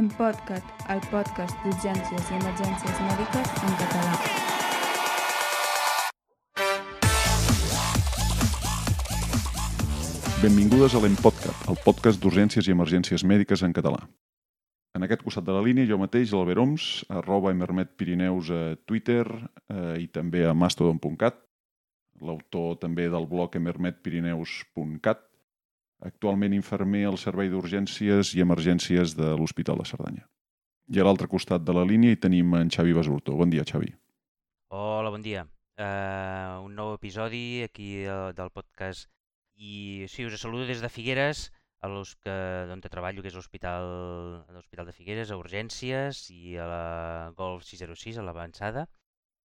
En 0.00 0.06
podcast, 0.16 0.64
el 0.88 1.00
podcast 1.12 1.58
d'urgències 1.60 2.28
i 2.30 2.36
emergències 2.38 3.00
mèdiques 3.04 3.50
en 3.68 3.74
català. 3.80 4.12
Benvingudes 10.40 10.96
a 10.96 11.02
l'Empodcat, 11.04 11.68
el 11.68 11.76
podcast 11.84 12.22
d'urgències 12.22 12.64
i 12.64 12.72
emergències 12.72 13.26
mèdiques 13.28 13.66
en 13.68 13.76
català. 13.76 14.00
En 14.96 15.04
aquest 15.04 15.26
costat 15.26 15.44
de 15.44 15.52
la 15.58 15.60
línia, 15.68 15.84
jo 15.92 16.00
mateix, 16.00 16.32
l'Albert 16.32 16.64
Oms, 16.64 16.88
arroba 17.20 17.52
emermetpirineus 17.52 18.48
a 18.56 18.62
Twitter 18.88 19.26
eh, 19.28 20.00
i 20.00 20.08
també 20.08 20.46
a 20.48 20.56
mastodon.cat, 20.56 21.44
l'autor 22.24 22.80
també 22.80 23.12
del 23.12 23.28
blog 23.28 23.60
emermetpirineus.cat, 23.60 25.26
actualment 26.06 26.56
infermer 26.56 27.04
al 27.08 27.18
Servei 27.20 27.50
d'Urgències 27.52 28.34
i 28.36 28.44
Emergències 28.44 29.14
de 29.18 29.34
l'Hospital 29.36 29.80
de 29.82 29.86
Cerdanya. 29.88 30.26
I 30.90 31.00
a 31.00 31.06
l'altre 31.06 31.28
costat 31.30 31.62
de 31.62 31.74
la 31.76 31.86
línia 31.86 32.14
hi 32.14 32.18
tenim 32.18 32.54
en 32.58 32.70
Xavi 32.72 32.96
Basurto. 32.96 33.36
Bon 33.38 33.50
dia, 33.50 33.64
Xavi. 33.68 33.92
Hola, 34.74 35.10
bon 35.14 35.22
dia. 35.22 35.46
Uh, 35.80 36.60
un 36.66 36.74
nou 36.76 36.92
episodi 36.96 37.62
aquí 37.64 38.02
uh, 38.04 38.34
del 38.36 38.50
podcast 38.52 39.08
i 39.56 40.06
sí, 40.08 40.24
us 40.26 40.40
saludo 40.40 40.66
des 40.68 40.80
de 40.80 40.88
Figueres, 40.88 41.50
a 41.80 41.88
los 41.88 42.16
que, 42.16 42.32
on 42.72 42.80
treballo, 42.84 43.22
que 43.22 43.28
és 43.28 43.36
l'Hospital 43.36 44.86
de 44.88 44.94
Figueres, 44.96 45.30
a 45.30 45.38
Urgències 45.40 46.26
i 46.32 46.56
a 46.60 46.66
la 46.68 46.84
Golf 47.36 47.64
606, 47.64 48.18
a 48.20 48.24
l'Avançada. 48.24 48.86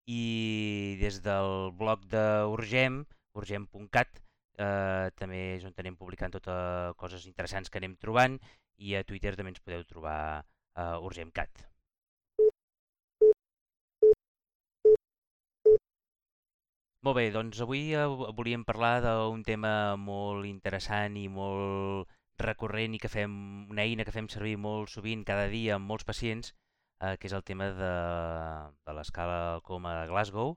I 0.08 0.96
des 1.00 1.20
del 1.24 1.72
blog 1.78 2.05
d'Urgem, 2.12 3.02
urgem.cat, 3.38 4.22
eh, 4.59 5.11
també 5.19 5.42
és 5.56 5.66
on 5.69 5.74
anem 5.79 5.97
publicant 5.97 6.33
totes 6.34 6.97
coses 7.01 7.27
interessants 7.27 7.70
que 7.70 7.80
anem 7.83 7.97
trobant 7.97 8.38
i 8.78 8.97
a 8.97 9.05
Twitter 9.05 9.34
també 9.37 9.55
ens 9.55 9.62
podeu 9.65 9.84
trobar 9.88 10.16
a 10.75 10.87
urgemcat. 11.01 11.69
Molt 17.03 17.17
bé, 17.19 17.31
doncs 17.34 17.61
avui 17.64 17.94
eh, 17.98 18.06
volíem 18.39 18.64
parlar 18.64 19.00
d'un 19.03 19.42
tema 19.42 19.97
molt 19.98 20.47
interessant 20.47 21.16
i 21.19 21.27
molt 21.28 22.11
recurrent 22.42 22.94
i 22.94 23.00
que 23.03 23.11
fem 23.11 23.33
una 23.75 23.83
eina 23.83 24.06
que 24.06 24.14
fem 24.14 24.28
servir 24.31 24.55
molt 24.66 24.91
sovint 24.92 25.25
cada 25.27 25.48
dia 25.50 25.75
amb 25.77 25.91
molts 25.91 26.06
pacients, 26.06 26.53
eh, 27.03 27.16
que 27.19 27.27
és 27.27 27.34
el 27.34 27.42
tema 27.42 27.72
de, 27.81 27.92
de 28.87 28.94
l'escala 28.98 29.61
coma 29.66 29.97
de 30.00 30.06
Glasgow, 30.12 30.55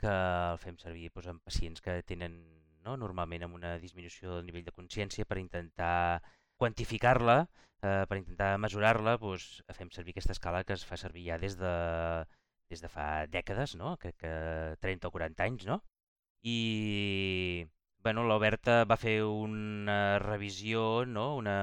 que 0.00 0.12
el 0.52 0.58
fem 0.64 0.80
servir 0.80 1.10
doncs, 1.12 1.28
en 1.34 1.40
pacients 1.40 1.84
que 1.84 2.00
tenen 2.08 2.40
no, 2.86 2.96
normalment 3.00 3.44
amb 3.46 3.58
una 3.58 3.76
disminució 3.82 4.36
del 4.36 4.46
nivell 4.48 4.66
de 4.66 4.74
consciència 4.78 5.26
per 5.28 5.40
intentar 5.42 6.22
quantificar-la, 6.60 7.38
eh, 7.82 8.04
per 8.08 8.18
intentar 8.20 8.56
mesurar-la, 8.62 9.16
doncs, 9.22 9.46
fem 9.78 9.90
servir 9.94 10.14
aquesta 10.14 10.36
escala 10.36 10.64
que 10.64 10.76
es 10.78 10.84
fa 10.88 10.98
servir 11.00 11.26
ja 11.30 11.38
des 11.42 11.58
de 11.60 11.74
des 12.70 12.82
de 12.82 12.88
fa 12.90 13.26
dècades, 13.30 13.76
no? 13.78 13.94
crec 14.02 14.16
que 14.24 14.32
30 14.82 15.06
o 15.08 15.12
40 15.14 15.44
anys, 15.44 15.66
no? 15.68 15.76
I 16.42 17.66
bueno, 18.02 18.24
l'Oberta 18.26 18.84
va 18.90 18.96
fer 18.98 19.20
una 19.26 20.18
revisió, 20.22 21.04
no? 21.06 21.28
una, 21.36 21.56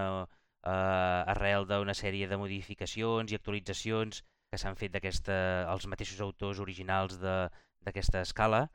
eh, 0.63 1.33
arrel 1.33 1.67
d'una 1.67 1.95
sèrie 1.95 2.27
de 2.31 2.39
modificacions 2.39 3.31
i 3.31 3.39
actualitzacions 3.39 4.23
que 4.52 4.59
s'han 4.61 4.80
fet 4.80 4.95
els 4.95 5.87
mateixos 5.91 6.21
autors 6.21 6.59
originals 6.59 7.19
d'aquesta 7.23 8.21
escala, 8.21 8.67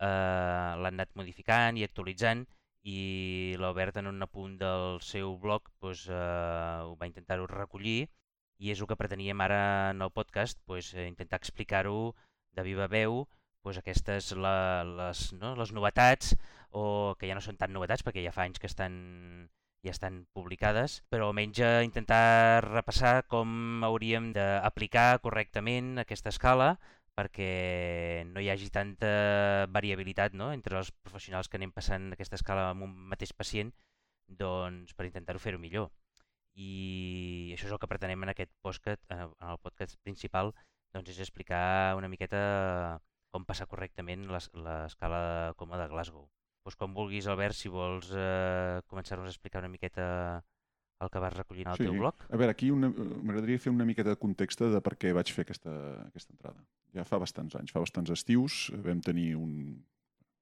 eh, 0.00 0.72
l'han 0.80 0.94
anat 0.94 1.14
modificant 1.18 1.78
i 1.78 1.84
actualitzant 1.86 2.44
i 2.84 3.56
l'Obert 3.58 3.96
en 3.96 4.10
un 4.10 4.22
apunt 4.22 4.58
del 4.60 5.00
seu 5.00 5.38
blog 5.40 5.70
doncs, 5.80 6.04
eh, 6.08 6.84
ho 6.84 6.94
va 7.00 7.08
intentar-ho 7.08 7.46
recollir 7.48 8.04
i 8.58 8.70
és 8.72 8.80
el 8.80 8.88
que 8.90 8.98
preteníem 9.00 9.40
ara 9.40 9.90
en 9.92 10.02
el 10.04 10.12
podcast, 10.12 10.60
eh, 10.68 11.06
intentar 11.08 11.40
explicar-ho 11.40 12.14
de 12.54 12.62
viva 12.62 12.86
veu, 12.86 13.24
pues, 13.62 13.78
aquestes 13.80 14.32
la, 14.36 14.84
les, 14.84 15.32
no, 15.32 15.54
les 15.56 15.72
novetats, 15.72 16.36
o 16.70 17.14
que 17.18 17.28
ja 17.30 17.34
no 17.34 17.42
són 17.42 17.56
tan 17.56 17.72
novetats 17.72 18.04
perquè 18.04 18.22
ja 18.24 18.34
fa 18.34 18.44
anys 18.44 18.60
que 18.60 18.70
estan 18.70 19.48
ja 19.84 19.92
estan 19.92 20.22
publicades, 20.32 21.02
però 21.12 21.28
almenys 21.28 21.60
intentar 21.84 22.64
repassar 22.64 23.26
com 23.28 23.84
hauríem 23.84 24.30
d'aplicar 24.32 25.20
correctament 25.20 25.98
aquesta 26.00 26.32
escala 26.32 26.70
perquè 27.14 28.24
no 28.26 28.42
hi 28.42 28.50
hagi 28.50 28.70
tanta 28.74 29.10
variabilitat 29.70 30.34
no? 30.34 30.50
entre 30.52 30.78
els 30.80 30.90
professionals 31.06 31.48
que 31.48 31.60
anem 31.60 31.72
passant 31.72 32.10
aquesta 32.12 32.38
escala 32.40 32.70
amb 32.72 32.86
un 32.88 32.94
mateix 33.12 33.32
pacient 33.32 33.70
doncs 34.26 34.96
per 34.98 35.06
intentar-ho 35.06 35.42
fer-ho 35.42 35.60
millor 35.62 35.92
i 36.54 37.50
això 37.54 37.66
és 37.66 37.74
el 37.74 37.80
que 37.82 37.90
pretenem 37.90 38.22
en 38.22 38.30
aquest 38.30 38.52
podcast, 38.62 39.02
en 39.10 39.26
el 39.26 39.58
podcast 39.62 39.98
principal, 40.06 40.52
doncs 40.94 41.10
és 41.10 41.20
explicar 41.24 41.96
una 41.98 42.10
miqueta 42.10 43.00
com 43.34 43.46
passar 43.46 43.66
correctament 43.66 44.28
l'escala 44.30 45.54
coma 45.58 45.80
de 45.80 45.88
Glasgow. 45.90 46.28
Doncs 46.64 46.78
com 46.80 46.94
vulguis, 46.96 47.26
Albert, 47.26 47.58
si 47.58 47.68
vols 47.68 48.12
eh, 48.14 48.80
començar-nos 48.88 49.26
a 49.26 49.34
explicar 49.34 49.64
una 49.64 49.72
miqueta 49.72 50.06
el 51.02 51.10
que 51.10 51.20
vas 51.20 51.34
recollint 51.34 51.68
al 51.68 51.80
sí. 51.80 51.88
teu 51.88 51.98
blog. 51.98 52.22
A 52.30 52.38
veure, 52.38 52.54
aquí 52.54 52.70
m'agradaria 52.70 53.60
fer 53.60 53.74
una 53.74 53.84
miqueta 53.84 54.14
de 54.14 54.20
context 54.22 54.62
de 54.62 54.80
per 54.80 54.94
què 54.96 55.12
vaig 55.16 55.34
fer 55.34 55.44
aquesta, 55.44 55.74
aquesta 56.06 56.32
entrada. 56.32 56.62
Ja 56.94 57.04
fa 57.08 57.18
bastants 57.18 57.56
anys, 57.58 57.72
fa 57.74 57.82
bastants 57.82 58.12
estius, 58.14 58.68
vam 58.84 59.00
tenir 59.02 59.34
un, 59.34 59.74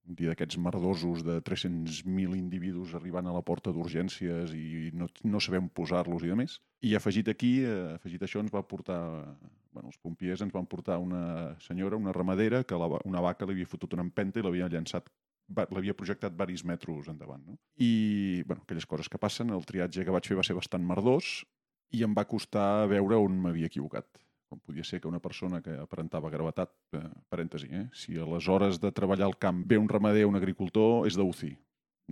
un 0.09 0.19
dia 0.19 0.33
d'aquests 0.33 0.59
merdosos 0.61 1.23
de 1.25 1.39
300.000 1.47 2.37
individus 2.37 2.95
arribant 2.99 3.29
a 3.29 3.35
la 3.35 3.43
porta 3.47 3.73
d'urgències 3.73 4.53
i 4.57 4.91
no, 4.99 5.09
no 5.25 5.41
sabem 5.41 5.69
posar-los 5.73 6.27
i 6.27 6.33
de 6.33 6.39
més. 6.39 6.59
I 6.83 6.97
afegit 6.99 7.31
aquí, 7.31 7.55
eh, 7.65 7.95
afegit 7.97 8.25
això, 8.27 8.43
ens 8.43 8.53
va 8.55 8.65
portar, 8.67 9.01
bueno, 9.73 9.89
els 9.89 10.01
pompiers 10.03 10.43
ens 10.43 10.55
van 10.55 10.67
portar 10.67 10.99
una 11.03 11.55
senyora, 11.63 12.01
una 12.01 12.15
ramadera, 12.17 12.65
que 12.65 12.79
la, 12.79 12.91
una 13.09 13.23
vaca 13.25 13.47
li 13.47 13.57
havia 13.57 13.71
fotut 13.71 13.95
una 13.95 14.07
empenta 14.09 14.41
i 14.41 14.47
l'havia 14.47 14.71
llançat 14.73 15.13
l'havia 15.53 15.93
projectat 15.93 16.33
varis 16.39 16.63
metres 16.65 17.09
endavant. 17.13 17.43
No? 17.45 17.59
I, 17.77 18.43
bueno, 18.47 18.63
aquelles 18.63 18.87
coses 18.89 19.11
que 19.11 19.21
passen, 19.21 19.51
el 19.53 19.67
triatge 19.69 20.05
que 20.07 20.15
vaig 20.15 20.29
fer 20.29 20.39
va 20.39 20.45
ser 20.47 20.57
bastant 20.57 20.85
merdós 20.87 21.43
i 21.93 22.05
em 22.07 22.15
va 22.17 22.25
costar 22.25 22.87
veure 22.89 23.19
on 23.21 23.37
m'havia 23.43 23.69
equivocat 23.69 24.22
com 24.53 24.61
podia 24.61 24.85
ser 24.85 25.01
que 25.01 25.09
una 25.09 25.21
persona 25.25 25.63
que 25.65 25.75
aparentava 25.81 26.31
gravetat, 26.31 26.73
eh, 26.93 27.03
parèntesi, 27.33 27.71
eh, 27.73 27.87
si 27.97 28.19
a 28.21 28.29
les 28.29 28.49
hores 28.49 28.81
de 28.81 28.93
treballar 28.93 29.27
al 29.31 29.39
camp 29.41 29.65
ve 29.67 29.79
un 29.81 29.89
ramader 29.89 30.27
un 30.29 30.37
agricultor, 30.37 31.07
és 31.09 31.17
d'UCI. 31.17 31.55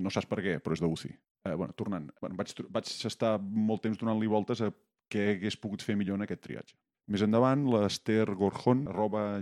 No 0.01 0.11
saps 0.11 0.29
per 0.31 0.41
què, 0.41 0.55
però 0.65 0.73
és 0.73 0.81
d'UCI. 0.81 1.11
Eh, 1.45 1.55
bueno, 1.55 1.75
tornant, 1.77 2.09
bueno, 2.21 2.37
vaig, 2.37 2.55
vaig 2.73 2.89
estar 3.11 3.39
molt 3.41 3.85
temps 3.85 4.01
donant-li 4.01 4.29
voltes 4.29 4.63
a 4.65 4.71
què 5.11 5.35
hagués 5.35 5.59
pogut 5.61 5.85
fer 5.85 5.97
millor 6.01 6.17
en 6.17 6.25
aquest 6.25 6.43
triatge. 6.47 6.77
Més 7.11 7.25
endavant, 7.27 7.65
l'Ester 7.67 8.25
Gorjón, 8.39 8.87
arroba 8.89 9.41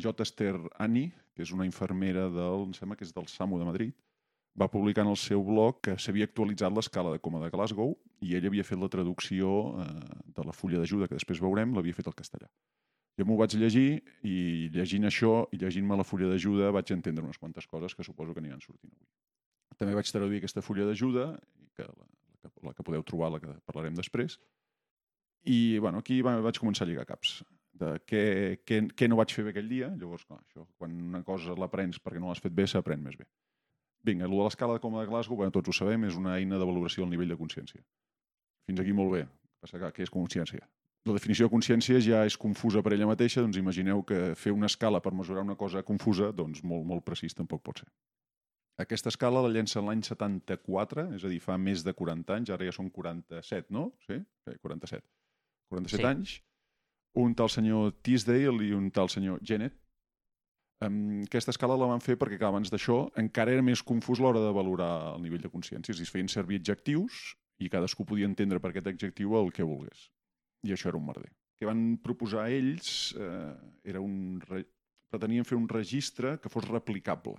Ani, 0.78 1.12
que 1.34 1.42
és 1.42 1.53
una 1.53 1.66
infermera 1.66 2.28
del, 2.32 2.65
em 2.66 2.72
sembla 2.75 2.97
que 2.97 3.04
és 3.04 3.12
del 3.12 3.28
SAMU 3.28 3.59
de 3.59 3.66
Madrid, 3.69 3.94
va 4.59 4.70
publicar 4.70 5.04
en 5.04 5.12
el 5.12 5.19
seu 5.20 5.42
blog 5.44 5.82
que 5.84 5.94
s'havia 6.00 6.26
actualitzat 6.26 6.72
l'escala 6.75 7.12
de 7.12 7.20
coma 7.22 7.42
de 7.42 7.50
Glasgow 7.53 7.92
i 8.26 8.34
ell 8.34 8.48
havia 8.48 8.65
fet 8.66 8.80
la 8.80 8.88
traducció 8.91 9.53
eh, 9.84 9.86
de 10.34 10.47
la 10.47 10.54
fulla 10.56 10.80
d'ajuda, 10.80 11.06
que 11.06 11.19
després 11.19 11.42
veurem, 11.44 11.75
l'havia 11.76 11.94
fet 11.94 12.09
al 12.10 12.16
castellà. 12.19 12.48
Jo 13.19 13.27
m'ho 13.27 13.39
vaig 13.41 13.56
llegir 13.59 13.89
i 14.23 14.69
llegint 14.75 15.09
això 15.09 15.49
i 15.53 15.59
llegint-me 15.59 15.97
la 15.99 16.06
fulla 16.06 16.29
d'ajuda 16.31 16.71
vaig 16.75 16.93
entendre 16.95 17.25
unes 17.27 17.41
quantes 17.41 17.67
coses 17.67 17.97
que 17.97 18.06
suposo 18.06 18.34
que 18.34 18.45
aniran 18.45 18.62
sortint 18.62 18.93
avui. 18.95 19.09
També 19.79 19.95
vaig 19.95 20.11
traduir 20.11 20.39
aquesta 20.39 20.62
fulla 20.62 20.87
d'ajuda, 20.87 21.33
que 21.78 21.87
la, 21.87 22.07
la, 22.45 22.53
la 22.71 22.75
que 22.75 22.87
podeu 22.87 23.05
trobar, 23.07 23.33
la 23.34 23.43
que 23.43 23.53
parlarem 23.67 23.99
després, 23.99 24.39
i 25.47 25.78
bueno, 25.78 26.03
aquí 26.03 26.21
vaig 26.23 26.59
començar 26.59 26.87
a 26.87 26.91
lligar 26.91 27.07
caps 27.07 27.41
de 27.78 27.93
què, 28.07 28.23
què, 28.67 28.81
què 28.99 29.09
no 29.09 29.19
vaig 29.21 29.33
fer 29.34 29.45
bé 29.47 29.55
aquell 29.55 29.69
dia. 29.71 29.91
Llavors, 30.01 30.25
clar, 30.27 30.41
això, 30.43 30.67
quan 30.81 30.97
una 31.11 31.23
cosa 31.27 31.55
l'aprens 31.59 32.01
perquè 32.03 32.23
no 32.23 32.31
l'has 32.31 32.43
fet 32.43 32.55
bé, 32.55 32.67
s'aprèn 32.67 33.03
més 33.05 33.19
bé. 33.19 33.27
Vinga, 34.07 34.27
de 34.31 34.41
l'escala 34.41 34.77
de 34.77 34.83
coma 34.83 35.03
de 35.03 35.11
Glasgow, 35.11 35.39
bueno, 35.39 35.55
tots 35.55 35.71
ho 35.71 35.75
sabem, 35.75 36.07
és 36.09 36.19
una 36.19 36.37
eina 36.39 36.59
de 36.59 36.67
valoració 36.67 37.05
del 37.05 37.15
nivell 37.15 37.34
de 37.34 37.39
consciència. 37.39 37.83
Fins 38.69 38.83
aquí 38.83 38.95
molt 38.95 39.15
bé. 39.15 39.25
Passa 39.62 39.81
que 39.83 39.91
què 39.97 40.07
és 40.07 40.12
consciència? 40.15 40.67
La 41.09 41.17
definició 41.17 41.49
de 41.49 41.53
consciència 41.53 41.99
ja 42.05 42.23
és 42.28 42.37
confusa 42.41 42.83
per 42.84 42.93
ella 42.95 43.09
mateixa, 43.09 43.43
doncs 43.43 43.59
imagineu 43.60 44.05
que 44.07 44.34
fer 44.39 44.53
una 44.55 44.69
escala 44.71 45.01
per 45.05 45.15
mesurar 45.16 45.43
una 45.47 45.57
cosa 45.57 45.83
confusa, 45.83 46.31
doncs 46.37 46.63
molt, 46.63 46.87
molt 46.87 47.05
precís 47.07 47.37
tampoc 47.37 47.65
pot 47.65 47.83
ser. 47.83 47.89
Aquesta 48.78 49.10
escala 49.10 49.43
la 49.43 49.51
llença 49.51 49.83
l'any 49.83 50.05
74, 50.07 51.09
és 51.16 51.25
a 51.27 51.31
dir, 51.33 51.41
fa 51.43 51.57
més 51.59 51.83
de 51.83 51.95
40 51.99 52.37
anys, 52.37 52.53
ara 52.55 52.69
ja 52.69 52.75
són 52.77 52.93
47, 52.95 53.72
no? 53.75 53.89
Sí? 54.07 54.21
sí 54.47 54.55
47. 54.63 55.03
47 55.75 55.99
sí. 55.99 56.07
anys. 56.07 56.37
Un 57.19 57.34
tal 57.34 57.51
senyor 57.51 57.97
Teasdale 58.07 58.69
i 58.69 58.71
un 58.77 58.93
tal 58.95 59.11
senyor 59.11 59.41
Genet. 59.43 59.75
Um, 60.84 61.25
aquesta 61.25 61.51
escala 61.51 61.75
la 61.75 61.89
van 61.91 62.04
fer 62.04 62.15
perquè 62.21 62.39
abans 62.47 62.71
d'això 62.71 63.01
encara 63.19 63.51
era 63.51 63.65
més 63.66 63.83
confús 63.83 64.21
l'hora 64.22 64.45
de 64.45 64.53
valorar 64.54 65.16
el 65.16 65.25
nivell 65.25 65.43
de 65.43 65.51
consciència. 65.51 65.97
Es 65.97 66.15
feien 66.15 66.31
servir 66.31 66.61
adjectius 66.61 67.33
i 67.59 67.72
cadascú 67.72 68.07
podia 68.07 68.28
entendre 68.31 68.63
per 68.63 68.71
aquest 68.71 68.93
adjectiu 68.93 69.34
el 69.41 69.51
que 69.51 69.66
volgués. 69.66 70.07
I 70.66 70.75
això 70.75 70.91
era 70.91 70.99
un 70.99 71.07
merder. 71.07 71.31
Que 71.59 71.69
van 71.69 71.99
proposar 72.03 72.49
ells 72.55 73.13
eh, 73.19 73.55
era 73.84 74.03
un... 74.03 74.41
Re... 74.49 74.65
pretenien 75.09 75.47
fer 75.49 75.57
un 75.57 75.69
registre 75.69 76.37
que 76.43 76.51
fos 76.53 76.66
replicable. 76.69 77.39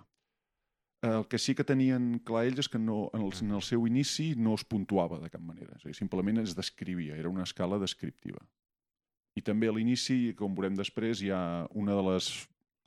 El 1.06 1.28
que 1.32 1.40
sí 1.40 1.54
que 1.56 1.64
tenien 1.64 2.18
clar 2.28 2.44
ells 2.48 2.66
és 2.66 2.68
que 2.72 2.80
no, 2.82 3.06
en, 3.14 3.22
el, 3.24 3.36
en 3.46 3.56
el 3.56 3.62
seu 3.64 3.86
inici 3.88 4.34
no 4.36 4.56
es 4.60 4.66
puntuava 4.68 5.20
de 5.22 5.30
cap 5.32 5.44
manera. 5.44 5.78
És 5.78 5.86
a 5.86 5.92
dir, 5.92 5.96
simplement 5.96 6.42
es 6.42 6.56
descrivia, 6.58 7.16
era 7.16 7.32
una 7.32 7.46
escala 7.48 7.80
descriptiva. 7.80 8.42
I 9.40 9.44
també 9.46 9.70
a 9.70 9.76
l'inici, 9.76 10.34
com 10.36 10.58
veurem 10.58 10.76
després, 10.76 11.22
hi 11.24 11.30
ha 11.32 11.68
una 11.80 11.96
de 11.96 12.04
les 12.10 12.34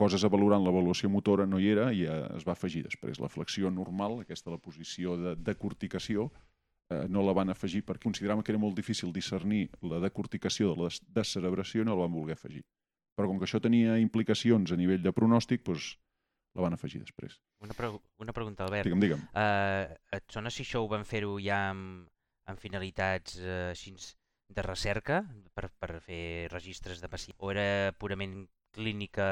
coses 0.02 0.24
a 0.24 0.30
valorar 0.32 0.58
en 0.58 0.66
l'avaluació 0.66 1.08
motora 1.12 1.46
no 1.46 1.60
hi 1.62 1.68
era 1.70 1.90
i 1.94 2.02
eh, 2.10 2.18
es 2.36 2.44
va 2.44 2.56
afegir 2.56 2.82
després. 2.84 3.20
La 3.22 3.30
flexió 3.32 3.70
normal, 3.70 4.18
aquesta 4.20 4.52
la 4.52 4.60
posició 4.60 5.16
de 5.20 5.36
decorticació, 5.48 6.28
eh, 6.92 7.08
no 7.08 7.24
la 7.26 7.34
van 7.36 7.50
afegir 7.52 7.82
perquè 7.88 8.06
consideraven 8.06 8.44
que 8.44 8.52
era 8.54 8.60
molt 8.60 8.76
difícil 8.78 9.12
discernir 9.12 9.64
la 9.88 10.00
decorticació 10.04 10.72
de 10.72 10.84
la 10.84 10.92
descerebració 11.18 11.82
i 11.82 11.88
no 11.88 11.96
la 11.96 12.04
van 12.06 12.14
voler 12.14 12.38
afegir. 12.38 12.62
Però 13.16 13.28
com 13.28 13.40
que 13.40 13.48
això 13.48 13.60
tenia 13.60 13.98
implicacions 14.00 14.72
a 14.72 14.78
nivell 14.80 15.02
de 15.04 15.12
pronòstic, 15.12 15.64
doncs 15.66 15.94
la 16.56 16.64
van 16.66 16.76
afegir 16.76 17.00
després. 17.00 17.38
Una, 17.64 17.76
pre 17.76 17.90
una 18.20 18.32
pregunta, 18.36 18.64
Albert. 18.64 18.88
Digue'm, 18.88 19.02
digue'm. 19.04 19.22
Uh, 19.32 19.92
et 20.16 20.26
sona 20.32 20.52
si 20.52 20.64
això 20.66 20.82
ho 20.84 20.88
van 20.90 21.04
fer-ho 21.08 21.38
ja 21.40 21.62
amb, 21.72 22.08
amb 22.48 22.60
finalitats 22.60 23.38
uh, 23.40 23.70
així 23.70 23.94
de 24.52 24.64
recerca 24.64 25.22
per, 25.56 25.70
per 25.80 26.00
fer 26.04 26.48
registres 26.52 27.00
de 27.00 27.08
pacient 27.08 27.38
o 27.40 27.52
era 27.52 27.94
purament 27.96 28.42
clínica 28.72 29.26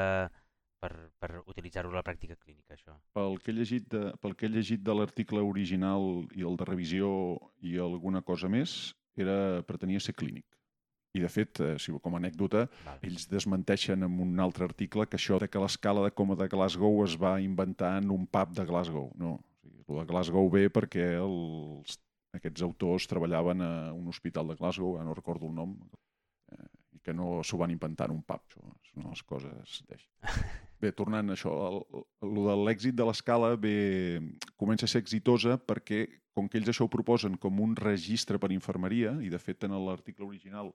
per, 0.81 0.91
per 1.21 1.29
utilitzar-ho 1.45 1.91
a 1.93 1.99
la 1.99 2.05
pràctica 2.05 2.37
clínica, 2.39 2.75
això? 2.75 2.95
Pel 3.15 3.37
que 3.43 3.53
he 3.53 3.55
llegit 3.55 3.87
de, 3.93 4.07
pel 4.21 4.33
que 4.37 4.47
he 4.47 4.51
llegit 4.51 4.81
de 4.85 4.95
l'article 4.97 5.43
original 5.45 6.25
i 6.37 6.47
el 6.47 6.57
de 6.59 6.67
revisió 6.67 7.11
i 7.61 7.77
alguna 7.81 8.23
cosa 8.25 8.49
més, 8.49 8.95
era 9.19 9.61
pretenia 9.67 10.01
ser 10.01 10.15
clínic. 10.17 10.47
I, 11.11 11.19
de 11.19 11.27
fet, 11.27 11.59
eh, 11.59 11.73
si, 11.81 11.91
com 12.03 12.15
a 12.15 12.19
anècdota, 12.21 12.65
Val. 12.85 12.99
ells 13.07 13.27
desmenteixen 13.27 14.07
en 14.07 14.19
un 14.23 14.39
altre 14.39 14.63
article 14.69 15.05
que 15.09 15.19
això 15.19 15.41
de 15.41 15.49
que 15.51 15.59
l'escala 15.59 16.05
de 16.05 16.13
coma 16.15 16.37
de 16.39 16.47
Glasgow 16.51 17.01
es 17.03 17.17
va 17.19 17.33
inventar 17.43 17.97
en 17.99 18.13
un 18.15 18.23
pub 18.31 18.53
de 18.55 18.65
Glasgow. 18.69 19.09
No, 19.19 19.33
o 19.35 19.59
sigui, 19.59 19.83
el 19.89 19.99
de 19.99 20.07
Glasgow 20.13 20.47
ve 20.53 20.69
perquè 20.71 21.09
els, 21.19 21.99
aquests 22.39 22.63
autors 22.63 23.09
treballaven 23.11 23.65
a 23.65 23.71
un 23.91 24.07
hospital 24.07 24.53
de 24.53 24.55
Glasgow, 24.55 24.95
no 25.03 25.17
recordo 25.17 25.51
el 25.51 25.55
nom, 25.59 25.75
eh, 26.55 26.71
i 26.95 27.03
que 27.03 27.13
no 27.13 27.41
s'ho 27.43 27.59
van 27.59 27.75
inventar 27.75 28.07
en 28.07 28.21
un 28.21 28.23
pub. 28.23 28.47
Això 28.47 28.93
són 28.95 29.11
les 29.11 29.27
coses. 29.27 29.81
Bé, 30.81 30.89
tornant 30.97 31.29
a 31.29 31.35
això, 31.35 31.51
el, 31.67 32.03
el 32.25 32.37
de 32.47 32.53
l'èxit 32.65 32.95
de 32.97 33.05
l'escala 33.05 33.51
comença 34.57 34.87
a 34.87 34.89
ser 34.89 35.01
exitosa 35.03 35.59
perquè, 35.61 36.07
com 36.33 36.47
que 36.49 36.57
ells 36.57 36.71
això 36.71 36.87
ho 36.87 36.93
proposen 36.93 37.35
com 37.37 37.59
un 37.61 37.75
registre 37.77 38.39
per 38.41 38.49
infermeria, 38.55 39.13
i 39.21 39.29
de 39.29 39.37
fet 39.37 39.67
en 39.67 39.75
l'article 39.85 40.25
original, 40.25 40.71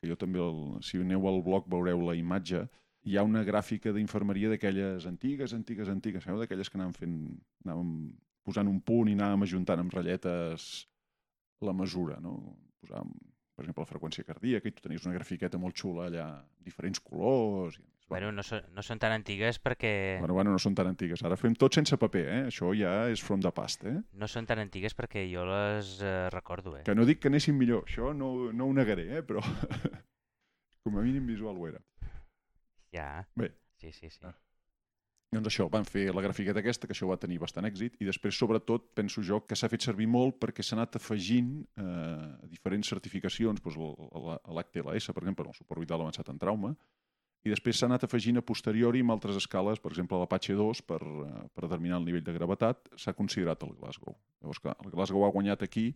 que 0.00 0.08
jo 0.08 0.16
també, 0.16 0.40
el, 0.40 0.78
si 0.86 1.00
aneu 1.02 1.26
al 1.28 1.42
blog 1.44 1.68
veureu 1.68 2.00
la 2.06 2.14
imatge, 2.16 2.62
hi 3.04 3.18
ha 3.18 3.26
una 3.26 3.42
gràfica 3.44 3.92
d'infermeria 3.92 4.52
d'aquelles 4.52 5.04
antigues, 5.10 5.52
antigues, 5.56 5.92
antigues, 5.92 6.24
sabeu? 6.24 6.40
D'aquelles 6.40 6.70
que 6.70 6.80
anàvem 6.80 6.96
fent, 6.96 7.18
anàvem 7.66 7.92
posant 8.48 8.70
un 8.70 8.80
punt 8.80 9.12
i 9.12 9.18
anàvem 9.18 9.44
ajuntant 9.44 9.82
amb 9.82 9.92
ratlletes 9.92 10.86
la 11.68 11.76
mesura, 11.76 12.16
no? 12.24 12.38
Posàvem, 12.80 13.12
per 13.52 13.66
exemple, 13.66 13.84
la 13.84 13.92
freqüència 13.92 14.24
cardíaca 14.24 14.70
i 14.70 14.74
tu 14.74 14.88
tenies 14.88 15.04
una 15.04 15.16
grafiqueta 15.18 15.60
molt 15.60 15.76
xula 15.76 16.08
allà, 16.08 16.32
diferents 16.64 17.04
colors... 17.04 17.76
I, 17.76 17.97
Bueno, 18.08 18.30
no, 18.32 18.42
són, 18.46 18.64
no 18.72 18.80
són 18.84 19.00
tan 19.02 19.12
antigues 19.12 19.58
perquè... 19.60 19.92
Bueno, 20.22 20.36
bueno, 20.38 20.54
no 20.54 20.60
són 20.62 20.76
tan 20.78 20.88
antigues. 20.88 21.20
Ara 21.28 21.36
fem 21.36 21.52
tot 21.60 21.76
sense 21.76 21.98
paper, 22.00 22.24
eh? 22.24 22.40
Això 22.48 22.72
ja 22.76 22.94
és 23.12 23.20
from 23.20 23.42
the 23.44 23.52
past, 23.52 23.84
eh? 23.84 23.98
No 24.16 24.28
són 24.32 24.48
tan 24.48 24.62
antigues 24.62 24.96
perquè 24.96 25.26
jo 25.28 25.44
les 25.48 25.98
eh, 26.00 26.16
recordo, 26.32 26.78
eh? 26.78 26.86
Que 26.88 26.96
no 26.96 27.04
dic 27.08 27.20
que 27.20 27.28
anessin 27.28 27.58
millor, 27.60 27.84
això 27.84 28.14
no, 28.16 28.32
no 28.56 28.68
ho 28.68 28.76
negaré, 28.76 29.10
eh? 29.20 29.22
Però 29.28 29.44
com 30.84 30.96
a 30.96 31.04
mínim 31.04 31.28
visual 31.28 31.60
ho 31.60 31.68
era. 31.68 31.84
Ja. 32.96 33.10
Bé. 33.36 33.52
Sí, 33.76 33.92
sí, 33.92 34.08
sí. 34.08 34.24
Ah. 34.24 34.32
Doncs 35.28 35.50
això, 35.50 35.66
van 35.68 35.84
fer 35.84 36.06
la 36.16 36.22
grafiqueta 36.24 36.62
aquesta, 36.62 36.88
que 36.88 36.94
això 36.96 37.10
va 37.10 37.18
tenir 37.20 37.36
bastant 37.42 37.68
èxit, 37.68 37.98
i 38.00 38.06
després, 38.08 38.32
sobretot, 38.32 38.86
penso 38.96 39.20
jo 39.20 39.42
que 39.44 39.58
s'ha 39.60 39.68
fet 39.68 39.84
servir 39.84 40.06
molt 40.08 40.38
perquè 40.40 40.64
s'ha 40.64 40.78
anat 40.78 40.96
afegint 40.96 41.50
eh, 41.76 42.30
diferents 42.48 42.88
certificacions, 42.88 43.60
doncs 43.60 43.76
l'HTLS, 43.76 45.12
per 45.12 45.26
exemple, 45.26 45.44
el 45.52 45.58
suport 45.58 45.84
vital 45.84 46.00
avançat 46.00 46.32
en 46.32 46.40
trauma, 46.40 46.72
i 47.46 47.52
després 47.52 47.78
s'ha 47.78 47.86
anat 47.86 48.04
afegint 48.04 48.40
a 48.40 48.44
posteriori 48.44 49.00
amb 49.04 49.14
altres 49.14 49.38
escales, 49.38 49.80
per 49.80 49.92
exemple 49.92 50.18
l'Apache 50.18 50.56
2, 50.58 50.82
per, 50.88 51.00
eh, 51.00 51.42
per 51.54 51.66
determinar 51.66 52.00
el 52.00 52.06
nivell 52.08 52.24
de 52.26 52.34
gravetat, 52.34 52.88
s'ha 52.96 53.14
considerat 53.14 53.62
el 53.62 53.74
Glasgow. 53.78 54.16
Llavors, 54.42 54.62
clar, 54.64 54.76
el 54.84 54.94
Glasgow 54.94 55.26
ha 55.26 55.34
guanyat 55.34 55.62
aquí 55.62 55.92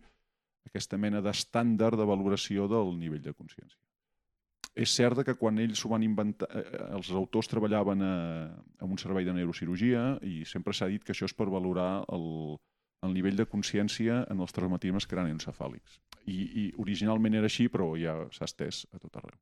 aquesta 0.69 0.97
mena 0.97 1.21
d'estàndard 1.21 1.99
de 1.99 2.07
valoració 2.07 2.69
del 2.71 2.95
nivell 2.97 3.23
de 3.23 3.35
consciència. 3.35 3.79
És 4.73 4.89
cert 4.95 5.19
que 5.27 5.35
quan 5.37 5.59
ells 5.61 5.77
s'ho 5.77 5.91
van 5.91 6.05
inventar, 6.05 6.47
eh, 6.49 6.63
els 6.95 7.11
autors 7.13 7.51
treballaven 7.51 8.01
a, 8.01 8.13
en 8.81 8.95
un 8.95 8.97
servei 8.97 9.27
de 9.27 9.35
neurocirurgia 9.35 10.17
i 10.25 10.41
sempre 10.49 10.73
s'ha 10.73 10.89
dit 10.89 11.03
que 11.03 11.13
això 11.13 11.29
és 11.29 11.35
per 11.37 11.51
valorar 11.51 12.05
el, 12.09 12.57
el 13.05 13.13
nivell 13.13 13.37
de 13.37 13.45
consciència 13.45 14.23
en 14.31 14.41
els 14.41 14.55
traumatismes 14.55 15.05
cranioencefàlics. 15.11 15.99
I, 16.25 16.37
I 16.63 16.67
originalment 16.81 17.35
era 17.37 17.51
així, 17.51 17.67
però 17.69 17.93
ja 17.99 18.15
s'ha 18.31 18.47
estès 18.49 18.87
a 18.95 19.01
tot 19.03 19.19
arreu. 19.19 19.37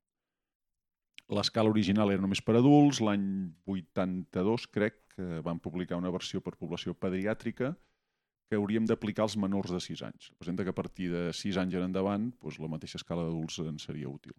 L'escala 1.31 1.71
original 1.71 2.11
era 2.11 2.21
només 2.21 2.41
per 2.43 2.57
adults, 2.59 2.99
l'any 2.99 3.23
82 3.71 4.67
crec 4.75 4.97
que 5.15 5.39
van 5.45 5.61
publicar 5.63 5.99
una 5.99 6.11
versió 6.11 6.41
per 6.43 6.57
població 6.59 6.93
pediàtrica 6.93 7.71
que 8.51 8.59
hauríem 8.59 8.83
d'aplicar 8.83 9.23
als 9.23 9.37
menors 9.39 9.71
de 9.71 9.79
6 9.79 10.01
anys. 10.09 10.31
Representa 10.33 10.65
que 10.67 10.73
a 10.73 10.75
partir 10.75 11.07
de 11.13 11.21
6 11.31 11.59
anys 11.61 11.77
en 11.79 11.85
endavant 11.87 12.25
doncs, 12.33 12.59
la 12.59 12.67
mateixa 12.73 12.99
escala 12.99 13.23
d'adults 13.23 13.61
en 13.63 13.79
seria 13.79 14.11
útil. 14.11 14.35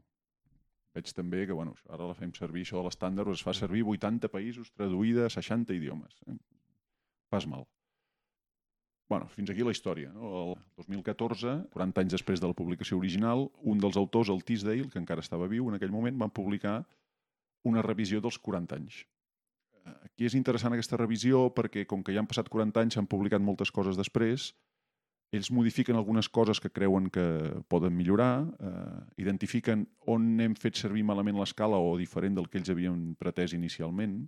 Veig 0.92 1.08
també 1.16 1.46
que 1.48 1.56
bueno, 1.56 1.72
ara 1.88 2.10
la 2.10 2.16
fem 2.18 2.34
servir, 2.36 2.66
això 2.66 2.76
de 2.76 2.84
l'estàndard 2.84 3.32
es 3.32 3.44
fa 3.46 3.54
servir 3.56 3.86
80 3.88 4.28
països, 4.28 4.68
traduïda 4.76 5.24
a 5.24 5.32
60 5.32 5.72
idiomes. 5.72 6.20
Eh? 6.28 6.36
Pas 7.32 7.48
mal. 7.48 7.64
Bueno, 9.12 9.26
fins 9.28 9.50
aquí 9.52 9.60
la 9.60 9.74
història. 9.74 10.08
No? 10.16 10.28
El 10.40 10.52
2014, 10.80 11.50
40 11.74 12.00
anys 12.00 12.14
després 12.14 12.40
de 12.40 12.48
la 12.48 12.56
publicació 12.56 12.96
original, 12.96 13.42
un 13.68 13.80
dels 13.82 13.98
autors, 14.00 14.30
el 14.32 14.40
Tisdale, 14.48 14.86
que 14.88 14.96
encara 14.96 15.20
estava 15.20 15.50
viu 15.52 15.66
en 15.68 15.76
aquell 15.76 15.92
moment, 15.92 16.16
van 16.22 16.32
publicar 16.32 16.78
una 17.68 17.82
revisió 17.84 18.22
dels 18.24 18.38
40 18.40 18.78
anys. 18.80 19.02
Aquí 20.06 20.24
és 20.24 20.38
interessant 20.38 20.72
aquesta 20.72 20.96
revisió 20.96 21.42
perquè, 21.52 21.84
com 21.90 22.00
que 22.00 22.16
ja 22.16 22.22
han 22.24 22.30
passat 22.30 22.48
40 22.48 22.86
anys, 22.86 22.96
s'han 22.96 23.10
publicat 23.12 23.44
moltes 23.44 23.74
coses 23.74 24.00
després, 24.00 24.54
ells 25.36 25.52
modifiquen 25.52 26.00
algunes 26.00 26.32
coses 26.32 26.62
que 26.64 26.72
creuen 26.72 27.10
que 27.12 27.26
poden 27.68 27.92
millorar, 27.92 28.46
eh, 28.64 29.00
identifiquen 29.26 29.90
on 30.08 30.40
hem 30.40 30.56
fet 30.56 30.80
servir 30.80 31.04
malament 31.04 31.36
l'escala 31.36 31.76
o 31.76 31.98
diferent 32.00 32.40
del 32.40 32.48
que 32.48 32.62
ells 32.62 32.72
havien 32.72 33.10
pretès 33.20 33.52
inicialment, 33.52 34.22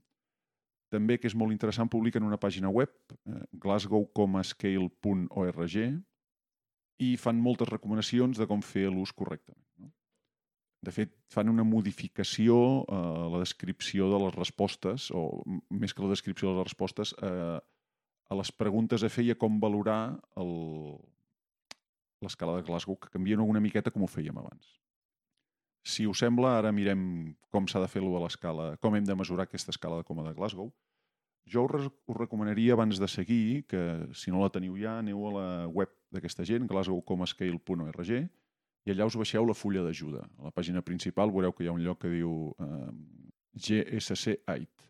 també, 0.93 1.19
que 1.19 1.29
és 1.31 1.37
molt 1.39 1.53
interessant, 1.55 1.89
publiquen 1.91 2.27
una 2.27 2.41
pàgina 2.41 2.71
web, 2.73 2.93
eh, 3.27 3.45
glasgowcomascale.org, 3.65 5.77
i 7.03 7.17
fan 7.19 7.41
moltes 7.43 7.69
recomanacions 7.69 8.39
de 8.39 8.47
com 8.47 8.61
fer 8.63 8.91
l'ús 8.91 9.13
correctament. 9.13 9.67
No? 9.83 9.91
De 10.85 10.91
fet, 10.95 11.11
fan 11.33 11.49
una 11.51 11.65
modificació 11.67 12.85
a 12.85 13.01
eh, 13.01 13.29
la 13.35 13.41
descripció 13.43 14.11
de 14.13 14.19
les 14.27 14.35
respostes, 14.37 15.11
o 15.11 15.43
més 15.71 15.95
que 15.95 16.05
la 16.05 16.13
descripció 16.13 16.51
de 16.51 16.57
les 16.61 16.69
respostes, 16.69 17.15
eh, 17.23 17.59
a 18.25 18.35
les 18.39 18.51
preguntes 18.53 19.03
a 19.05 19.11
fer 19.13 19.25
i 19.27 19.33
a 19.35 19.41
com 19.41 19.61
valorar 19.61 20.17
l'escala 22.25 22.57
de 22.57 22.65
Glasgow, 22.65 22.97
que 22.97 23.13
canvien 23.13 23.43
una 23.45 23.61
miqueta 23.61 23.93
com 23.93 24.03
ho 24.05 24.09
fèiem 24.09 24.39
abans. 24.41 24.65
Si 25.85 26.07
us 26.09 26.23
sembla, 26.25 26.57
ara 26.59 26.73
mirem 26.73 27.35
com 27.53 27.69
s'ha 27.69 27.83
de 27.83 27.89
fer-lo 27.93 28.15
a 28.17 28.25
l'escala, 28.25 28.73
com 28.81 28.97
hem 28.97 29.05
de 29.05 29.17
mesurar 29.17 29.45
aquesta 29.45 29.75
escala 29.75 30.01
de 30.01 30.07
coma 30.09 30.25
de 30.25 30.33
Glasgow. 30.37 30.71
Jo 31.45 31.67
us, 31.67 31.91
recomanaria, 32.17 32.73
abans 32.73 32.99
de 32.99 33.09
seguir, 33.09 33.65
que 33.69 33.83
si 34.17 34.33
no 34.33 34.41
la 34.41 34.49
teniu 34.49 34.79
ja, 34.81 34.99
aneu 35.03 35.27
a 35.29 35.33
la 35.35 35.49
web 35.69 35.93
d'aquesta 36.11 36.47
gent, 36.49 36.65
glasgowcomascale.org, 36.71 38.15
i 38.85 38.93
allà 38.93 39.09
us 39.09 39.17
baixeu 39.21 39.45
la 39.45 39.57
fulla 39.57 39.85
d'ajuda. 39.85 40.25
A 40.41 40.49
la 40.49 40.55
pàgina 40.57 40.81
principal 40.81 41.33
veureu 41.33 41.53
que 41.53 41.65
hi 41.65 41.69
ha 41.69 41.77
un 41.77 41.85
lloc 41.85 42.01
que 42.01 42.13
diu 42.13 42.33
eh, 42.65 42.91
GSC 43.55 44.39
8, 44.49 44.89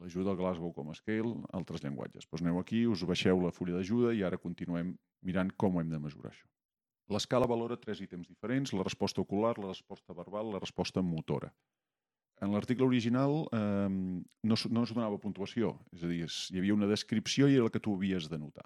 l'ajuda 0.00 0.32
al 0.32 0.40
Glasgow 0.40 0.72
com 0.72 0.88
a 0.90 0.96
scale, 0.96 1.36
altres 1.52 1.84
llenguatges. 1.84 2.26
Doncs 2.30 2.42
aneu 2.42 2.58
aquí, 2.60 2.86
us 2.88 3.04
baixeu 3.04 3.44
la 3.44 3.52
fulla 3.52 3.76
d'ajuda 3.76 4.16
i 4.16 4.24
ara 4.24 4.40
continuem 4.40 4.96
mirant 5.22 5.52
com 5.56 5.76
ho 5.76 5.84
hem 5.84 5.92
de 5.92 6.00
mesurar 6.00 6.32
això. 6.32 6.48
L'escala 7.12 7.48
valora 7.48 7.76
tres 7.76 8.00
ítems 8.00 8.28
diferents, 8.28 8.72
la 8.72 8.84
resposta 8.86 9.20
ocular, 9.20 9.58
la 9.58 9.72
resposta 9.72 10.16
verbal, 10.16 10.52
la 10.54 10.60
resposta 10.62 11.02
motora. 11.04 11.50
En 12.42 12.52
l'article 12.52 12.86
original 12.86 13.44
eh, 13.52 13.88
no, 13.90 14.56
no 14.70 14.84
es 14.84 14.92
donava 14.94 15.20
puntuació, 15.20 15.74
és 15.94 16.02
a 16.02 16.10
dir, 16.10 16.24
hi 16.24 16.60
havia 16.60 16.76
una 16.76 16.88
descripció 16.90 17.48
i 17.48 17.58
era 17.58 17.68
el 17.68 17.74
que 17.74 17.82
tu 17.82 17.94
havies 17.94 18.30
de 18.32 18.40
notar. 18.40 18.64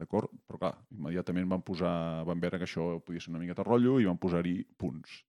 D'acord? 0.00 0.32
Però 0.48 0.58
clar, 0.58 0.72
immediatament 0.96 1.50
van 1.52 1.62
posar, 1.62 1.92
van 2.24 2.40
veure 2.40 2.58
que 2.58 2.66
això 2.66 2.86
podia 3.04 3.20
ser 3.20 3.34
una 3.34 3.42
miqueta 3.42 3.66
rotllo 3.66 3.98
i 4.00 4.08
van 4.08 4.18
posar-hi 4.18 4.56
punts. 4.80 5.20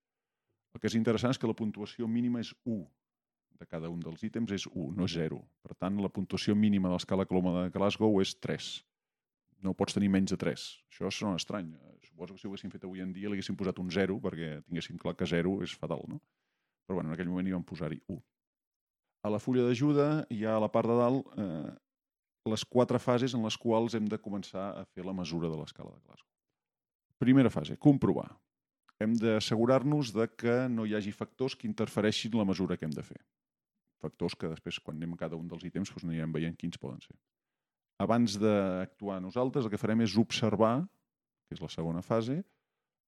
El 0.71 0.79
que 0.79 0.87
és 0.87 0.95
interessant 0.95 1.35
és 1.35 1.39
que 1.39 1.49
la 1.49 1.57
puntuació 1.57 2.07
mínima 2.07 2.39
és 2.39 2.53
1 2.63 2.79
de 3.61 3.67
cada 3.69 3.91
un 3.93 3.99
dels 4.01 4.23
ítems 4.25 4.53
és 4.55 4.65
1, 4.71 4.95
no 4.97 5.05
és 5.05 5.17
0. 5.19 5.37
Per 5.61 5.75
tant, 5.75 5.99
la 6.01 6.09
puntuació 6.09 6.55
mínima 6.57 6.89
de 6.89 6.95
l'escala 6.95 7.27
Coloma 7.29 7.51
de 7.57 7.73
Glasgow 7.75 8.15
és 8.23 8.33
3. 8.39 8.71
No 9.61 9.75
pots 9.77 9.93
tenir 9.93 10.09
menys 10.09 10.33
de 10.33 10.37
3. 10.41 10.61
Això 10.89 11.11
sona 11.13 11.37
estrany. 11.37 11.69
Suposo 12.07 12.33
que 12.33 12.41
si 12.41 12.47
ho 12.47 12.51
haguéssim 12.51 12.71
fet 12.73 12.85
avui 12.87 13.03
en 13.03 13.13
dia 13.13 13.29
li 13.29 13.37
haguéssim 13.37 13.57
posat 13.57 13.79
un 13.81 13.91
0 13.93 14.17
perquè 14.23 14.55
tinguéssim 14.65 14.97
clar 15.01 15.13
que 15.17 15.27
0 15.29 15.59
és 15.65 15.75
fatal, 15.77 16.01
no? 16.09 16.21
Però 16.87 16.97
bueno, 16.97 17.11
en 17.11 17.15
aquell 17.15 17.29
moment 17.29 17.47
hi 17.47 17.53
van 17.53 17.67
posar-hi 17.67 18.01
1. 18.07 18.17
A 19.21 19.29
la 19.29 19.39
fulla 19.39 19.67
d'ajuda 19.67 20.07
hi 20.33 20.43
ha 20.45 20.57
a 20.57 20.63
la 20.63 20.71
part 20.73 20.89
de 20.89 20.97
dalt 20.97 21.33
eh, 21.37 21.71
les 22.49 22.63
quatre 22.65 22.99
fases 22.99 23.35
en 23.37 23.45
les 23.45 23.57
quals 23.57 23.93
hem 23.97 24.07
de 24.09 24.17
començar 24.17 24.71
a 24.79 24.85
fer 24.95 25.05
la 25.05 25.13
mesura 25.13 25.49
de 25.49 25.59
l'escala 25.59 25.93
de 25.93 26.01
Glasgow. 26.01 26.29
Primera 27.21 27.51
fase, 27.53 27.77
comprovar. 27.77 28.31
hem 29.01 29.15
d'assegurar-nos 29.17 30.11
de 30.13 30.27
que 30.37 30.55
no 30.69 30.85
hi 30.85 30.93
hagi 30.93 31.11
factors 31.11 31.55
que 31.57 31.65
interfereixin 31.65 32.35
la 32.37 32.45
mesura 32.45 32.77
que 32.77 32.85
hem 32.85 32.93
de 32.93 33.01
fer. 33.01 33.17
Factors 34.01 34.35
que 34.37 34.49
després, 34.49 34.77
quan 34.79 34.97
anem 34.97 35.15
cada 35.17 35.37
un 35.37 35.47
dels 35.49 35.65
ítems, 35.65 35.89
doncs 35.89 36.05
anirem 36.05 36.33
veient 36.35 36.57
quins 36.57 36.77
poden 36.77 37.01
ser. 37.01 37.17
Abans 38.01 38.37
d'actuar 38.41 39.19
nosaltres, 39.21 39.67
el 39.67 39.73
que 39.73 39.79
farem 39.81 40.01
és 40.05 40.17
observar, 40.17 40.79
que 41.47 41.57
és 41.57 41.61
la 41.61 41.69
segona 41.69 42.01
fase, 42.01 42.39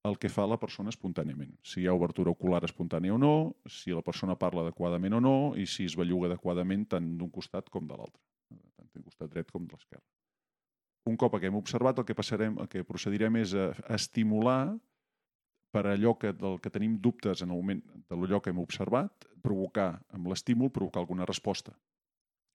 el 0.04 0.18
que 0.20 0.30
fa 0.30 0.44
la 0.50 0.60
persona 0.60 0.92
espontàniament. 0.92 1.54
Si 1.64 1.82
hi 1.82 1.88
ha 1.88 1.96
obertura 1.96 2.34
ocular 2.34 2.62
espontània 2.68 3.16
o 3.16 3.20
no, 3.20 3.36
si 3.72 3.96
la 3.96 4.04
persona 4.04 4.36
parla 4.40 4.66
adequadament 4.66 5.16
o 5.18 5.22
no 5.24 5.38
i 5.56 5.66
si 5.70 5.88
es 5.88 5.96
belluga 6.00 6.28
adequadament 6.30 6.84
tant 6.92 7.14
d'un 7.20 7.32
costat 7.32 7.72
com 7.72 7.88
de 7.88 7.96
l'altre, 7.96 8.20
tant 8.76 8.90
d'un 8.92 9.06
costat 9.08 9.32
dret 9.32 9.52
com 9.52 9.64
de 9.66 9.78
l'esquerra. 9.78 10.04
Un 11.08 11.16
cop 11.20 11.40
que 11.40 11.48
hem 11.48 11.56
observat, 11.60 12.00
el 12.00 12.08
que, 12.08 12.16
passarem, 12.16 12.60
el 12.60 12.68
que 12.72 12.84
procedirem 12.88 13.40
és 13.42 13.56
a, 13.56 13.72
estimular 13.96 14.76
per 15.74 15.88
allò 15.90 16.14
que, 16.20 16.32
del 16.38 16.60
que 16.62 16.72
tenim 16.72 17.00
dubtes 17.02 17.42
en 17.42 17.50
el 17.50 17.58
moment 17.58 17.82
de 17.96 18.20
allò 18.20 18.40
que 18.44 18.52
hem 18.54 18.62
observat, 18.62 19.26
provocar 19.44 19.90
amb 20.14 20.30
l'estímul, 20.32 20.72
provocar 20.72 21.02
alguna 21.02 21.26
resposta. 21.28 21.74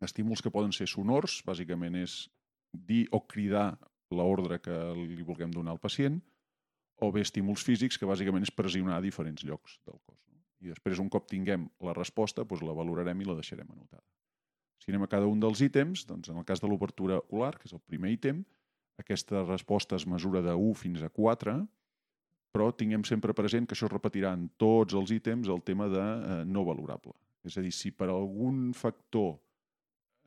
Estímuls 0.04 0.42
que 0.44 0.52
poden 0.54 0.72
ser 0.74 0.86
sonors, 0.90 1.40
bàsicament 1.46 1.96
és 1.98 2.28
dir 2.72 3.06
o 3.10 3.20
cridar 3.26 3.72
l'ordre 4.14 4.60
que 4.62 4.76
li 4.96 5.24
vulguem 5.26 5.50
donar 5.52 5.74
al 5.74 5.82
pacient, 5.82 6.20
o 7.02 7.10
bé 7.14 7.22
estímuls 7.22 7.64
físics, 7.66 7.98
que 7.98 8.06
bàsicament 8.08 8.46
és 8.46 8.54
pressionar 8.54 8.98
a 8.98 9.04
diferents 9.04 9.44
llocs 9.46 9.78
del 9.86 9.98
cos. 9.98 10.18
No? 10.30 10.38
I 10.66 10.72
després, 10.74 10.98
un 11.02 11.10
cop 11.10 11.28
tinguem 11.30 11.68
la 11.84 11.94
resposta, 11.94 12.44
doncs 12.44 12.64
la 12.66 12.74
valorarem 12.74 13.20
i 13.22 13.28
la 13.28 13.36
deixarem 13.38 13.68
anotada. 13.70 14.04
Si 14.82 14.90
anem 14.90 15.04
a 15.06 15.10
cada 15.10 15.28
un 15.30 15.40
dels 15.42 15.60
ítems, 15.62 16.04
doncs 16.08 16.30
en 16.30 16.38
el 16.40 16.46
cas 16.46 16.62
de 16.62 16.70
l'obertura 16.70 17.20
ocular, 17.20 17.54
que 17.58 17.68
és 17.68 17.74
el 17.76 17.82
primer 17.86 18.14
ítem, 18.14 18.44
aquesta 18.98 19.44
resposta 19.44 19.98
es 19.98 20.06
mesura 20.10 20.42
de 20.42 20.54
1 20.54 20.74
fins 20.78 21.02
a 21.06 21.10
4, 21.14 21.54
però 22.54 22.70
tinguem 22.74 23.04
sempre 23.06 23.34
present 23.36 23.66
que 23.68 23.76
això 23.76 23.86
es 23.86 23.92
repetirà 23.92 24.32
en 24.34 24.48
tots 24.58 24.96
els 24.98 25.12
ítems 25.14 25.50
el 25.52 25.62
tema 25.62 25.86
de 25.92 26.02
eh, 26.02 26.38
no 26.48 26.64
valorable. 26.66 27.14
És 27.46 27.58
a 27.58 27.62
dir, 27.62 27.70
si 27.74 27.92
per 27.94 28.08
algun 28.10 28.72
factor 28.74 29.36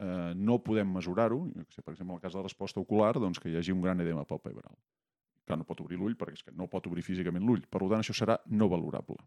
eh, 0.01 0.33
no 0.35 0.59
podem 0.65 0.89
mesurar-ho, 0.97 1.43
per 1.53 1.93
exemple, 1.93 2.11
en 2.11 2.17
el 2.17 2.23
cas 2.23 2.33
de 2.33 2.41
la 2.41 2.49
resposta 2.49 2.81
ocular, 2.81 3.13
doncs 3.19 3.39
que 3.39 3.51
hi 3.51 3.57
hagi 3.59 3.75
un 3.75 3.85
gran 3.85 4.01
edema 4.01 4.25
palpebral 4.25 4.75
que 5.51 5.57
no 5.57 5.67
pot 5.67 5.81
obrir 5.83 5.99
l'ull 5.99 6.17
perquè 6.17 6.37
és 6.37 6.43
que 6.47 6.53
no 6.55 6.69
pot 6.71 6.85
obrir 6.87 7.03
físicament 7.03 7.43
l'ull. 7.43 7.63
Per 7.67 7.81
tant, 7.81 7.99
això 7.99 8.15
serà 8.15 8.37
no 8.55 8.69
valorable. 8.71 9.19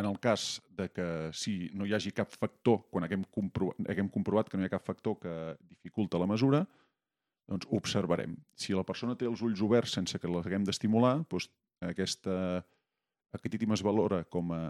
En 0.00 0.08
el 0.08 0.16
cas 0.24 0.56
de 0.72 0.88
que 0.88 1.06
si 1.36 1.68
no 1.76 1.84
hi 1.84 1.92
hagi 1.92 2.14
cap 2.16 2.30
factor, 2.32 2.86
quan 2.90 3.04
haguem, 3.04 3.26
compro 3.30 3.74
haguem 3.92 4.08
comprovat 4.08 4.48
que 4.48 4.56
no 4.56 4.64
hi 4.64 4.70
ha 4.70 4.72
cap 4.72 4.86
factor 4.86 5.18
que 5.20 5.34
dificulta 5.68 6.20
la 6.22 6.28
mesura, 6.30 6.62
doncs 7.50 7.68
observarem. 7.76 8.38
Si 8.56 8.72
la 8.72 8.86
persona 8.88 9.18
té 9.18 9.28
els 9.28 9.42
ulls 9.44 9.60
oberts 9.60 9.98
sense 9.98 10.18
que 10.18 10.30
les 10.30 10.48
haguem 10.48 10.64
d'estimular, 10.64 11.18
doncs 11.28 11.50
aquesta, 11.84 12.62
aquest 13.36 13.58
ítem 13.58 13.76
es 13.76 13.84
valora 13.84 14.22
com 14.24 14.54
a 14.56 14.62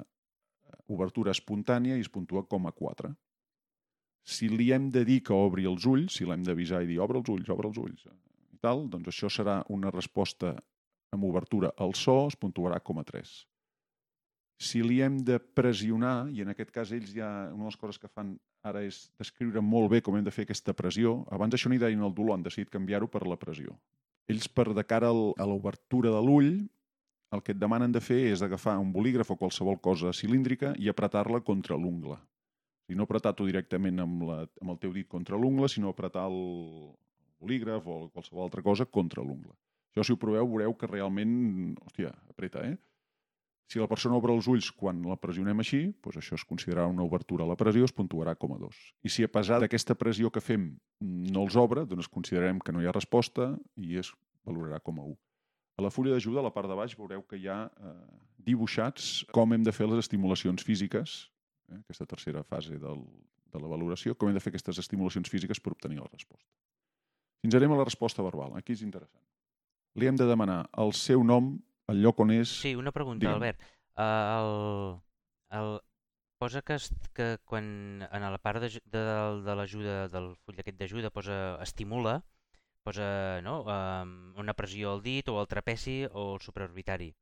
obertura 0.91 1.31
espontània 1.37 1.99
i 1.99 2.03
es 2.03 2.11
puntua 2.11 2.43
com 2.49 2.67
a 2.67 2.73
4. 2.75 3.13
Si 4.23 4.49
li 4.49 4.71
hem 4.73 4.91
de 4.95 5.03
dir 5.05 5.21
que 5.27 5.35
obri 5.35 5.67
els 5.67 5.87
ulls, 5.89 6.19
si 6.19 6.27
l'hem 6.27 6.45
d'avisar 6.47 6.83
i 6.83 6.91
dir 6.91 7.01
obre 7.03 7.19
els 7.19 7.31
ulls, 7.33 7.49
obre 7.51 7.71
els 7.71 7.81
ulls, 7.83 8.05
tal, 8.63 8.87
doncs 8.91 9.11
això 9.11 9.31
serà 9.31 9.63
una 9.75 9.91
resposta 9.91 10.55
amb 11.13 11.27
obertura 11.29 11.73
al 11.83 11.97
so, 11.99 12.29
es 12.31 12.39
puntuarà 12.39 12.79
com 12.81 13.03
a 13.03 13.05
3. 13.05 13.33
Si 14.63 14.83
li 14.87 15.01
hem 15.03 15.19
de 15.27 15.41
pressionar, 15.43 16.31
i 16.31 16.45
en 16.45 16.53
aquest 16.53 16.71
cas 16.71 16.93
ells 16.95 17.11
ja, 17.17 17.29
una 17.51 17.67
de 17.67 17.73
les 17.73 17.81
coses 17.81 17.99
que 17.99 18.09
fan 18.09 18.37
ara 18.63 18.85
és 18.87 19.09
descriure 19.19 19.61
molt 19.61 19.91
bé 19.91 20.01
com 20.07 20.15
hem 20.17 20.25
de 20.25 20.31
fer 20.31 20.47
aquesta 20.47 20.75
pressió, 20.79 21.17
abans 21.35 21.57
això 21.57 21.69
no 21.69 21.75
hi 21.75 21.83
deien 21.83 22.05
el 22.07 22.15
dolor, 22.15 22.37
han 22.37 22.47
decidit 22.47 22.71
canviar-ho 22.71 23.11
per 23.11 23.25
la 23.27 23.39
pressió. 23.41 23.75
Ells, 24.31 24.47
per 24.47 24.71
de 24.71 24.85
cara 24.87 25.11
a 25.11 25.49
l'obertura 25.51 26.13
de 26.15 26.23
l'ull, 26.23 26.53
el 27.35 27.43
que 27.43 27.57
et 27.57 27.59
demanen 27.59 27.91
de 27.91 28.01
fer 28.01 28.21
és 28.31 28.45
agafar 28.45 28.77
un 28.79 28.93
bolígraf 28.95 29.33
o 29.35 29.39
qualsevol 29.41 29.81
cosa 29.83 30.13
cilíndrica 30.15 30.77
i 30.79 30.89
apretar-la 30.93 31.41
contra 31.43 31.77
l'ungla. 31.81 32.21
I 32.91 32.97
no 32.99 33.07
apretar-ho 33.07 33.47
directament 33.47 34.03
amb, 34.03 34.25
la, 34.27 34.43
amb 34.61 34.75
el 34.75 34.81
teu 34.83 34.93
dit 34.93 35.09
contra 35.09 35.39
l'ungla, 35.39 35.69
sinó 35.71 35.93
apretar 35.93 36.27
el, 36.29 36.41
bolígraf 37.43 37.87
o 37.87 37.99
qualsevol 38.15 38.47
altra 38.47 38.63
cosa 38.63 38.87
contra 38.87 39.25
l'ungla. 39.25 39.53
Això, 39.93 40.07
si 40.07 40.15
ho 40.15 40.21
proveu, 40.21 40.47
veureu 40.49 40.75
que 40.79 40.89
realment, 40.89 41.75
hòstia, 41.83 42.15
apreta, 42.31 42.63
eh? 42.65 42.79
Si 43.71 43.81
la 43.81 43.89
persona 43.89 44.19
obre 44.19 44.35
els 44.37 44.49
ulls 44.53 44.69
quan 44.77 45.01
la 45.09 45.17
pressionem 45.21 45.63
així, 45.63 45.83
doncs 46.05 46.19
això 46.21 46.37
es 46.37 46.45
considerarà 46.49 46.91
una 46.93 47.05
obertura 47.07 47.45
a 47.45 47.49
la 47.49 47.57
pressió, 47.57 47.87
es 47.89 47.95
puntuarà 47.97 48.35
com 48.37 48.53
a 48.53 48.59
2. 48.61 48.81
I 49.09 49.13
si 49.13 49.25
a 49.25 49.31
pesar 49.33 49.63
d'aquesta 49.63 49.97
pressió 49.97 50.31
que 50.33 50.43
fem 50.45 50.75
no 51.01 51.45
els 51.47 51.57
obre, 51.57 51.87
doncs 51.89 52.11
considerarem 52.13 52.61
que 52.61 52.75
no 52.75 52.83
hi 52.83 52.89
ha 52.89 52.97
resposta 52.97 53.55
i 53.81 53.97
es 54.01 54.13
valorarà 54.49 54.81
com 54.85 55.01
a 55.01 55.07
1. 55.09 55.17
A 55.81 55.87
la 55.87 55.93
fulla 55.93 56.13
d'ajuda, 56.13 56.43
a 56.43 56.49
la 56.49 56.53
part 56.53 56.69
de 56.69 56.77
baix, 56.77 56.97
veureu 56.99 57.25
que 57.25 57.41
hi 57.41 57.49
ha 57.49 57.63
eh, 57.65 57.95
dibuixats 58.45 59.23
com 59.33 59.57
hem 59.57 59.65
de 59.65 59.73
fer 59.73 59.89
les 59.89 60.05
estimulacions 60.05 60.65
físiques, 60.69 61.32
eh, 61.71 61.79
aquesta 61.81 62.07
tercera 62.09 62.43
fase 62.43 62.79
del, 62.81 63.05
de 63.53 63.61
la 63.63 63.71
valoració, 63.71 64.17
com 64.17 64.31
hem 64.31 64.39
de 64.39 64.43
fer 64.43 64.53
aquestes 64.53 64.81
estimulacions 64.83 65.31
físiques 65.31 65.61
per 65.61 65.75
obtenir 65.77 66.01
la 66.01 66.11
resposta. 66.11 66.49
Fins 67.43 67.59
anem 67.59 67.75
a 67.75 67.81
la 67.81 67.87
resposta 67.89 68.25
verbal. 68.25 68.57
Aquí 68.59 68.77
és 68.77 68.83
interessant. 68.87 69.23
Li 69.99 70.09
hem 70.09 70.19
de 70.19 70.27
demanar 70.29 70.65
el 70.81 70.95
seu 70.97 71.25
nom, 71.27 71.57
el 71.93 72.03
lloc 72.05 72.21
on 72.23 72.33
és... 72.33 72.53
Sí, 72.63 72.77
una 72.79 72.93
pregunta, 72.95 73.27
Digue'm. 73.27 73.41
Albert. 73.41 73.65
Uh, 73.93 74.05
el, 74.07 75.01
el, 75.59 75.75
posa 76.43 76.63
que, 76.67 76.79
que 77.15 77.27
quan 77.45 77.67
en 78.03 78.25
la 78.35 78.39
part 78.43 78.63
de, 78.63 78.71
de, 78.95 79.03
de 79.47 79.57
l'ajuda, 79.59 79.97
del 80.11 80.33
full 80.43 80.63
aquest 80.63 80.79
d'ajuda, 80.81 81.13
posa 81.15 81.37
estimula, 81.63 82.17
posa 82.83 83.41
no, 83.47 83.61
um, 83.63 84.15
una 84.43 84.55
pressió 84.59 84.95
al 84.95 85.05
dit 85.05 85.29
o 85.31 85.37
al 85.39 85.51
trapeci 85.51 86.01
o 86.09 86.33
al 86.33 86.41
supraorbitari. 86.43 87.13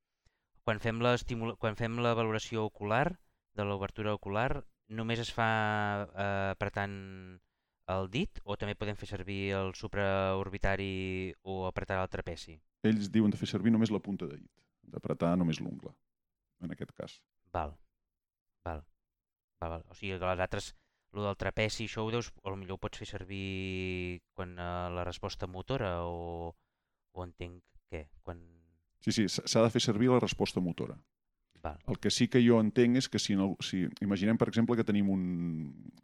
Quan 0.65 0.81
fem, 0.81 1.03
la 1.05 1.17
quan 1.61 1.77
fem 1.77 1.99
la 2.05 2.15
valoració 2.17 2.65
ocular, 2.71 3.19
de 3.57 3.67
l'obertura 3.67 4.15
ocular, 4.15 4.63
només 4.91 5.23
es 5.23 5.31
fa 5.35 5.51
uh, 6.07 6.51
apretant 6.51 6.95
el 7.91 8.11
dit 8.11 8.41
o 8.45 8.57
també 8.59 8.77
podem 8.79 8.99
fer 8.99 9.09
servir 9.11 9.41
el 9.59 9.73
supraorbitari 9.79 11.35
o 11.43 11.65
apretar 11.67 12.01
el 12.03 12.11
trapeci? 12.13 12.57
Ells 12.87 13.11
diuen 13.13 13.33
de 13.35 13.41
fer 13.41 13.49
servir 13.51 13.73
només 13.75 13.93
la 13.93 14.03
punta 14.03 14.29
de 14.31 14.39
dit, 14.39 14.53
d'apretar 14.95 15.35
només 15.39 15.61
l'ungla, 15.61 15.93
en 16.65 16.75
aquest 16.75 16.95
cas. 16.97 17.19
Val. 17.53 17.75
Val. 18.67 18.85
Val, 19.61 19.75
val. 19.77 19.85
O 19.91 19.97
sigui 19.99 20.19
que 20.19 20.31
les 20.31 20.45
altres, 20.47 20.73
el 21.13 21.27
del 21.27 21.39
trapeci, 21.43 21.89
això 21.91 22.07
ho 22.07 22.15
deus, 22.15 22.31
o 22.43 22.55
millor 22.57 22.79
ho 22.79 22.85
pots 22.87 23.03
fer 23.03 23.09
servir 23.11 24.23
quan 24.39 24.55
uh, 24.57 24.89
la 24.95 25.05
resposta 25.05 25.51
motora 25.51 25.99
o, 26.07 26.55
o 27.13 27.27
entenc 27.27 27.63
què? 27.91 28.07
Quan... 28.25 28.41
Sí, 29.05 29.13
sí, 29.17 29.27
s'ha 29.29 29.65
de 29.65 29.73
fer 29.73 29.83
servir 29.83 30.11
la 30.13 30.21
resposta 30.23 30.63
motora. 30.63 30.97
Val. 31.63 31.79
El 31.87 31.99
que 32.01 32.11
sí 32.11 32.29
que 32.33 32.41
jo 32.41 32.61
entenc 32.63 32.97
és 33.03 33.09
que 33.13 33.21
si, 33.21 33.37
no, 33.37 33.53
si 33.65 33.85
imaginem, 34.01 34.39
per 34.41 34.49
exemple, 34.49 34.77
que 34.79 34.87
tenim 34.87 35.11
un... 35.13 35.25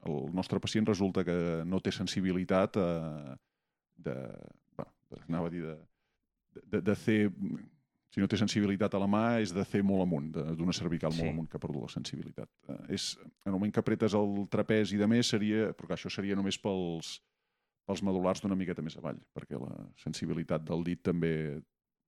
El 0.06 0.28
nostre 0.36 0.60
pacient 0.60 0.88
resulta 0.88 1.24
que 1.24 1.36
no 1.64 1.80
té 1.80 1.92
sensibilitat 1.94 2.76
a, 2.80 3.36
de... 3.96 4.16
Bueno, 4.76 5.24
anava 5.28 5.48
a 5.48 5.54
dir 5.54 5.64
de, 5.64 5.76
de, 6.64 6.82
de 6.82 6.96
fer... 6.98 7.20
Si 8.12 8.22
no 8.22 8.28
té 8.30 8.38
sensibilitat 8.40 8.94
a 8.96 9.00
la 9.02 9.08
mà, 9.10 9.24
és 9.44 9.50
de 9.52 9.64
fer 9.68 9.82
molt 9.84 10.06
amunt, 10.06 10.30
d'una 10.56 10.72
cervical 10.72 11.12
sí. 11.12 11.20
molt 11.20 11.34
amunt 11.34 11.48
que 11.52 11.58
ha 11.58 11.60
perdut 11.60 11.84
la 11.84 11.92
sensibilitat. 11.92 12.48
Eh, 12.70 12.76
és, 12.96 13.10
en 13.44 13.50
el 13.50 13.56
moment 13.58 13.74
que 13.74 13.82
apretes 13.82 14.14
el 14.16 14.46
trapez 14.52 14.94
i 14.96 15.00
de 15.00 15.08
més, 15.10 15.32
seria, 15.34 15.72
perquè 15.76 15.98
això 15.98 16.12
seria 16.12 16.38
només 16.38 16.56
pels, 16.62 17.10
pels 17.84 18.02
medulars 18.06 18.40
d'una 18.40 18.56
miqueta 18.56 18.84
més 18.84 18.96
avall, 18.96 19.18
perquè 19.36 19.60
la 19.60 19.74
sensibilitat 20.00 20.64
del 20.64 20.86
dit 20.86 21.02
també 21.04 21.34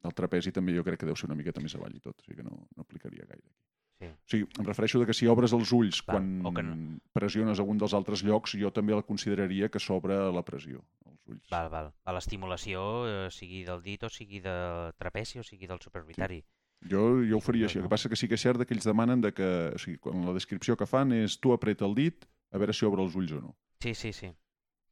el 0.05 0.15
trapezi 0.15 0.53
també 0.55 0.77
jo 0.77 0.85
crec 0.87 1.01
que 1.01 1.09
deu 1.09 1.17
ser 1.19 1.27
una 1.31 1.37
miqueta 1.39 1.63
més 1.65 1.75
avall 1.75 1.97
i 1.97 2.03
tot, 2.05 2.21
o 2.21 2.27
sigui 2.27 2.39
que 2.41 2.47
no, 2.47 2.55
no 2.77 2.87
aplicaria 2.87 3.27
gaire 3.27 3.43
aquí. 3.43 3.57
Sí. 3.99 4.07
O 4.07 4.31
sigui, 4.31 4.47
em 4.61 4.67
refereixo 4.67 5.01
de 5.01 5.07
que 5.09 5.15
si 5.17 5.27
obres 5.27 5.53
els 5.57 5.73
ulls 5.75 6.05
Val, 6.07 6.21
quan 6.21 6.55
que 6.55 6.63
no. 6.63 6.77
pressiones 7.17 7.59
algun 7.59 7.81
dels 7.81 7.97
altres 7.99 8.23
llocs, 8.23 8.55
jo 8.61 8.71
també 8.71 8.95
la 8.95 9.03
consideraria 9.03 9.69
que 9.75 9.83
s'obre 9.83 10.21
la 10.35 10.45
pressió, 10.47 10.85
els 11.09 11.33
ulls. 11.35 11.49
Val, 11.51 11.71
val. 11.73 11.91
A 12.07 12.15
l'estimulació, 12.15 12.85
eh, 13.09 13.27
sigui 13.35 13.65
del 13.67 13.83
dit 13.83 14.07
o 14.07 14.13
sigui 14.13 14.39
del 14.45 14.95
trapeci 15.03 15.43
o 15.43 15.47
sigui 15.47 15.67
del 15.67 15.83
superorbitari. 15.83 16.39
Sí. 16.45 16.55
Jo, 16.93 17.03
jo 17.27 17.41
ho 17.41 17.43
faria 17.43 17.67
així. 17.67 17.81
El 17.81 17.89
que 17.89 17.91
passa 17.91 18.09
que 18.11 18.17
sí 18.17 18.29
que 18.31 18.39
és 18.39 18.45
cert 18.47 18.63
que 18.63 18.77
ells 18.77 18.87
demanen 18.87 19.25
de 19.25 19.33
que, 19.35 19.49
o 19.75 19.81
sigui, 19.83 19.99
quan 19.99 20.23
la 20.23 20.35
descripció 20.37 20.77
que 20.79 20.87
fan 20.87 21.11
és 21.17 21.41
tu 21.43 21.51
apreta 21.51 21.89
el 21.89 21.99
dit 21.99 22.29
a 22.55 22.61
veure 22.63 22.73
si 22.73 22.87
obre 22.87 23.03
els 23.03 23.17
ulls 23.19 23.35
o 23.35 23.41
no. 23.43 23.57
Sí, 23.83 23.95
sí, 23.99 24.13
sí. 24.13 24.31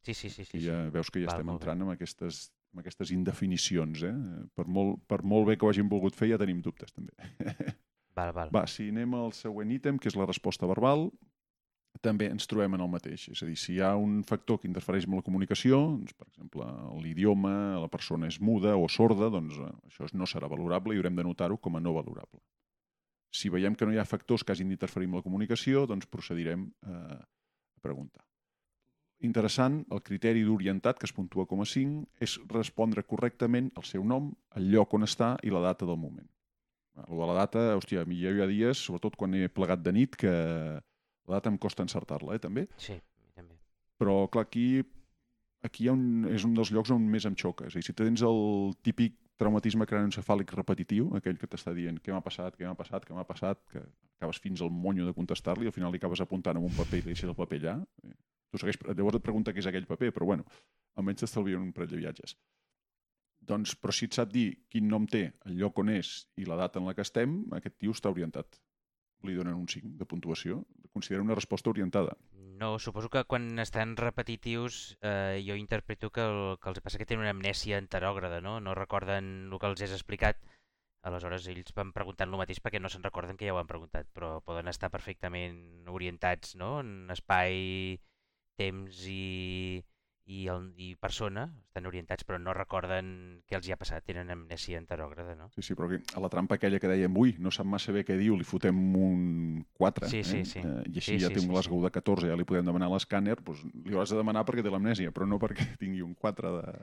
Sí, 0.03 0.13
sí, 0.13 0.29
sí. 0.29 0.43
sí, 0.45 0.59
I 0.59 0.65
ja 0.67 0.75
veus 0.91 1.09
que 1.11 1.23
ja 1.23 1.31
Val, 1.31 1.39
estem 1.39 1.53
entrant 1.55 1.81
amb 1.83 1.95
aquestes 1.95 2.49
amb 2.73 2.83
aquestes 2.83 3.11
indefinicions. 3.15 4.03
Eh? 4.07 4.15
Per, 4.57 4.67
molt, 4.67 5.01
per 5.09 5.21
molt 5.23 5.49
bé 5.49 5.57
que 5.57 5.67
ho 5.67 5.71
hagin 5.71 5.89
volgut 5.91 6.17
fer, 6.17 6.31
ja 6.33 6.41
tenim 6.41 6.61
dubtes, 6.65 6.93
també. 6.95 7.13
Val, 8.17 8.31
val. 8.33 8.49
Va, 8.49 8.63
si 8.65 8.87
anem 8.89 9.11
al 9.13 9.27
següent 9.37 9.69
ítem, 9.75 9.99
que 10.01 10.09
és 10.09 10.15
la 10.17 10.25
resposta 10.25 10.65
verbal, 10.65 11.03
també 12.01 12.27
ens 12.31 12.47
trobem 12.49 12.73
en 12.77 12.83
el 12.85 12.89
mateix. 12.91 13.27
És 13.33 13.41
a 13.43 13.47
dir, 13.49 13.55
si 13.61 13.75
hi 13.75 13.81
ha 13.85 13.91
un 13.97 14.21
factor 14.27 14.59
que 14.61 14.69
interfereix 14.69 15.07
amb 15.07 15.19
la 15.19 15.25
comunicació, 15.25 15.79
doncs, 15.93 16.15
per 16.17 16.27
exemple, 16.29 16.67
l'idioma, 17.03 17.53
la 17.83 17.89
persona 17.93 18.29
és 18.31 18.39
muda 18.41 18.75
o 18.77 18.87
sorda, 18.89 19.29
doncs 19.33 19.57
eh, 19.61 19.71
això 19.89 20.09
no 20.13 20.29
serà 20.29 20.49
valorable 20.51 20.95
i 20.95 21.01
haurem 21.01 21.17
de 21.17 21.27
notar-ho 21.27 21.59
com 21.61 21.77
a 21.77 21.83
no 21.83 21.95
valorable. 21.97 22.41
Si 23.33 23.51
veiem 23.53 23.75
que 23.75 23.85
no 23.85 23.93
hi 23.93 23.99
ha 24.01 24.07
factors 24.07 24.43
que 24.43 24.53
hagin 24.53 24.71
d'interferir 24.71 25.09
amb 25.09 25.19
la 25.19 25.25
comunicació, 25.25 25.85
doncs 25.89 26.09
procedirem 26.09 26.69
eh, 26.87 27.19
a 27.21 27.83
preguntar. 27.83 28.26
Interessant, 29.25 29.79
el 29.89 30.03
criteri 30.05 30.43
d'orientat, 30.45 30.99
que 30.99 31.07
es 31.09 31.13
puntua 31.15 31.47
com 31.49 31.63
a 31.63 31.65
5, 31.65 32.03
és 32.21 32.35
respondre 32.51 33.01
correctament 33.01 33.71
el 33.79 33.85
seu 33.89 34.03
nom, 34.05 34.29
el 34.59 34.67
lloc 34.73 34.93
on 34.93 35.07
està 35.07 35.31
i 35.43 35.53
la 35.53 35.63
data 35.63 35.87
del 35.89 35.97
moment. 35.97 36.27
Lo 37.07 37.21
de 37.21 37.29
la 37.29 37.37
data, 37.39 37.63
hòstia, 37.77 38.03
a 38.03 38.09
mi 38.09 38.19
hi 38.19 38.27
havia 38.29 38.47
dies, 38.49 38.81
sobretot 38.85 39.17
quan 39.17 39.33
he 39.37 39.49
plegat 39.49 39.81
de 39.85 39.93
nit, 39.93 40.15
que 40.17 40.29
la 40.29 41.39
data 41.39 41.49
em 41.49 41.57
costa 41.57 41.85
encertar-la, 41.85 42.37
eh, 42.37 42.41
també. 42.41 42.67
Sí, 42.81 42.97
també. 43.37 43.57
Però, 43.97 44.19
clar, 44.33 44.45
aquí, 44.47 44.83
aquí 45.65 45.85
hi 45.85 45.89
ha 45.89 45.97
un, 45.97 46.27
és 46.33 46.45
un 46.45 46.53
dels 46.57 46.73
llocs 46.73 46.93
on 46.93 47.05
més 47.09 47.25
em 47.29 47.37
xoca. 47.37 47.65
És 47.69 47.75
a 47.75 47.81
dir, 47.81 47.85
si 47.89 47.97
tens 47.97 48.21
el 48.25 48.73
típic 48.85 49.17
traumatisme 49.37 49.85
cranioencefàlic 49.85 50.53
repetitiu, 50.57 51.11
aquell 51.17 51.37
que 51.37 51.49
t'està 51.49 51.73
dient 51.77 51.99
què 52.01 52.13
m'ha 52.13 52.23
passat, 52.25 52.57
què 52.57 52.65
m'ha 52.65 52.77
passat, 52.77 53.05
què 53.05 53.13
m'ha 53.13 53.25
passat, 53.29 53.61
que 53.73 53.83
acabes 54.17 54.41
fins 54.41 54.63
al 54.65 54.73
monyo 54.73 55.05
de 55.05 55.13
contestar-li 55.13 55.67
i 55.67 55.69
al 55.69 55.75
final 55.75 55.93
li 55.93 56.01
acabes 56.01 56.23
apuntant 56.25 56.57
en 56.57 56.65
un 56.65 56.73
paper 56.73 57.03
i 57.03 57.07
deixes 57.11 57.29
el 57.29 57.37
paper 57.37 57.61
allà. 57.61 57.75
Tu 58.51 58.61
segueix, 58.61 58.79
llavors 58.93 59.19
et 59.19 59.25
pregunta 59.25 59.53
què 59.53 59.63
és 59.63 59.67
aquell 59.69 59.87
paper, 59.89 60.13
però 60.15 60.29
bueno, 60.29 60.45
almenys 60.99 61.25
t'estalvien 61.25 61.63
un 61.63 61.73
parell 61.75 61.91
de 61.91 61.99
viatges. 62.03 62.37
Doncs, 63.47 63.75
però 63.79 63.93
si 63.95 64.07
et 64.07 64.15
sap 64.17 64.31
dir 64.33 64.47
quin 64.71 64.87
nom 64.91 65.05
té, 65.07 65.27
el 65.47 65.59
lloc 65.59 65.79
on 65.79 65.91
és 65.93 66.13
i 66.35 66.47
la 66.47 66.57
data 66.59 66.81
en 66.81 66.87
la 66.87 66.95
que 66.95 67.05
estem, 67.05 67.39
aquest 67.55 67.77
tio 67.79 67.95
està 67.95 68.11
orientat. 68.11 68.59
Li 69.27 69.35
donen 69.37 69.55
un 69.57 69.67
5 69.67 69.95
de 69.97 70.05
puntuació. 70.05 70.59
Considera 70.93 71.23
una 71.23 71.35
resposta 71.35 71.71
orientada. 71.71 72.15
No, 72.57 72.77
suposo 72.79 73.09
que 73.13 73.23
quan 73.29 73.59
estan 73.61 73.95
repetitius 73.97 74.97
eh, 75.01 75.41
jo 75.45 75.55
interpreto 75.57 76.09
que, 76.09 76.25
el, 76.25 76.57
que 76.61 76.69
els 76.71 76.81
passa 76.81 76.97
que 77.01 77.05
tenen 77.05 77.25
una 77.25 77.33
amnèsia 77.33 77.77
enterògrada, 77.81 78.41
no? 78.41 78.59
No 78.61 78.75
recorden 78.77 79.49
el 79.51 79.59
que 79.61 79.69
els 79.69 79.83
has 79.85 79.93
explicat, 79.93 80.41
aleshores 81.07 81.47
ells 81.51 81.73
van 81.77 81.93
preguntant 81.95 82.31
el 82.31 82.41
mateix 82.41 82.59
perquè 82.63 82.81
no 82.81 82.89
se'n 82.91 83.05
recorden 83.05 83.37
que 83.37 83.47
ja 83.47 83.55
ho 83.55 83.61
han 83.61 83.69
preguntat, 83.69 84.09
però 84.13 84.37
poden 84.45 84.69
estar 84.71 84.89
perfectament 84.93 85.87
orientats 85.93 86.55
no? 86.59 86.79
en 86.81 87.11
espai, 87.13 87.97
temps 88.57 89.05
i, 89.07 89.83
i, 90.27 90.41
el, 90.51 90.65
i 90.75 90.89
persona, 90.99 91.45
estan 91.69 91.87
orientats 91.87 92.25
però 92.27 92.39
no 92.41 92.53
recorden 92.55 93.09
què 93.47 93.55
els 93.57 93.67
hi 93.67 93.73
ha 93.73 93.77
passat, 93.79 94.03
tenen 94.07 94.31
amnèsia 94.33 94.79
enterògrada, 94.81 95.37
no? 95.39 95.47
Sí, 95.55 95.63
sí, 95.63 95.77
però 95.77 95.87
aquí, 95.87 96.01
a 96.17 96.23
la 96.23 96.29
trampa 96.33 96.57
aquella 96.57 96.81
que 96.83 96.91
dèiem, 96.91 97.15
ui, 97.21 97.35
no 97.39 97.53
sap 97.53 97.69
massa 97.69 97.95
bé 97.95 98.03
què 98.07 98.17
diu, 98.19 98.35
li 98.35 98.47
fotem 98.47 98.81
un 98.99 99.21
4, 99.79 100.11
Sí, 100.11 100.23
sí, 100.27 100.41
eh? 100.41 100.49
sí. 100.49 100.59
Eh, 100.65 100.83
i 100.91 100.97
així 100.99 101.13
Sí, 101.13 101.21
ja 101.23 101.31
sí, 101.31 101.37
té 101.37 101.41
un 101.43 101.47
sí, 101.47 101.53
Glasgow 101.53 101.85
de 101.85 101.93
14, 101.95 102.27
ja 102.33 102.35
li 102.39 102.47
podem 102.49 102.67
demanar 102.67 102.91
l'escàner, 102.91 103.37
doncs 103.39 103.63
li 103.85 103.95
hauràs 103.95 104.11
de 104.11 104.19
demanar 104.19 104.43
perquè 104.49 104.65
té 104.65 104.73
l'amnèsia, 104.73 105.15
però 105.15 105.29
no 105.29 105.39
perquè 105.39 105.63
tingui 105.81 106.03
un 106.03 106.13
4 106.19 106.53
de, 106.59 106.75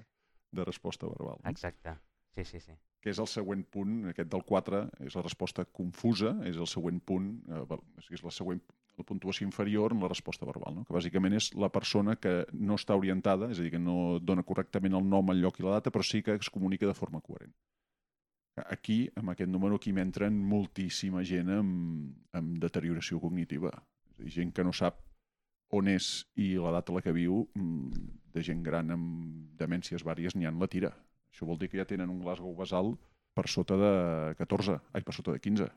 de 0.56 0.66
resposta 0.70 1.10
verbal. 1.10 1.42
No? 1.42 1.50
Exacte, 1.52 1.98
sí, 2.38 2.46
sí, 2.48 2.62
sí. 2.64 2.78
que 3.04 3.12
és 3.12 3.20
el 3.20 3.28
següent 3.28 3.66
punt, 3.68 4.06
aquest 4.14 4.30
del 4.32 4.46
4, 4.48 4.86
és 5.04 5.18
la 5.18 5.26
resposta 5.26 5.66
confusa, 5.68 6.38
és 6.48 6.56
el 6.56 6.70
següent 6.70 7.02
punt, 7.04 7.34
eh, 7.52 7.82
és 8.08 8.24
la 8.24 8.32
següent 8.32 8.64
la 8.98 9.04
puntuació 9.04 9.46
inferior 9.46 9.92
en 9.92 10.02
la 10.02 10.08
resposta 10.08 10.46
verbal, 10.46 10.76
no? 10.76 10.84
que 10.86 10.94
bàsicament 10.94 11.34
és 11.34 11.50
la 11.58 11.70
persona 11.74 12.16
que 12.16 12.44
no 12.52 12.78
està 12.78 12.96
orientada, 12.98 13.50
és 13.50 13.58
a 13.58 13.64
dir, 13.64 13.72
que 13.74 13.82
no 13.82 14.18
dona 14.22 14.44
correctament 14.46 14.94
el 14.94 15.08
nom, 15.08 15.32
el 15.32 15.42
lloc 15.42 15.58
i 15.60 15.66
la 15.66 15.78
data, 15.78 15.92
però 15.94 16.06
sí 16.06 16.22
que 16.22 16.36
es 16.38 16.50
comunica 16.50 16.86
de 16.86 16.94
forma 16.94 17.22
coherent. 17.24 17.54
Aquí, 18.70 19.08
amb 19.18 19.32
aquest 19.32 19.50
número, 19.50 19.80
aquí 19.80 19.90
m'entren 19.92 20.36
moltíssima 20.38 21.24
gent 21.26 21.50
amb, 21.50 22.12
amb 22.38 22.60
deterioració 22.62 23.18
cognitiva. 23.18 23.72
És 24.14 24.28
dir, 24.28 24.34
gent 24.36 24.52
que 24.54 24.62
no 24.62 24.70
sap 24.72 25.00
on 25.74 25.90
és 25.90 26.22
i 26.38 26.52
la 26.62 26.70
data 26.76 26.92
a 26.92 26.96
la 26.98 27.02
que 27.02 27.14
viu, 27.16 27.48
mm, 27.58 28.04
de 28.34 28.42
gent 28.46 28.62
gran 28.62 28.94
amb 28.94 29.58
demències 29.58 30.04
vàries 30.06 30.36
n'hi 30.36 30.46
ha 30.46 30.52
en 30.54 30.60
la 30.62 30.70
tira. 30.70 30.92
Això 31.32 31.48
vol 31.48 31.58
dir 31.58 31.68
que 31.68 31.80
ja 31.80 31.88
tenen 31.88 32.10
un 32.10 32.20
Glasgow 32.22 32.54
basal 32.54 32.94
per 33.34 33.48
sota 33.50 33.74
de 33.74 33.94
14, 34.38 34.78
ai, 34.92 35.02
per 35.02 35.14
sota 35.14 35.32
de 35.32 35.40
15. 35.40 35.70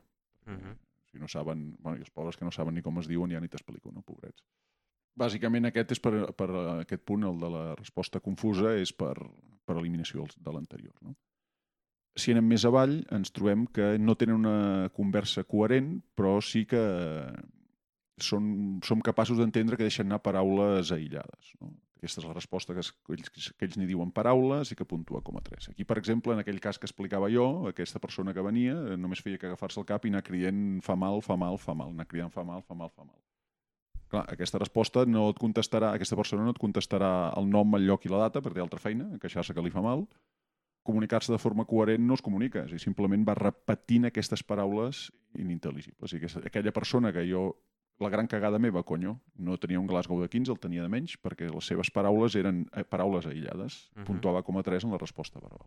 Mhm. 0.46 0.76
Si 1.12 1.20
no 1.20 1.28
saben, 1.30 1.70
bueno, 1.80 1.98
i 1.98 2.04
els 2.04 2.12
pobres 2.14 2.36
que 2.36 2.44
no 2.44 2.52
saben 2.54 2.76
ni 2.76 2.84
com 2.84 2.98
es 3.00 3.08
diuen 3.08 3.32
ja 3.32 3.40
ni 3.40 3.48
t'explico, 3.48 3.92
no, 3.94 4.04
pobrets. 4.06 4.44
Bàsicament 5.18 5.66
aquest 5.66 5.96
és 5.96 6.02
per, 6.02 6.12
per 6.38 6.48
aquest 6.78 7.02
punt, 7.08 7.24
el 7.26 7.40
de 7.40 7.50
la 7.50 7.64
resposta 7.78 8.20
confusa, 8.22 8.74
és 8.78 8.92
per, 8.94 9.14
per 9.66 9.78
eliminació 9.78 10.28
de 10.36 10.54
l'anterior. 10.54 10.94
No? 11.02 11.16
Si 12.18 12.34
anem 12.34 12.46
més 12.50 12.64
avall, 12.68 13.00
ens 13.14 13.32
trobem 13.34 13.66
que 13.74 13.96
no 14.02 14.14
tenen 14.18 14.38
una 14.38 14.90
conversa 14.94 15.44
coherent, 15.46 15.96
però 16.18 16.38
sí 16.42 16.64
que 16.70 16.82
són, 18.22 18.48
som 18.86 19.02
capaços 19.04 19.38
d'entendre 19.38 19.78
que 19.78 19.86
deixen 19.86 20.08
anar 20.08 20.22
paraules 20.22 20.92
aïllades. 20.94 21.52
No? 21.62 21.72
Aquesta 21.98 22.20
és 22.22 22.26
la 22.28 22.34
resposta 22.36 22.74
que, 22.76 22.82
es, 22.84 22.92
que 23.02 23.16
ells, 23.16 23.30
que 23.58 23.66
ells 23.66 23.76
n'hi 23.78 23.88
diuen 23.88 24.12
paraules 24.14 24.70
i 24.70 24.76
que 24.78 24.86
puntua 24.86 25.18
com 25.26 25.38
a 25.38 25.42
3. 25.42 25.72
Aquí, 25.72 25.82
per 25.84 25.96
exemple, 25.98 26.30
en 26.36 26.42
aquell 26.44 26.60
cas 26.62 26.78
que 26.78 26.86
explicava 26.86 27.26
jo, 27.34 27.66
aquesta 27.72 27.98
persona 27.98 28.34
que 28.34 28.44
venia 28.46 28.76
eh, 28.78 28.98
només 29.00 29.22
feia 29.24 29.40
que 29.42 29.48
agafar-se 29.50 29.80
el 29.82 29.86
cap 29.88 30.06
i 30.06 30.12
anar 30.12 30.22
cridant 30.22 30.60
fa 30.86 30.94
mal, 30.94 31.18
fa 31.26 31.34
mal, 31.34 31.58
fa 31.58 31.74
mal, 31.74 31.90
anar 31.90 32.06
cridant 32.06 32.30
fa 32.30 32.46
mal, 32.46 32.62
fa 32.62 32.78
mal, 32.78 32.92
fa 32.94 33.02
mal. 33.02 33.16
Clar, 34.08 34.22
aquesta 34.30 34.60
resposta 34.62 35.02
no 35.10 35.26
et 35.32 35.40
contestarà, 35.42 35.90
aquesta 35.98 36.16
persona 36.16 36.46
no 36.46 36.54
et 36.54 36.60
contestarà 36.62 37.10
el 37.36 37.50
nom, 37.50 37.74
el 37.76 37.88
lloc 37.90 38.06
i 38.06 38.12
la 38.12 38.22
data, 38.22 38.40
perquè 38.44 38.60
té 38.60 38.64
altra 38.64 38.80
feina, 38.80 39.10
queixar-se 39.20 39.56
que 39.56 39.64
li 39.66 39.74
fa 39.74 39.82
mal. 39.84 40.06
Comunicar-se 40.86 41.34
de 41.34 41.40
forma 41.42 41.66
coherent 41.68 42.06
no 42.06 42.16
es 42.16 42.22
comunica, 42.24 42.62
dir, 42.70 42.78
simplement 42.80 43.26
va 43.26 43.36
repetint 43.36 44.06
aquestes 44.08 44.46
paraules 44.46 45.08
inintel·ligibles. 45.36 46.14
I 46.14 46.22
aquesta, 46.22 46.46
aquella 46.46 46.72
persona 46.72 47.12
que 47.12 47.26
jo 47.28 47.50
la 48.00 48.10
gran 48.10 48.28
cagada 48.30 48.58
meva, 48.58 48.84
conyo, 48.86 49.18
no 49.36 49.56
tenia 49.58 49.80
un 49.80 49.86
Glasgow 49.86 50.20
de 50.22 50.28
15, 50.30 50.52
el 50.52 50.60
tenia 50.62 50.84
de 50.84 50.90
menys, 50.92 51.16
perquè 51.18 51.48
les 51.50 51.66
seves 51.66 51.90
paraules 51.90 52.36
eren 52.38 52.64
eh, 52.72 52.84
paraules 52.86 53.26
aïllades. 53.26 53.88
Mhm. 53.96 54.06
Puntuava 54.06 54.42
com 54.46 54.58
a 54.58 54.62
3 54.62 54.84
en 54.84 54.94
la 54.94 55.02
resposta 55.02 55.40
verbal. 55.40 55.66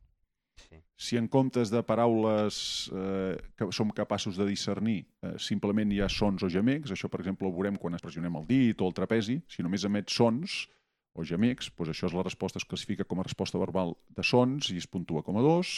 sí. 0.61 0.77
Si 0.95 1.17
en 1.17 1.27
comptes 1.27 1.71
de 1.71 1.81
paraules 1.81 2.91
eh, 2.93 3.37
que 3.57 3.71
som 3.71 3.89
capaços 3.89 4.37
de 4.37 4.45
discernir 4.45 5.07
eh, 5.23 5.33
simplement 5.39 5.91
hi 5.91 6.01
ha 6.01 6.09
sons 6.09 6.43
o 6.43 6.49
gemecs, 6.49 6.91
això 6.91 7.09
per 7.09 7.21
exemple 7.21 7.47
ho 7.47 7.51
veurem 7.51 7.75
quan 7.75 7.95
es 7.95 8.01
pressionem 8.01 8.35
el 8.35 8.45
dit 8.45 8.81
o 8.81 8.85
el 8.85 8.93
trapezi, 8.93 9.41
si 9.47 9.63
només 9.63 9.83
emet 9.83 10.09
sons 10.09 10.67
o 11.13 11.25
gemecs, 11.25 11.71
doncs 11.75 11.89
això 11.89 12.07
és 12.07 12.13
la 12.13 12.23
resposta, 12.23 12.59
es 12.59 12.67
classifica 12.67 13.03
com 13.03 13.19
a 13.19 13.23
resposta 13.23 13.57
verbal 13.57 13.95
de 14.15 14.23
sons 14.23 14.69
i 14.69 14.77
es 14.77 14.87
puntua 14.87 15.23
com 15.23 15.39
a 15.39 15.41
2, 15.41 15.73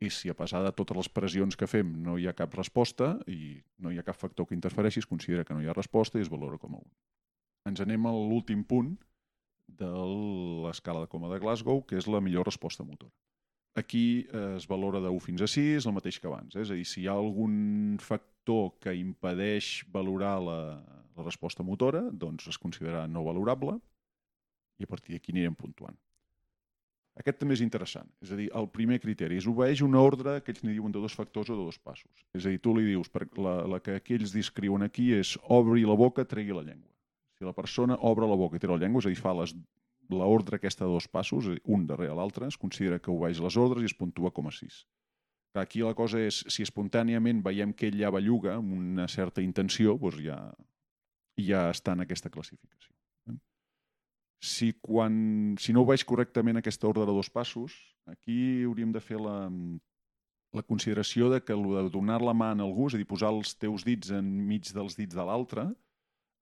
i 0.00 0.10
si 0.14 0.30
a 0.30 0.36
pesar 0.38 0.62
de 0.62 0.72
totes 0.72 0.96
les 0.96 1.08
pressions 1.10 1.58
que 1.58 1.66
fem 1.66 1.90
no 2.04 2.16
hi 2.18 2.28
ha 2.28 2.36
cap 2.38 2.54
resposta 2.54 3.16
i 3.26 3.58
no 3.82 3.90
hi 3.90 3.98
ha 3.98 4.06
cap 4.06 4.18
factor 4.18 4.46
que 4.46 4.54
interfereixi, 4.54 5.02
es 5.02 5.10
considera 5.10 5.44
que 5.44 5.54
no 5.54 5.62
hi 5.62 5.68
ha 5.68 5.76
resposta 5.76 6.18
i 6.18 6.26
es 6.26 6.30
valora 6.30 6.58
com 6.58 6.76
a 6.76 6.82
1. 6.82 6.90
Ens 7.72 7.82
anem 7.84 8.06
a 8.06 8.14
l'últim 8.14 8.62
punt 8.64 8.94
de 9.80 9.88
l'escala 10.64 11.02
de 11.04 11.10
coma 11.10 11.30
de 11.32 11.40
Glasgow, 11.42 11.82
que 11.84 11.98
és 11.98 12.06
la 12.06 12.22
millor 12.24 12.46
resposta 12.48 12.86
motora. 12.86 13.12
Aquí 13.78 14.26
eh, 14.32 14.56
es 14.56 14.66
valora 14.70 15.02
de 15.02 15.10
1 15.10 15.20
fins 15.26 15.42
a 15.44 15.50
6, 15.50 15.86
el 15.86 15.94
mateix 15.94 16.18
que 16.18 16.30
abans. 16.30 16.56
Eh? 16.56 16.62
És 16.62 16.72
a 16.72 16.78
dir, 16.78 16.86
si 16.88 17.02
hi 17.02 17.10
ha 17.10 17.18
algun 17.18 17.98
factor 18.02 18.72
que 18.82 18.94
impedeix 18.96 19.84
valorar 19.92 20.38
la, 20.42 20.58
la 21.18 21.26
resposta 21.26 21.66
motora, 21.66 22.06
doncs 22.12 22.48
es 22.54 22.58
considerarà 22.58 23.06
no 23.10 23.26
valorable 23.26 23.76
i 24.78 24.86
a 24.86 24.90
partir 24.90 25.14
d'aquí 25.14 25.34
anirem 25.34 25.58
puntuant. 25.58 25.98
Aquest 27.18 27.40
també 27.40 27.56
és 27.56 27.62
interessant. 27.64 28.06
És 28.22 28.30
a 28.30 28.36
dir, 28.38 28.46
el 28.54 28.68
primer 28.70 29.00
criteri 29.02 29.40
és 29.40 29.46
obeeix 29.50 29.82
una 29.82 29.98
ordre 30.00 30.36
que 30.44 30.52
ells 30.54 30.62
n'hi 30.62 30.76
diuen 30.76 30.94
de 30.94 31.00
dos 31.02 31.16
factors 31.18 31.50
o 31.50 31.56
de 31.56 31.64
dos 31.66 31.78
passos. 31.82 32.22
És 32.36 32.46
a 32.46 32.52
dir, 32.52 32.60
tu 32.62 32.76
li 32.76 32.84
dius, 32.86 33.10
per, 33.10 33.26
la, 33.42 33.56
la 33.66 33.80
que 33.82 33.96
aquí 33.98 34.14
ells 34.18 34.34
descriuen 34.36 34.86
aquí 34.86 35.10
és 35.16 35.34
obri 35.58 35.82
la 35.88 35.98
boca, 35.98 36.26
tregui 36.28 36.54
la 36.54 36.62
llengua. 36.62 36.92
Si 37.38 37.46
la 37.46 37.54
persona 37.54 37.98
obre 38.06 38.26
la 38.26 38.38
boca 38.38 38.58
i 38.58 38.62
treu 38.62 38.76
la 38.76 38.82
llengua, 38.84 39.02
és 39.02 39.08
a 39.10 39.12
dir, 39.14 39.18
fa 39.18 39.34
les, 39.40 39.54
l'ordre 40.10 40.58
aquesta 40.58 40.86
de 40.86 40.92
dos 40.94 41.08
passos, 41.10 41.50
un 41.64 41.86
darrere 41.86 42.14
l'altre, 42.14 42.46
es 42.46 42.58
considera 42.58 43.00
que 43.02 43.10
obeeix 43.10 43.42
les 43.42 43.58
ordres 43.58 43.82
i 43.82 43.90
es 43.90 43.96
puntua 43.98 44.30
com 44.34 44.46
a 44.50 44.54
6. 44.54 44.84
Clar, 45.52 45.64
Aquí 45.64 45.82
la 45.82 45.94
cosa 45.98 46.20
és, 46.22 46.44
si 46.50 46.62
espontàniament 46.66 47.42
veiem 47.42 47.72
que 47.74 47.88
ell 47.90 47.98
ja 47.98 48.12
belluga 48.14 48.56
amb 48.58 48.74
una 48.78 49.08
certa 49.08 49.42
intenció, 49.42 49.96
doncs 49.98 50.22
ja, 50.22 50.38
ja 51.38 51.68
està 51.72 51.94
en 51.96 52.06
aquesta 52.06 52.30
classificació. 52.30 52.97
Si, 54.38 54.70
quan, 54.78 55.56
si 55.58 55.74
no 55.74 55.82
obeeix 55.82 56.04
correctament 56.06 56.60
aquesta 56.60 56.86
ordre 56.86 57.06
de 57.08 57.14
dos 57.14 57.30
passos, 57.30 57.74
aquí 58.06 58.62
hauríem 58.64 58.92
de 58.94 59.02
fer 59.02 59.18
la, 59.18 59.48
la 60.54 60.62
consideració 60.62 61.28
de 61.32 61.40
que 61.42 61.56
de 61.58 61.88
donar 61.90 62.20
la 62.22 62.34
mà 62.36 62.52
a 62.54 62.60
algú, 62.62 62.86
és 62.88 62.94
a 62.94 63.00
dir, 63.00 63.08
posar 63.08 63.32
els 63.34 63.56
teus 63.58 63.84
dits 63.86 64.12
enmig 64.14 64.70
dels 64.74 64.96
dits 64.98 65.16
de 65.16 65.24
l'altre, 65.26 65.66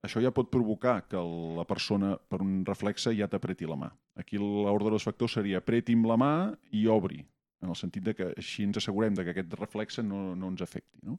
això 0.06 0.20
ja 0.22 0.30
pot 0.34 0.50
provocar 0.52 1.00
que 1.10 1.20
la 1.56 1.64
persona, 1.66 2.14
per 2.30 2.40
un 2.44 2.60
reflexe, 2.68 3.14
ja 3.16 3.28
t'apreti 3.28 3.66
la 3.66 3.78
mà. 3.80 3.88
Aquí 4.20 4.38
l'ordre 4.38 4.92
dels 4.92 5.06
factors 5.06 5.34
seria 5.38 5.62
apreti'm 5.62 6.04
la 6.06 6.18
mà 6.20 6.34
i 6.76 6.86
obri, 6.86 7.24
en 7.64 7.72
el 7.72 7.78
sentit 7.78 8.04
de 8.06 8.14
que 8.14 8.28
així 8.36 8.66
ens 8.68 8.78
assegurem 8.78 9.16
de 9.16 9.24
que 9.24 9.34
aquest 9.34 9.56
reflexe 9.58 10.04
no, 10.06 10.36
no 10.38 10.52
ens 10.52 10.62
afecti. 10.62 11.00
No? 11.02 11.18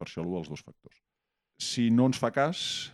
Per 0.00 0.08
això 0.08 0.24
el 0.24 0.32
dels 0.32 0.50
dos 0.50 0.64
factors. 0.64 0.96
Si 1.60 1.90
no 1.92 2.08
ens 2.08 2.18
fa 2.18 2.32
cas, 2.34 2.90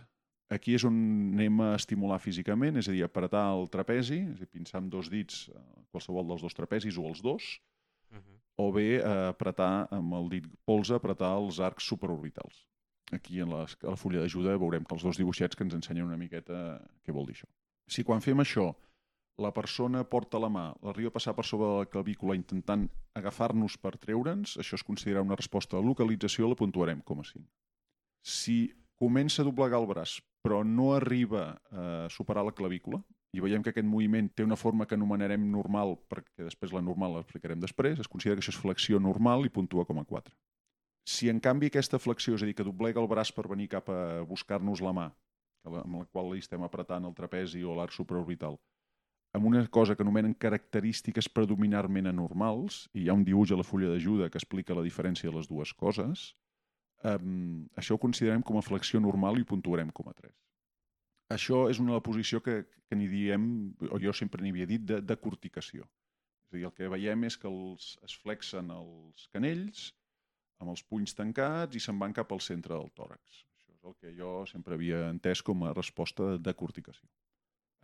aquí 0.49 0.75
és 0.77 0.83
on 0.87 0.95
anem 1.33 1.59
a 1.61 1.73
estimular 1.75 2.19
físicament, 2.23 2.77
és 2.79 2.87
a 2.87 2.93
dir, 2.95 3.03
apretar 3.03 3.45
el 3.55 3.67
trapezi, 3.73 4.21
és 4.31 4.37
a 4.37 4.45
dir, 4.45 4.49
pinçar 4.51 4.79
amb 4.81 4.91
dos 4.93 5.09
dits 5.11 5.47
eh, 5.49 5.59
qualsevol 5.91 6.27
dels 6.27 6.41
dos 6.45 6.55
trapezis 6.55 6.97
o 6.97 7.07
els 7.07 7.21
dos, 7.21 7.59
Mhm. 8.11 8.39
o 8.63 8.71
bé 8.71 9.01
eh, 9.01 9.27
apretar 9.27 9.87
amb 9.91 10.13
el 10.13 10.29
dit 10.29 10.45
polze, 10.65 10.95
apretar 10.95 11.35
els 11.35 11.59
arcs 11.59 11.83
supraorbitals. 11.83 12.65
Aquí 13.11 13.39
en 13.39 13.49
les, 13.49 13.77
a 13.83 13.89
la 13.91 13.95
fulla 13.99 14.19
d'ajuda 14.21 14.57
veurem 14.57 14.83
que 14.83 14.95
els 14.95 15.03
dos 15.03 15.17
dibuixets 15.17 15.55
que 15.55 15.63
ens 15.63 15.73
ensenyen 15.75 16.05
una 16.07 16.17
miqueta 16.17 16.79
què 17.03 17.11
vol 17.11 17.25
dir 17.25 17.35
això. 17.35 17.47
Si 17.87 18.03
quan 18.03 18.21
fem 18.21 18.37
això 18.39 18.73
la 19.37 19.51
persona 19.53 20.03
porta 20.03 20.39
la 20.39 20.49
mà, 20.49 20.73
l'arriba 20.81 21.09
a 21.09 21.15
passar 21.19 21.35
per 21.35 21.45
sobre 21.45 21.67
de 21.67 21.77
la 21.79 21.85
clavícula 21.85 22.35
intentant 22.35 22.89
agafar-nos 23.13 23.77
per 23.77 23.97
treure'ns, 23.97 24.57
això 24.57 24.75
es 24.75 24.83
considera 24.83 25.21
una 25.21 25.35
resposta 25.35 25.77
de 25.77 25.83
localització, 25.83 26.47
la 26.49 26.55
puntuarem 26.55 27.01
com 27.01 27.19
a 27.19 27.23
5. 27.23 27.45
Si 28.23 28.73
comença 28.95 29.41
a 29.41 29.45
doblegar 29.45 29.79
el 29.79 29.87
braç 29.87 30.21
però 30.43 30.63
no 30.63 30.93
arriba 30.95 31.57
a 31.71 32.07
superar 32.13 32.45
la 32.45 32.55
clavícula, 32.55 33.01
i 33.35 33.41
veiem 33.43 33.63
que 33.63 33.73
aquest 33.73 33.87
moviment 33.87 34.29
té 34.33 34.45
una 34.45 34.57
forma 34.57 34.87
que 34.87 34.95
anomenarem 34.95 35.43
normal, 35.51 35.97
perquè 36.09 36.45
després 36.47 36.73
la 36.73 36.81
normal 36.81 37.17
l'explicarem 37.17 37.59
després, 37.59 37.99
es 37.99 38.09
considera 38.09 38.39
que 38.39 38.45
això 38.45 38.55
és 38.55 38.61
flexió 38.61 39.01
normal 39.03 39.45
i 39.45 39.53
puntua 39.53 39.85
com 39.85 39.99
a 39.99 40.05
4. 40.07 40.33
Si 41.07 41.29
en 41.31 41.39
canvi 41.43 41.69
aquesta 41.71 41.99
flexió, 41.99 42.35
és 42.35 42.43
a 42.43 42.47
dir, 42.47 42.55
que 42.55 42.65
doblega 42.67 42.99
el 43.03 43.07
braç 43.07 43.31
per 43.35 43.47
venir 43.47 43.69
cap 43.71 43.91
a 43.91 44.23
buscar-nos 44.27 44.81
la 44.83 44.95
mà, 44.95 45.05
amb 45.67 45.99
la 45.99 46.07
qual 46.11 46.31
li 46.31 46.41
estem 46.43 46.63
apretant 46.63 47.05
el 47.07 47.15
trapezi 47.15 47.63
o 47.63 47.75
l'arc 47.75 47.95
supraorbital, 47.95 48.57
amb 49.35 49.45
una 49.45 49.61
cosa 49.67 49.95
que 49.95 50.03
anomenen 50.03 50.33
característiques 50.33 51.29
predominarment 51.29 52.07
anormals, 52.09 52.87
i 52.95 53.03
hi 53.03 53.09
ha 53.09 53.15
un 53.15 53.25
dibuix 53.27 53.51
a 53.51 53.59
la 53.59 53.67
fulla 53.67 53.91
d'ajuda 53.91 54.31
que 54.31 54.39
explica 54.39 54.75
la 54.75 54.85
diferència 54.85 55.29
de 55.29 55.35
les 55.35 55.49
dues 55.51 55.73
coses, 55.75 56.31
um, 57.03 57.67
això 57.77 57.95
ho 57.95 58.01
considerem 58.01 58.43
com 58.45 58.57
a 58.57 58.65
flexió 58.65 59.01
normal 59.03 59.39
i 59.39 59.47
puntuarem 59.47 59.91
com 59.93 60.09
a 60.09 60.15
3. 60.17 60.33
Això 61.35 61.65
és 61.69 61.79
una 61.83 61.99
posició 62.03 62.39
que, 62.43 62.61
que 62.87 62.95
n'hi 62.95 63.07
diem, 63.11 63.47
o 63.91 63.99
jo 63.99 64.13
sempre 64.15 64.41
n'hi 64.41 64.53
havia 64.55 64.69
dit, 64.69 64.83
de, 64.87 65.01
de 65.03 65.17
corticació. 65.19 65.83
És 66.47 66.53
a 66.53 66.55
dir, 66.55 66.65
el 66.69 66.75
que 66.75 66.87
veiem 66.93 67.27
és 67.27 67.35
que 67.35 67.49
els, 67.51 67.97
es 68.07 68.15
flexen 68.23 68.71
els 68.71 69.27
canells 69.33 69.89
amb 70.63 70.71
els 70.71 70.83
punys 70.87 71.13
tancats 71.17 71.75
i 71.75 71.83
se'n 71.83 71.99
van 71.99 72.15
cap 72.15 72.31
al 72.31 72.41
centre 72.41 72.73
del 72.73 72.89
tòrax. 72.95 73.43
Això 73.59 73.75
és 73.75 73.83
el 73.91 73.97
que 73.99 74.13
jo 74.15 74.31
sempre 74.49 74.77
havia 74.77 75.09
entès 75.11 75.43
com 75.43 75.67
a 75.67 75.73
resposta 75.75 76.37
de 76.39 76.53
corticació. 76.57 77.05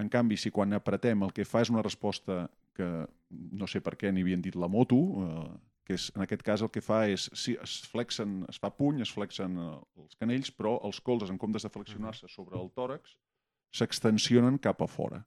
En 0.01 0.09
canvi, 0.09 0.39
si 0.39 0.49
quan 0.49 0.73
apretem 0.73 1.21
el 1.27 1.33
que 1.35 1.45
fa 1.45 1.61
és 1.61 1.69
una 1.69 1.83
resposta 1.85 2.47
que 2.73 2.87
no 3.29 3.67
sé 3.69 3.83
per 3.83 3.93
què 3.99 4.09
n'hi 4.09 4.23
havien 4.25 4.41
dit 4.41 4.55
la 4.57 4.71
moto, 4.71 4.97
eh, 5.27 5.51
que 5.87 5.97
és, 5.97 6.07
en 6.15 6.23
aquest 6.23 6.43
cas 6.47 6.63
el 6.63 6.71
que 6.71 6.83
fa 6.83 7.03
és, 7.11 7.27
sí, 7.37 7.57
es 7.61 7.81
flexen, 7.91 8.41
es 8.51 8.59
fa 8.63 8.71
puny, 8.71 9.01
es 9.03 9.11
flexen 9.11 9.57
eh, 9.59 9.69
els 9.99 10.17
canells, 10.19 10.51
però 10.55 10.77
els 10.87 11.01
colzes, 11.03 11.31
en 11.33 11.39
comptes 11.41 11.67
de 11.67 11.71
flexionar-se 11.73 12.31
sobre 12.31 12.59
el 12.59 12.71
tòrax, 12.77 13.17
s'extensionen 13.75 14.59
cap 14.63 14.81
a 14.83 14.87
fora. 14.87 15.23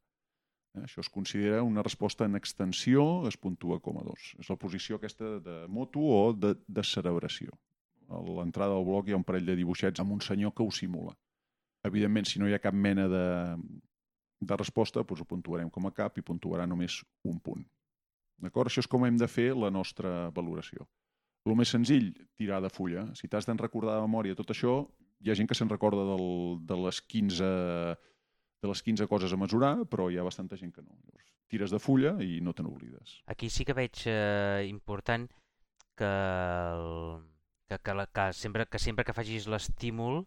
Eh? 0.77 0.85
Això 0.87 1.03
es 1.05 1.13
considera 1.13 1.63
una 1.67 1.85
resposta 1.85 2.29
en 2.29 2.39
extensió, 2.39 3.05
es 3.29 3.37
puntua 3.37 3.81
com 3.85 4.01
a 4.01 4.05
2. 4.07 4.33
És 4.41 4.51
la 4.53 4.59
posició 4.61 5.01
aquesta 5.01 5.37
de 5.45 5.59
moto 5.69 6.01
o 6.01 6.21
de, 6.33 6.55
de 6.67 6.85
cerebració. 6.85 7.57
A 8.09 8.23
l'entrada 8.23 8.77
del 8.77 8.87
bloc 8.87 9.09
hi 9.09 9.17
ha 9.17 9.21
un 9.21 9.27
parell 9.27 9.49
de 9.49 9.57
dibuixets 9.59 10.01
amb 10.01 10.15
un 10.15 10.23
senyor 10.23 10.55
que 10.55 10.65
ho 10.65 10.71
simula. 10.71 11.17
Evidentment, 11.87 12.27
si 12.27 12.41
no 12.41 12.49
hi 12.49 12.55
ha 12.55 12.63
cap 12.63 12.75
mena 12.75 13.07
de, 13.11 13.27
de 14.41 14.59
resposta, 14.59 15.03
doncs 15.03 15.23
ho 15.23 15.29
puntuarem 15.29 15.71
com 15.71 15.87
a 15.87 15.95
cap 15.95 16.19
i 16.19 16.25
puntuarà 16.25 16.67
només 16.67 17.01
un 17.25 17.41
punt. 17.43 17.67
D'acord? 18.43 18.71
Això 18.71 18.83
és 18.85 18.91
com 18.91 19.07
hem 19.07 19.17
de 19.21 19.29
fer 19.31 19.53
la 19.57 19.71
nostra 19.73 20.31
valoració. 20.37 20.87
El 21.47 21.55
més 21.57 21.71
senzill, 21.71 22.11
tirar 22.37 22.61
de 22.61 22.71
fulla. 22.73 23.07
Si 23.15 23.31
t'has 23.31 23.47
d'en 23.47 23.59
recordar 23.59 23.97
de 23.97 24.07
memòria 24.07 24.37
tot 24.39 24.51
això, 24.53 24.81
hi 25.23 25.31
ha 25.31 25.37
gent 25.39 25.49
que 25.49 25.57
se'n 25.57 25.71
recorda 25.71 26.05
del, 26.09 26.27
de 26.67 26.79
les 26.85 27.01
15 27.01 27.51
de 28.63 28.69
les 28.69 28.83
15 28.83 29.07
coses 29.07 29.33
a 29.33 29.39
mesurar, 29.39 29.73
però 29.91 30.09
hi 30.11 30.19
ha 30.19 30.27
bastanta 30.27 30.57
gent 30.57 30.73
que 30.75 30.83
no. 30.83 30.97
Llavors, 31.05 31.33
tires 31.53 31.73
de 31.73 31.79
fulla 31.79 32.17
i 32.25 32.41
no 32.43 32.55
te 32.57 32.65
n'oblides. 32.65 33.21
Aquí 33.33 33.51
sí 33.53 33.67
que 33.69 33.77
veig 33.77 34.07
eh, 34.11 34.67
important 34.69 35.29
que, 35.97 36.09
el, 36.09 37.21
que, 37.69 37.79
que, 37.79 37.95
la, 37.95 38.07
que, 38.07 38.33
sempre, 38.33 38.67
que 38.67 38.81
sempre 38.83 39.05
que 39.05 39.15
facis 39.17 39.47
l'estímul 39.53 40.25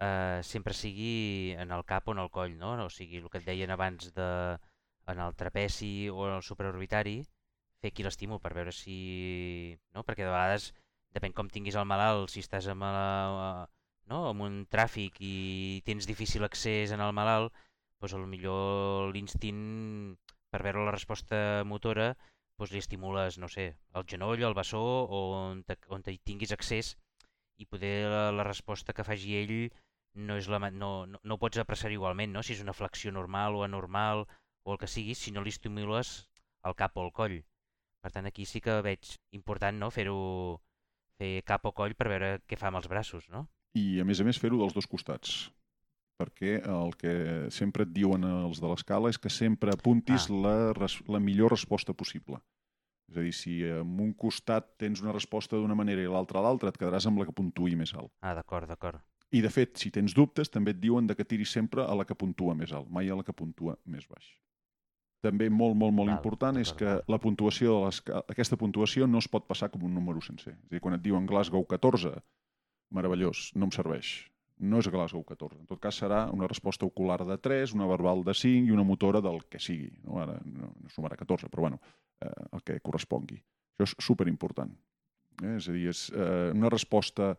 eh, 0.00 0.40
sempre 0.42 0.74
sigui 0.74 1.54
en 1.58 1.72
el 1.72 1.84
cap 1.84 2.08
o 2.08 2.16
en 2.16 2.24
el 2.24 2.30
coll, 2.34 2.56
no? 2.58 2.74
O 2.84 2.90
sigui, 2.90 3.22
el 3.22 3.30
que 3.30 3.42
et 3.42 3.46
deien 3.46 3.70
abans 3.74 4.12
de, 4.16 4.30
en 5.08 5.24
el 5.24 5.36
trapeci 5.38 6.08
o 6.12 6.26
en 6.28 6.38
el 6.38 6.44
supraorbitari, 6.44 7.20
fer 7.82 7.92
aquí 7.92 8.06
l'estímul 8.06 8.40
per 8.42 8.54
veure 8.56 8.74
si... 8.74 9.76
No? 9.94 10.04
Perquè 10.06 10.26
de 10.26 10.32
vegades, 10.32 10.70
depèn 11.14 11.34
com 11.36 11.50
tinguis 11.52 11.78
el 11.78 11.88
malalt, 11.88 12.30
si 12.32 12.42
estàs 12.44 12.68
amb, 12.72 12.86
la, 12.86 13.66
no? 14.10 14.24
amb 14.30 14.46
un 14.46 14.64
tràfic 14.70 15.20
i 15.24 15.82
tens 15.86 16.08
difícil 16.10 16.46
accés 16.46 16.94
en 16.94 17.04
el 17.04 17.14
malalt, 17.16 17.54
doncs 18.00 18.14
millor 18.30 19.12
l'instint 19.14 19.62
per 20.50 20.62
veure 20.64 20.84
la 20.86 20.94
resposta 20.94 21.64
motora 21.66 22.12
doncs 22.58 22.72
li 22.74 22.80
estimules, 22.82 23.38
no 23.38 23.48
sé, 23.50 23.68
el 23.94 24.06
genoll, 24.10 24.42
el 24.42 24.54
bessó 24.54 24.80
o 24.82 25.20
on, 25.36 25.62
te, 25.66 25.76
on 25.94 26.02
te 26.02 26.14
tinguis 26.26 26.54
accés 26.54 26.96
i 27.58 27.66
poder 27.66 28.08
la, 28.10 28.24
la 28.34 28.46
resposta 28.46 28.94
que 28.94 29.06
faci 29.06 29.36
ell 29.38 29.54
no, 30.18 30.36
és 30.36 30.48
la, 30.50 30.58
no, 30.74 30.90
no, 31.06 31.20
no 31.22 31.38
pots 31.38 31.60
apreciar 31.62 31.92
igualment, 31.94 32.32
no? 32.34 32.42
si 32.42 32.56
és 32.56 32.64
una 32.64 32.74
flexió 32.74 33.12
normal 33.14 33.54
o 33.54 33.62
anormal 33.66 34.24
o 34.64 34.74
el 34.74 34.80
que 34.82 34.90
sigui, 34.90 35.14
si 35.14 35.30
no 35.30 35.44
li 35.44 35.54
estimules 35.54 36.26
el 36.66 36.74
cap 36.74 36.98
o 36.98 37.04
el 37.06 37.12
coll. 37.14 37.38
Per 38.04 38.12
tant, 38.14 38.26
aquí 38.30 38.46
sí 38.46 38.62
que 38.62 38.80
veig 38.84 39.16
important 39.34 39.78
no? 39.78 39.90
fer-ho 39.90 40.18
fer 41.18 41.42
cap 41.46 41.66
o 41.66 41.74
coll 41.74 41.96
per 41.98 42.08
veure 42.12 42.34
què 42.46 42.58
fa 42.58 42.70
amb 42.70 42.80
els 42.80 42.88
braços, 42.90 43.26
no? 43.32 43.48
I, 43.76 44.00
a 44.00 44.04
més 44.06 44.20
a 44.20 44.26
més, 44.26 44.38
fer-ho 44.40 44.58
dels 44.60 44.74
dos 44.76 44.86
costats 44.86 45.48
perquè 46.18 46.58
el 46.66 46.94
que 46.98 47.12
sempre 47.54 47.86
et 47.86 47.92
diuen 47.94 48.24
els 48.26 48.58
de 48.58 48.66
l'escala 48.66 49.10
és 49.12 49.20
que 49.22 49.30
sempre 49.30 49.70
apuntis 49.74 50.26
ah. 50.26 50.38
la, 50.44 50.88
la 51.14 51.20
millor 51.22 51.54
resposta 51.54 51.94
possible. 51.94 52.40
És 53.08 53.16
a 53.16 53.24
dir, 53.24 53.32
si 53.32 53.54
en 53.64 53.94
un 54.04 54.10
costat 54.12 54.74
tens 54.82 55.00
una 55.00 55.14
resposta 55.14 55.56
d'una 55.56 55.76
manera 55.78 56.02
i 56.02 56.10
l'altra 56.10 56.42
l'altra, 56.44 56.72
et 56.72 56.80
quedaràs 56.80 57.06
amb 57.08 57.22
la 57.22 57.28
que 57.28 57.36
puntuï 57.36 57.78
més 57.78 57.94
alt. 57.94 58.10
Ah, 58.20 58.34
d'acord, 58.36 58.68
d'acord. 58.68 59.00
I, 59.32 59.40
de 59.44 59.52
fet, 59.52 59.76
si 59.80 59.92
tens 59.92 60.12
dubtes, 60.16 60.50
també 60.52 60.74
et 60.74 60.82
diuen 60.82 61.08
de 61.08 61.16
que 61.16 61.24
tiris 61.24 61.52
sempre 61.52 61.84
a 61.84 61.94
la 61.96 62.04
que 62.08 62.16
puntua 62.18 62.56
més 62.56 62.72
alt, 62.76 62.90
mai 62.92 63.08
a 63.08 63.16
la 63.16 63.24
que 63.24 63.36
puntua 63.36 63.78
més 63.88 64.04
baix. 64.08 64.28
També 65.24 65.48
molt, 65.50 65.74
molt, 65.74 65.94
molt 65.94 66.12
Val, 66.12 66.16
important 66.16 66.58
és 66.60 66.70
que 66.78 67.00
la 67.10 67.18
puntuació 67.18 67.80
de 67.88 68.20
aquesta 68.30 68.56
puntuació 68.56 69.08
no 69.10 69.18
es 69.18 69.26
pot 69.26 69.48
passar 69.48 69.70
com 69.72 69.82
un 69.88 69.94
número 69.94 70.22
sencer. 70.22 70.54
És 70.54 70.68
a 70.70 70.74
dir, 70.76 70.82
quan 70.84 70.94
et 70.94 71.02
diuen 71.02 71.26
Glasgow 71.26 71.64
14, 71.66 72.12
meravellós, 72.94 73.48
no 73.58 73.66
em 73.66 73.74
serveix 73.74 74.28
no 74.58 74.80
és 74.82 74.88
Glasgow 74.90 75.22
14. 75.22 75.60
En 75.60 75.66
tot 75.70 75.80
cas 75.82 75.98
serà 76.00 76.24
una 76.34 76.48
resposta 76.50 76.86
ocular 76.86 77.20
de 77.26 77.36
3, 77.38 77.74
una 77.76 77.86
verbal 77.86 78.24
de 78.26 78.34
5 78.34 78.68
i 78.68 78.74
una 78.74 78.84
motora 78.86 79.20
del 79.24 79.44
que 79.50 79.60
sigui. 79.62 79.90
No? 80.04 80.18
Ara 80.22 80.38
no, 80.44 80.72
no 80.74 80.90
sumarà 80.92 81.18
14, 81.18 81.50
però 81.52 81.68
bueno, 81.68 81.80
eh, 82.20 82.32
el 82.52 82.64
que 82.66 82.80
correspongui. 82.84 83.38
Això 83.78 83.86
és 83.86 83.94
superimportant. 84.02 84.74
Eh? 85.42 85.54
És 85.56 85.68
a 85.70 85.76
dir, 85.76 85.86
és 85.92 86.08
eh, 86.10 86.50
una 86.56 86.70
resposta, 86.74 87.36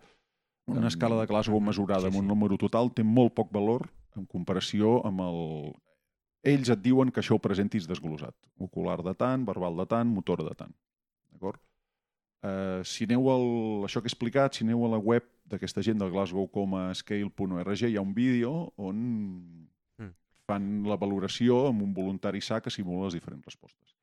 una 0.70 0.88
escala 0.88 1.20
de 1.20 1.28
Glasgow 1.28 1.60
mesurada 1.60 2.08
sí, 2.08 2.12
sí. 2.12 2.13
amb 2.13 2.24
un 2.24 2.32
número 2.32 2.58
total 2.62 2.94
té 2.96 3.04
molt 3.04 3.36
poc 3.36 3.52
valor 3.56 3.89
en 4.15 4.28
comparació 4.30 5.00
amb 5.08 5.26
el... 5.26 5.39
Ells 6.47 6.69
et 6.71 6.82
diuen 6.84 7.12
que 7.12 7.19
això 7.19 7.36
ho 7.36 7.43
presentis 7.43 7.88
desglosat. 7.88 8.36
Ocular 8.63 8.99
de 9.04 9.13
tant, 9.17 9.43
verbal 9.47 9.75
de 9.82 9.86
tant, 9.91 10.08
motora 10.08 10.45
de 10.47 10.56
tant. 10.56 10.75
D'acord? 11.34 11.60
Uh, 12.39 12.80
si 12.88 13.04
aneu 13.04 13.28
al, 13.28 13.47
això 13.84 13.99
que 13.99 14.08
he 14.08 14.13
explicat, 14.13 14.56
si 14.56 14.63
aneu 14.63 14.86
a 14.88 14.93
la 14.93 15.02
web 15.04 15.25
d'aquesta 15.52 15.84
gent 15.84 15.99
del 15.99 16.13
glasgowcomascale.org 16.13 17.82
hi 17.84 17.97
ha 17.97 18.04
un 18.06 18.13
vídeo 18.15 18.52
on 18.80 19.02
mm. 19.99 20.13
fan 20.47 20.69
la 20.88 20.95
valoració 21.02 21.65
amb 21.67 21.84
un 21.84 21.91
voluntari 21.97 22.39
sa 22.39 22.62
que 22.63 22.71
simula 22.71 23.10
les 23.10 23.17
diferents 23.17 23.43
respostes. 23.43 23.97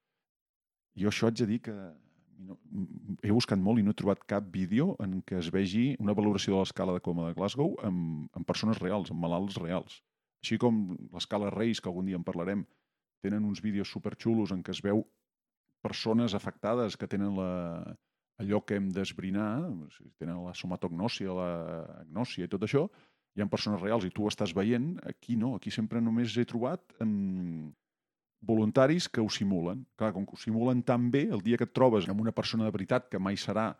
Jo 1.01 1.09
això 1.09 1.31
haig 1.31 1.40
de 1.40 1.49
dir 1.49 1.62
que 1.64 1.77
no, 2.44 2.59
he 3.22 3.33
buscat 3.33 3.61
molt 3.61 3.81
i 3.81 3.87
no 3.87 3.94
he 3.94 3.96
trobat 3.96 4.25
cap 4.29 4.44
vídeo 4.53 4.92
en 5.01 5.22
què 5.25 5.38
es 5.40 5.49
vegi 5.53 5.87
una 6.03 6.16
valoració 6.16 6.55
de 6.55 6.61
l'escala 6.61 6.96
de 6.96 7.05
coma 7.05 7.31
de 7.31 7.37
Glasgow 7.38 7.72
amb, 7.88 8.29
amb 8.37 8.49
persones 8.49 8.81
reals, 8.83 9.12
amb 9.12 9.25
malalts 9.25 9.57
reals. 9.62 10.03
Així 10.47 10.61
com 10.63 10.95
l'escala 11.11 11.51
Reis, 11.51 11.83
que 11.83 11.91
algun 11.91 12.07
dia 12.07 12.15
en 12.15 12.23
parlarem, 12.23 12.63
tenen 13.27 13.43
uns 13.43 13.59
vídeos 13.59 13.91
superxulos 13.91 14.53
en 14.55 14.63
què 14.63 14.71
es 14.71 14.81
veu 14.85 15.03
persones 15.83 16.37
afectades 16.39 16.95
que 16.95 17.09
tenen 17.11 17.35
la, 17.35 17.51
allò 18.39 18.61
que 18.63 18.79
hem 18.79 18.87
d'esbrinar, 18.95 19.67
tenen 20.23 20.45
la 20.45 20.55
somatognòsia, 20.55 21.35
la 21.35 21.51
gnòsia 22.13 22.47
i 22.47 22.53
tot 22.53 22.63
això, 22.63 22.85
hi 23.35 23.43
ha 23.43 23.49
persones 23.51 23.83
reals 23.83 24.07
i 24.07 24.13
tu 24.15 24.23
ho 24.23 24.31
estàs 24.31 24.55
veient, 24.55 24.95
aquí 25.11 25.35
no, 25.37 25.57
aquí 25.59 25.75
sempre 25.75 26.01
només 26.01 26.39
he 26.39 26.47
trobat 26.47 26.95
um, 27.03 27.67
voluntaris 28.47 29.11
que 29.11 29.25
ho 29.25 29.29
simulen. 29.33 29.83
Clar, 29.99 30.13
com 30.15 30.25
que 30.29 30.39
ho 30.39 30.41
simulen 30.41 30.87
tan 30.87 31.11
bé, 31.11 31.27
el 31.27 31.43
dia 31.43 31.59
que 31.59 31.67
et 31.67 31.75
trobes 31.75 32.07
amb 32.09 32.23
una 32.23 32.35
persona 32.37 32.69
de 32.69 32.77
veritat 32.79 33.11
que 33.11 33.19
mai 33.19 33.35
serà 33.41 33.73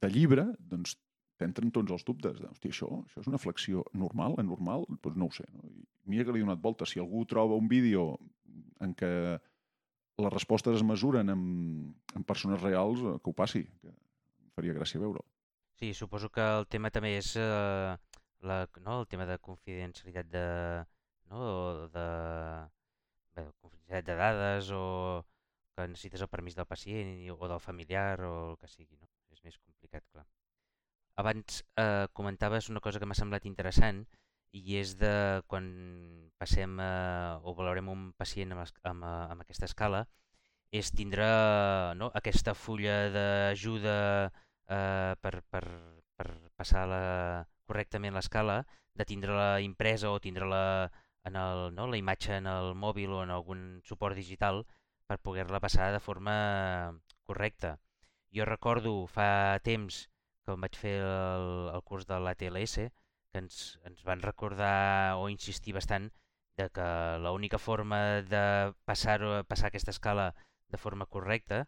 de 0.00 0.10
llibre, 0.10 0.48
doncs 0.58 0.96
t'entren 1.44 1.72
tots 1.76 1.92
els 1.92 2.04
dubtes. 2.08 2.40
Hòstia, 2.48 2.72
això, 2.72 2.88
això 3.04 3.20
és 3.22 3.30
una 3.30 3.40
flexió 3.40 3.84
normal, 3.92 4.38
anormal? 4.40 4.86
Doncs 5.04 5.18
no 5.20 5.28
ho 5.28 5.34
sé. 5.36 5.44
No? 5.52 5.68
I 5.68 6.14
mira 6.14 6.24
que 6.24 6.34
li 6.34 6.40
he 6.40 6.46
donat 6.46 6.62
volta. 6.64 6.88
Si 6.88 7.02
algú 7.02 7.24
troba 7.28 7.58
un 7.60 7.68
vídeo 7.68 8.14
en 8.84 8.96
què 8.96 9.12
les 10.24 10.32
respostes 10.32 10.78
es 10.78 10.86
mesuren 10.86 11.32
amb, 11.34 11.92
amb 12.14 12.26
persones 12.26 12.62
reals, 12.62 13.02
eh, 13.02 13.16
que 13.20 13.30
ho 13.30 13.36
passi, 13.36 13.64
que 13.82 13.92
em 13.92 14.50
faria 14.56 14.76
gràcia 14.76 15.02
veure-ho. 15.02 15.24
Sí, 15.80 15.92
suposo 15.92 16.30
que 16.30 16.44
el 16.60 16.68
tema 16.70 16.90
també 16.94 17.16
és 17.18 17.34
eh, 17.36 17.94
la, 18.46 18.58
no, 18.86 19.00
el 19.02 19.08
tema 19.10 19.26
de 19.26 19.38
confidencialitat 19.42 20.30
de, 20.30 20.46
no, 21.32 21.88
de, 21.94 22.06
bé, 23.34 23.48
confidencialitat 23.58 24.10
de 24.10 24.18
dades 24.22 24.70
o 24.74 24.84
que 25.74 25.88
necessites 25.90 26.22
el 26.22 26.30
permís 26.30 26.54
del 26.54 26.70
pacient 26.70 27.16
o 27.34 27.48
del 27.50 27.60
familiar 27.60 28.20
o 28.22 28.34
el 28.52 28.58
que 28.60 28.70
sigui. 28.70 28.94
No? 29.00 29.10
És 29.34 29.42
més 29.42 29.58
complicat, 29.58 30.06
clar. 30.12 30.26
Abans 31.16 31.62
eh, 31.76 32.06
comentaves 32.12 32.68
una 32.70 32.80
cosa 32.80 33.00
que 33.00 33.06
m'ha 33.06 33.18
semblat 33.18 33.46
interessant, 33.46 34.04
i 34.54 34.76
és 34.78 34.94
de 34.98 35.42
quan 35.50 35.64
passem 36.38 36.78
a, 36.80 37.40
o 37.42 37.54
valorem 37.58 37.88
un 37.90 38.04
pacient 38.18 38.54
amb, 38.54 38.76
amb, 38.90 39.06
amb 39.06 39.42
aquesta 39.42 39.66
escala, 39.70 40.04
és 40.74 40.90
tindre 40.94 41.26
no, 41.98 42.10
aquesta 42.20 42.54
fulla 42.58 42.96
d'ajuda 43.14 43.96
eh, 44.26 45.12
per, 45.22 45.34
per, 45.50 45.64
per 46.18 46.28
passar 46.58 46.86
la, 46.90 47.02
correctament 47.66 48.14
l'escala, 48.14 48.62
de 48.94 49.06
tindre-la 49.08 49.60
impresa 49.64 50.10
o 50.10 50.20
tindre-la 50.22 50.90
en 51.26 51.36
el, 51.40 51.74
no, 51.74 51.86
la 51.90 51.98
imatge 51.98 52.36
en 52.38 52.46
el 52.50 52.74
mòbil 52.78 53.14
o 53.16 53.22
en 53.24 53.32
algun 53.34 53.64
suport 53.86 54.16
digital 54.18 54.62
per 55.08 55.18
poder-la 55.18 55.60
passar 55.60 55.90
de 55.92 56.00
forma 56.00 56.36
correcta. 57.24 57.78
Jo 58.34 58.46
recordo 58.48 58.94
fa 59.10 59.58
temps 59.64 60.04
quan 60.44 60.60
vaig 60.64 60.76
fer 60.78 60.98
el, 61.02 61.48
el 61.74 61.82
curs 61.88 62.06
de 62.08 62.18
l'ATLS, 62.20 62.76
que 63.32 63.42
ens, 63.42 63.60
ens 63.88 64.04
van 64.06 64.22
recordar 64.22 65.16
o 65.18 65.28
insistir 65.32 65.74
bastant 65.76 66.10
de 66.58 66.68
que 66.70 66.88
l'única 67.24 67.58
forma 67.58 68.22
de 68.22 68.44
passar, 68.86 69.18
passar 69.50 69.70
aquesta 69.70 69.90
escala 69.90 70.28
de 70.70 70.78
forma 70.78 71.06
correcta 71.06 71.64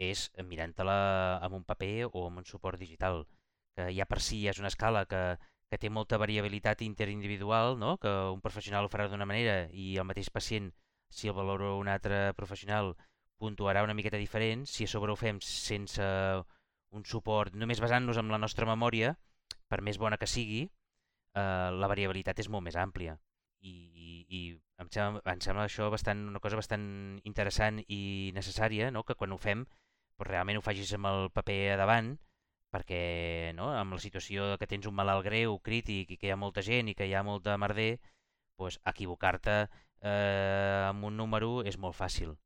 és 0.00 0.30
mirant-te-la 0.52 0.98
amb 1.44 1.58
un 1.58 1.64
paper 1.68 2.08
o 2.08 2.24
amb 2.26 2.40
un 2.40 2.48
suport 2.48 2.80
digital, 2.80 3.26
que 3.76 3.90
ja 3.96 4.06
per 4.08 4.20
si 4.24 4.46
és 4.48 4.60
una 4.62 4.72
escala 4.72 5.04
que, 5.10 5.22
que 5.68 5.78
té 5.78 5.90
molta 5.92 6.18
variabilitat 6.18 6.80
interindividual, 6.86 7.76
no? 7.78 7.98
que 8.00 8.10
un 8.32 8.40
professional 8.40 8.88
ho 8.88 8.92
farà 8.92 9.10
d'una 9.10 9.28
manera 9.28 9.66
i 9.76 9.92
el 10.00 10.08
mateix 10.08 10.32
pacient, 10.32 10.72
si 11.10 11.28
el 11.28 11.36
valora 11.36 11.74
un 11.76 11.90
altre 11.92 12.30
professional, 12.38 12.94
puntuarà 13.40 13.84
una 13.84 13.94
miqueta 13.94 14.20
diferent. 14.20 14.66
Si 14.68 14.84
a 14.84 14.90
sobre 14.90 15.12
ho 15.12 15.18
fem 15.18 15.40
sense 15.44 16.04
un 16.96 17.04
suport, 17.06 17.54
només 17.54 17.80
basant-nos 17.82 18.18
en 18.20 18.30
la 18.32 18.38
nostra 18.38 18.66
memòria, 18.68 19.14
per 19.70 19.80
més 19.86 19.98
bona 19.98 20.18
que 20.18 20.28
sigui, 20.30 20.64
eh, 20.66 21.70
la 21.72 21.90
variabilitat 21.90 22.42
és 22.42 22.48
molt 22.48 22.66
més 22.66 22.76
àmplia. 22.76 23.16
I, 23.60 23.72
i, 23.72 24.10
i 24.28 24.40
em, 24.80 24.88
sembla, 24.90 25.22
em 25.32 25.42
sembla 25.44 25.66
això 25.68 25.90
bastant, 25.92 26.24
una 26.32 26.40
cosa 26.40 26.58
bastant 26.58 26.86
interessant 27.28 27.82
i 27.86 28.32
necessària, 28.34 28.90
no? 28.90 29.04
que 29.04 29.14
quan 29.14 29.32
ho 29.32 29.38
fem 29.38 29.66
doncs 30.20 30.28
realment 30.28 30.58
ho 30.58 30.64
facis 30.64 30.92
amb 30.92 31.08
el 31.08 31.30
paper 31.32 31.72
a 31.74 31.76
davant, 31.80 32.10
perquè 32.70 33.52
no? 33.56 33.70
amb 33.72 33.96
la 33.96 34.00
situació 34.02 34.56
que 34.60 34.68
tens 34.68 34.86
un 34.86 34.94
malalt 34.94 35.24
greu, 35.24 35.58
crític, 35.64 36.10
i 36.12 36.18
que 36.20 36.28
hi 36.28 36.34
ha 36.34 36.36
molta 36.36 36.62
gent 36.62 36.90
i 36.90 36.94
que 36.94 37.08
hi 37.08 37.14
ha 37.14 37.24
molta 37.24 37.56
merder, 37.58 37.94
doncs 38.60 38.78
equivocar-te 38.92 39.56
eh, 39.64 40.84
amb 40.90 41.08
un 41.08 41.16
número 41.16 41.62
és 41.64 41.78
molt 41.78 41.96
fàcil. 41.96 42.36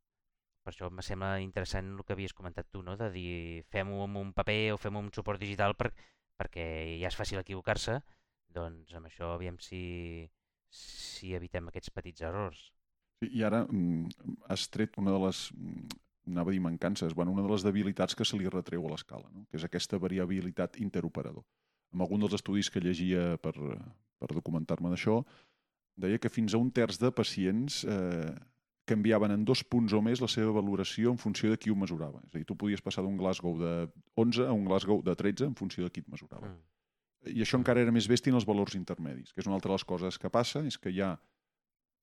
Per 0.65 0.73
això 0.73 0.89
em 0.89 1.01
sembla 1.05 1.35
interessant 1.45 1.91
el 1.93 2.05
que 2.09 2.15
havies 2.17 2.33
comentat 2.33 2.71
tu, 2.73 2.81
no? 2.83 2.97
de 2.97 3.11
dir 3.13 3.63
fem-ho 3.73 4.01
amb 4.07 4.21
un 4.21 4.33
paper 4.33 4.73
o 4.73 4.79
amb 4.81 5.03
un 5.03 5.11
suport 5.13 5.41
digital 5.41 5.77
per, 5.77 5.91
perquè 6.41 6.65
ja 7.03 7.11
és 7.11 7.19
fàcil 7.19 7.43
equivocar-se, 7.43 7.99
doncs 8.55 8.95
amb 8.97 9.11
això 9.11 9.35
aviam 9.35 9.59
si, 9.61 9.83
si 10.71 11.35
evitem 11.37 11.69
aquests 11.69 11.93
petits 11.93 12.25
errors. 12.25 12.71
Sí, 13.21 13.29
I 13.37 13.45
ara 13.45 13.65
mm, 13.67 14.33
has 14.49 14.67
tret 14.73 14.97
una 15.03 15.13
de 15.13 15.21
les, 15.27 15.43
mm, 15.53 16.01
anava 16.33 16.51
a 16.51 16.57
dir 16.57 16.63
mancances, 16.65 17.15
bueno, 17.15 17.37
una 17.37 17.45
de 17.45 17.53
les 17.53 17.67
debilitats 17.67 18.17
que 18.17 18.25
se 18.25 18.41
li 18.41 18.49
retreu 18.49 18.87
a 18.87 18.95
l'escala, 18.95 19.29
no? 19.35 19.45
que 19.51 19.61
és 19.61 19.69
aquesta 19.69 20.01
variabilitat 20.01 20.81
interoperador. 20.81 21.45
En 21.95 22.03
algun 22.03 22.25
dels 22.25 22.41
estudis 22.41 22.73
que 22.73 22.83
llegia 22.83 23.35
per, 23.43 23.55
per 23.55 24.33
documentar-me 24.33 24.91
d'això, 24.91 25.21
deia 26.01 26.19
que 26.19 26.33
fins 26.33 26.55
a 26.55 26.59
un 26.59 26.73
terç 26.75 26.99
de 26.99 27.13
pacients 27.15 27.85
eh, 27.85 28.33
canviaven 28.85 29.33
en 29.33 29.45
dos 29.49 29.63
punts 29.65 29.95
o 29.97 30.01
més 30.05 30.21
la 30.21 30.29
seva 30.29 30.53
valoració 30.53 31.13
en 31.15 31.19
funció 31.21 31.51
de 31.51 31.59
qui 31.61 31.73
ho 31.73 31.77
mesurava. 31.79 32.21
És 32.27 32.35
a 32.35 32.39
dir, 32.39 32.47
tu 32.49 32.57
podies 32.61 32.83
passar 32.85 33.05
d'un 33.05 33.17
Glasgow 33.21 33.57
de 33.61 33.73
11 34.21 34.49
a 34.49 34.53
un 34.53 34.65
Glasgow 34.69 35.03
de 35.05 35.15
13 35.17 35.49
en 35.49 35.55
funció 35.59 35.87
de 35.87 35.93
qui 35.93 36.05
et 36.05 36.11
mesurava. 36.13 36.51
Mm. 36.51 37.35
I 37.35 37.41
això 37.41 37.57
encara 37.57 37.81
era 37.81 37.93
més 37.95 38.09
bèstia 38.11 38.33
en 38.33 38.37
els 38.37 38.45
valors 38.49 38.77
intermedis, 38.77 39.33
que 39.33 39.41
és 39.41 39.49
una 39.49 39.57
altra 39.57 39.73
de 39.73 39.79
les 39.79 39.87
coses 39.89 40.19
que 40.21 40.31
passa, 40.33 40.61
és 40.69 40.77
que 40.77 40.93
hi 40.93 41.01
ha... 41.01 41.15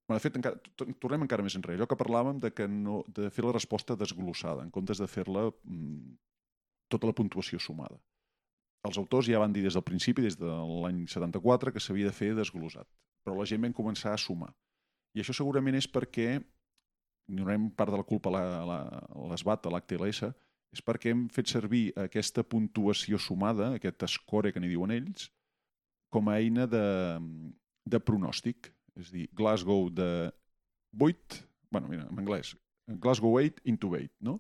Bueno, 0.10 0.18
de 0.18 0.24
fet, 0.24 0.40
encara, 0.40 0.58
tornem 1.00 1.28
encara 1.28 1.46
més 1.46 1.56
enrere. 1.56 1.78
Allò 1.78 1.88
que 1.88 2.00
parlàvem 2.00 2.40
de, 2.42 2.50
que 2.58 2.66
no, 2.68 3.04
de 3.08 3.30
fer 3.32 3.46
la 3.46 3.54
resposta 3.54 3.96
desglossada, 3.96 4.66
en 4.66 4.72
comptes 4.74 5.00
de 5.00 5.08
fer-la 5.08 5.46
mm, 5.52 6.16
tota 6.92 7.08
la 7.08 7.16
puntuació 7.16 7.62
sumada. 7.62 8.02
Els 8.90 8.98
autors 8.98 9.30
ja 9.30 9.40
van 9.40 9.54
dir 9.54 9.62
des 9.62 9.78
del 9.78 9.86
principi, 9.86 10.26
des 10.26 10.40
de 10.40 10.50
l'any 10.50 11.06
74, 11.06 11.72
que 11.72 11.84
s'havia 11.84 12.10
de 12.10 12.18
fer 12.18 12.32
desglossat. 12.34 12.90
Però 13.22 13.38
la 13.38 13.46
gent 13.46 13.62
va 13.62 13.70
començar 13.78 14.16
a 14.16 14.20
sumar. 14.20 14.50
I 15.14 15.22
això 15.22 15.36
segurament 15.38 15.78
és 15.78 15.86
perquè 15.86 16.40
donem 17.28 17.70
part 17.76 17.92
de 17.92 18.00
la 18.00 18.08
culpa 18.08 18.32
a 18.34 19.28
l'ESBAT, 19.30 19.68
a 19.68 19.74
l'HTLS, 19.74 20.32
és 20.72 20.84
perquè 20.86 21.12
hem 21.12 21.26
fet 21.32 21.52
servir 21.52 21.90
aquesta 22.00 22.44
puntuació 22.48 23.20
sumada, 23.20 23.74
aquest 23.76 24.06
score 24.12 24.54
que 24.54 24.62
n'hi 24.64 24.72
diuen 24.72 24.94
ells, 24.96 25.28
com 26.12 26.30
a 26.30 26.38
eina 26.40 26.68
de, 26.68 26.86
de 27.88 28.00
pronòstic. 28.00 28.72
És 29.00 29.12
a 29.12 29.16
dir, 29.16 29.28
Glasgow 29.36 29.90
de 29.96 30.32
8, 31.00 31.42
bueno, 31.72 31.92
mira, 31.92 32.08
en 32.12 32.24
anglès, 32.24 32.56
Glasgow 32.88 33.38
8 33.40 33.64
into 33.72 33.92
8, 33.96 34.12
no? 34.28 34.40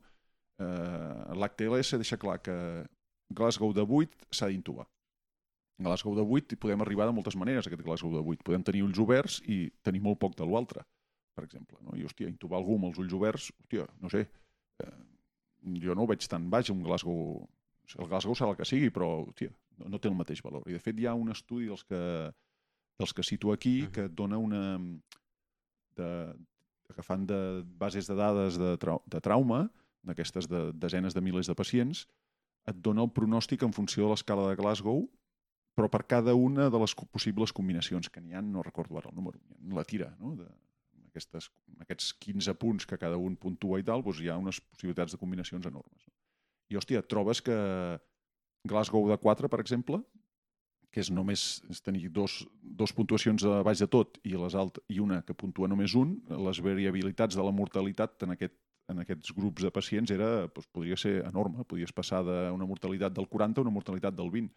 Uh, 0.62 1.36
L'HTLS 1.40 2.00
deixa 2.02 2.20
clar 2.20 2.40
que 2.44 2.56
Glasgow 3.32 3.72
de 3.74 3.86
8 3.88 4.28
s'ha 4.36 4.52
d'intubar. 4.52 4.88
Glasgow 5.82 6.14
de 6.16 6.24
8 6.24 6.60
podem 6.62 6.84
arribar 6.84 7.08
de 7.10 7.16
moltes 7.16 7.36
maneres, 7.40 7.68
aquest 7.68 7.84
Glasgow 7.84 8.12
de 8.14 8.22
8. 8.22 8.44
Podem 8.46 8.64
tenir 8.68 8.84
ulls 8.86 9.00
oberts 9.02 9.40
i 9.50 9.64
tenir 9.82 10.04
molt 10.04 10.20
poc 10.22 10.36
de 10.38 10.46
l'altre 10.46 10.84
per 11.36 11.46
exemple. 11.48 11.80
No? 11.86 11.96
I, 11.98 12.06
hòstia, 12.08 12.30
intubar 12.32 12.60
algú 12.60 12.78
amb 12.78 12.92
els 12.92 13.02
ulls 13.02 13.16
oberts, 13.18 13.50
hòstia, 13.64 13.88
no 14.04 14.12
sé, 14.12 14.26
eh, 14.84 14.94
jo 15.84 15.96
no 15.96 16.06
ho 16.06 16.12
veig 16.12 16.28
tan 16.28 16.50
baix, 16.52 16.72
un 16.74 16.84
Glasgow... 16.86 17.42
El 18.00 18.08
Glasgow 18.08 18.36
serà 18.38 18.54
el 18.54 18.60
que 18.60 18.68
sigui, 18.68 18.88
però, 18.94 19.10
hòstia, 19.26 19.52
no, 19.80 19.90
no 19.92 20.00
té 20.00 20.08
el 20.08 20.16
mateix 20.16 20.40
valor. 20.46 20.64
I, 20.70 20.78
de 20.78 20.84
fet, 20.84 21.00
hi 21.00 21.10
ha 21.10 21.18
un 21.18 21.34
estudi 21.34 21.68
dels 21.68 21.84
que, 21.88 22.02
dels 23.02 23.14
que 23.18 23.26
cito 23.28 23.52
aquí 23.52 23.76
que 23.94 24.08
dona 24.08 24.40
una... 24.40 24.64
De, 25.98 26.08
que 26.92 27.04
fan 27.04 27.24
de 27.28 27.64
bases 27.80 28.08
de 28.08 28.16
dades 28.20 28.58
de, 28.60 28.74
trau, 28.80 29.00
de 29.08 29.20
trauma, 29.24 29.66
d'aquestes 30.08 30.48
de 30.52 30.72
desenes 30.76 31.16
de 31.16 31.24
milers 31.24 31.48
de 31.48 31.56
pacients, 31.56 32.06
et 32.68 32.78
dona 32.84 33.06
el 33.06 33.12
pronòstic 33.16 33.64
en 33.66 33.74
funció 33.76 34.06
de 34.06 34.12
l'escala 34.12 34.50
de 34.50 34.58
Glasgow, 34.60 35.06
però 35.78 35.88
per 35.92 36.04
cada 36.04 36.36
una 36.36 36.68
de 36.70 36.82
les 36.82 36.94
possibles 37.14 37.54
combinacions 37.56 38.10
que 38.12 38.22
n'hi 38.22 38.36
ha, 38.36 38.42
no 38.44 38.64
recordo 38.66 39.00
ara 39.00 39.10
el 39.10 39.16
número, 39.16 39.40
la 39.72 39.86
tira, 39.88 40.12
no? 40.20 40.36
de, 40.36 40.48
aquestes, 41.12 41.50
aquests 41.84 42.14
15 42.24 42.56
punts 42.60 42.88
que 42.88 43.00
cada 43.00 43.20
un 43.20 43.36
puntua 43.40 43.80
i 43.82 43.86
tal, 43.88 44.04
doncs 44.06 44.24
hi 44.24 44.32
ha 44.32 44.40
unes 44.40 44.62
possibilitats 44.72 45.16
de 45.16 45.20
combinacions 45.22 45.68
enormes. 45.68 46.08
I, 46.72 46.80
hòstia, 46.80 47.04
trobes 47.04 47.44
que 47.44 47.56
Glasgow 48.68 49.08
de 49.10 49.18
4, 49.20 49.50
per 49.52 49.60
exemple, 49.60 50.00
que 50.92 51.00
és 51.04 51.12
només 51.12 51.62
és 51.72 51.80
tenir 51.84 52.10
dos, 52.12 52.42
dos 52.62 52.92
puntuacions 52.96 53.44
a 53.48 53.62
baix 53.64 53.80
de 53.84 53.88
tot 53.92 54.20
i, 54.28 54.36
les 54.36 54.56
alt, 54.60 54.82
i 54.92 55.00
una 55.04 55.22
que 55.28 55.36
puntua 55.36 55.70
només 55.72 55.96
un, 55.96 56.18
les 56.48 56.60
variabilitats 56.64 57.38
de 57.40 57.46
la 57.48 57.54
mortalitat 57.56 58.28
en, 58.28 58.36
aquest, 58.36 58.58
en 58.92 59.00
aquests 59.04 59.32
grups 59.38 59.64
de 59.64 59.72
pacients 59.72 60.12
era, 60.12 60.48
doncs, 60.52 60.68
podria 60.76 61.00
ser 61.00 61.22
enorme. 61.24 61.64
Podies 61.68 61.96
passar 61.96 62.26
d'una 62.28 62.68
mortalitat 62.68 63.16
del 63.16 63.30
40 63.32 63.62
a 63.62 63.68
una 63.68 63.74
mortalitat 63.74 64.18
del 64.20 64.32
20. 64.36 64.52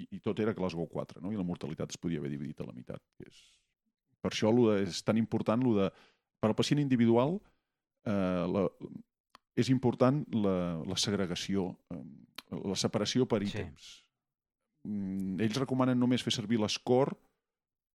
I, 0.00 0.08
i 0.16 0.22
tot 0.24 0.40
era 0.40 0.56
Glasgow 0.56 0.88
4, 0.88 1.20
no? 1.20 1.32
i 1.32 1.36
la 1.36 1.44
mortalitat 1.44 1.92
es 1.92 2.00
podia 2.00 2.22
haver 2.22 2.32
dividit 2.32 2.64
a 2.64 2.68
la 2.70 2.72
meitat, 2.72 3.04
que 3.20 3.28
és 3.28 3.42
per 4.22 4.32
això 4.32 4.52
és 4.78 5.02
tan 5.04 5.18
important 5.20 5.62
lo 5.64 5.74
de, 5.80 5.88
per 6.40 6.50
al 6.50 6.58
pacient 6.58 6.80
individual 6.82 7.36
eh, 8.06 8.44
la, 8.54 8.66
és 9.58 9.70
important 9.74 10.22
la, 10.34 10.54
la 10.88 10.98
segregació, 10.98 11.68
eh, 11.92 12.04
la 12.54 12.78
separació 12.78 13.26
per 13.28 13.42
ítems. 13.42 13.90
Sí. 13.90 14.00
Mm, 14.88 15.38
ells 15.44 15.58
recomanen 15.60 16.00
només 16.00 16.24
fer 16.26 16.34
servir 16.34 16.58
l'escore 16.62 17.14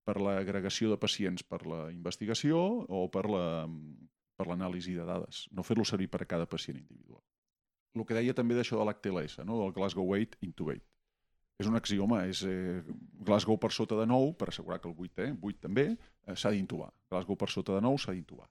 per 0.07 0.19
l'agregació 0.23 0.91
de 0.93 0.99
pacients 0.99 1.43
per 1.43 1.65
la 1.67 1.87
investigació 1.91 2.59
o 2.87 3.07
per 3.11 3.25
l'anàlisi 3.27 4.95
la, 4.95 5.01
per 5.03 5.03
de 5.03 5.07
dades, 5.09 5.41
no 5.51 5.65
fer-lo 5.67 5.83
servir 5.87 6.07
per 6.11 6.23
a 6.23 6.29
cada 6.29 6.47
pacient 6.47 6.79
individual. 6.79 7.23
El 7.97 8.05
que 8.05 8.15
deia 8.15 8.35
també 8.37 8.55
d'això 8.55 8.77
de 8.77 8.85
l'HTLS, 8.85 9.41
no? 9.43 9.57
del 9.63 9.73
Glasgow 9.75 10.13
8 10.15 10.39
into 10.45 10.69
8 10.69 10.96
és 11.57 11.69
un 11.69 11.77
axioma, 11.77 12.21
és 12.29 12.43
eh, 12.45 12.83
Glasgow 13.25 13.57
per 13.57 13.71
sota 13.73 13.97
de 13.97 14.05
9, 14.09 14.35
per 14.37 14.51
assegurar 14.51 14.77
que 14.81 14.89
el 14.89 14.93
8, 14.93 15.23
eh, 15.25 15.33
8 15.41 15.63
també, 15.65 15.87
eh, 15.95 16.35
s'ha 16.35 16.53
d'intubar. 16.53 16.91
Glasgow 17.09 17.37
per 17.39 17.49
sota 17.49 17.77
de 17.77 17.81
9 17.81 18.03
s'ha 18.03 18.13
d'intubar. 18.13 18.45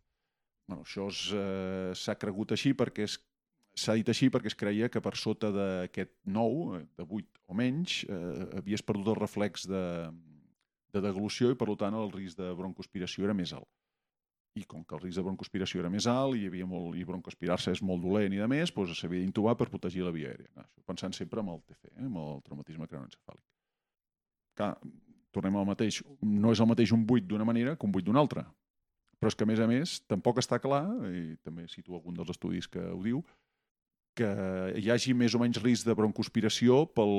Bueno, 0.66 0.83
això 0.83 1.07
s'ha 1.14 2.16
eh, 2.16 2.19
cregut 2.19 2.57
així 2.57 2.75
perquè 2.75 3.07
s'ha 3.07 3.95
dit 3.95 4.09
així 4.11 4.31
perquè 4.33 4.51
es 4.51 4.59
creia 4.59 4.88
que 4.90 5.03
per 5.05 5.14
sota 5.14 5.53
d'aquest 5.55 6.16
9, 6.25 6.81
eh, 6.81 6.85
de 6.99 7.07
8 7.07 7.45
o 7.47 7.55
menys, 7.55 8.03
eh, 8.09 8.47
havies 8.59 8.83
perdut 8.83 9.14
el 9.14 9.21
reflex 9.21 9.69
de, 9.71 9.85
de 10.90 11.05
deglució 11.05 11.53
i, 11.53 11.59
per 11.59 11.71
tant, 11.79 11.95
el 11.95 12.11
risc 12.11 12.40
de 12.42 12.51
broncoaspiració 12.59 13.29
era 13.29 13.38
més 13.38 13.55
alt 13.55 13.71
i 14.57 14.64
com 14.64 14.85
que 14.85 14.97
el 14.97 15.03
risc 15.03 15.21
de 15.21 15.25
broncoaspiració 15.27 15.83
era 15.83 15.90
més 15.92 16.07
alt 16.09 16.37
i 16.37 16.45
hi 16.45 16.51
havia 16.51 16.66
molt, 16.69 16.97
i 16.97 17.05
broncoaspirar-se 17.05 17.75
és 17.77 17.83
molt 17.85 18.03
dolent 18.05 18.33
i 18.33 18.40
de 18.40 18.49
més, 18.49 18.73
doncs 18.73 19.03
s'havia 19.03 19.21
d'intubar 19.21 19.57
per 19.61 19.69
protegir 19.73 20.05
la 20.07 20.12
via 20.14 20.31
aèria. 20.33 20.49
Això, 20.62 20.85
pensant 20.88 21.16
sempre 21.16 21.42
amb 21.42 21.53
el 21.53 21.61
TC, 21.66 21.90
eh, 21.92 22.07
amb 22.09 22.21
el 22.23 22.38
traumatisme 22.47 22.88
cranoencefàlic. 22.88 23.42
Clar, 24.57 24.73
tornem 25.37 25.59
al 25.61 25.66
mateix. 25.69 26.01
No 26.25 26.55
és 26.57 26.62
el 26.64 26.71
mateix 26.71 26.95
un 26.97 27.05
buit 27.09 27.27
d'una 27.29 27.45
manera 27.45 27.77
que 27.77 27.85
un 27.85 27.92
buit 27.92 28.07
d'una 28.07 28.23
altra. 28.25 28.47
Però 29.21 29.33
és 29.33 29.37
que, 29.37 29.45
a 29.45 29.49
més 29.49 29.61
a 29.61 29.66
més, 29.69 29.99
tampoc 30.09 30.40
està 30.40 30.59
clar, 30.61 30.85
i 31.12 31.37
també 31.45 31.66
cito 31.73 31.97
algun 31.97 32.16
dels 32.16 32.33
estudis 32.33 32.69
que 32.69 32.81
ho 32.81 33.03
diu, 33.05 33.23
que 34.16 34.29
hi 34.81 34.88
hagi 34.92 35.12
més 35.16 35.37
o 35.37 35.40
menys 35.42 35.61
risc 35.61 35.88
de 35.88 35.97
broncoaspiració 35.97 36.85
pel, 36.97 37.12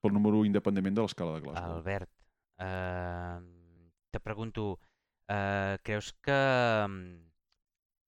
pel 0.00 0.14
número 0.16 0.46
independentment 0.48 0.96
de 0.96 1.04
l'escala 1.04 1.36
de 1.36 1.44
Glasgow. 1.44 1.76
Albert, 1.76 2.10
eh, 2.64 3.36
te 4.12 4.20
pregunto, 4.20 4.78
Eh, 5.30 5.78
creus 5.86 6.12
que 6.24 6.38
mm, 6.88 7.20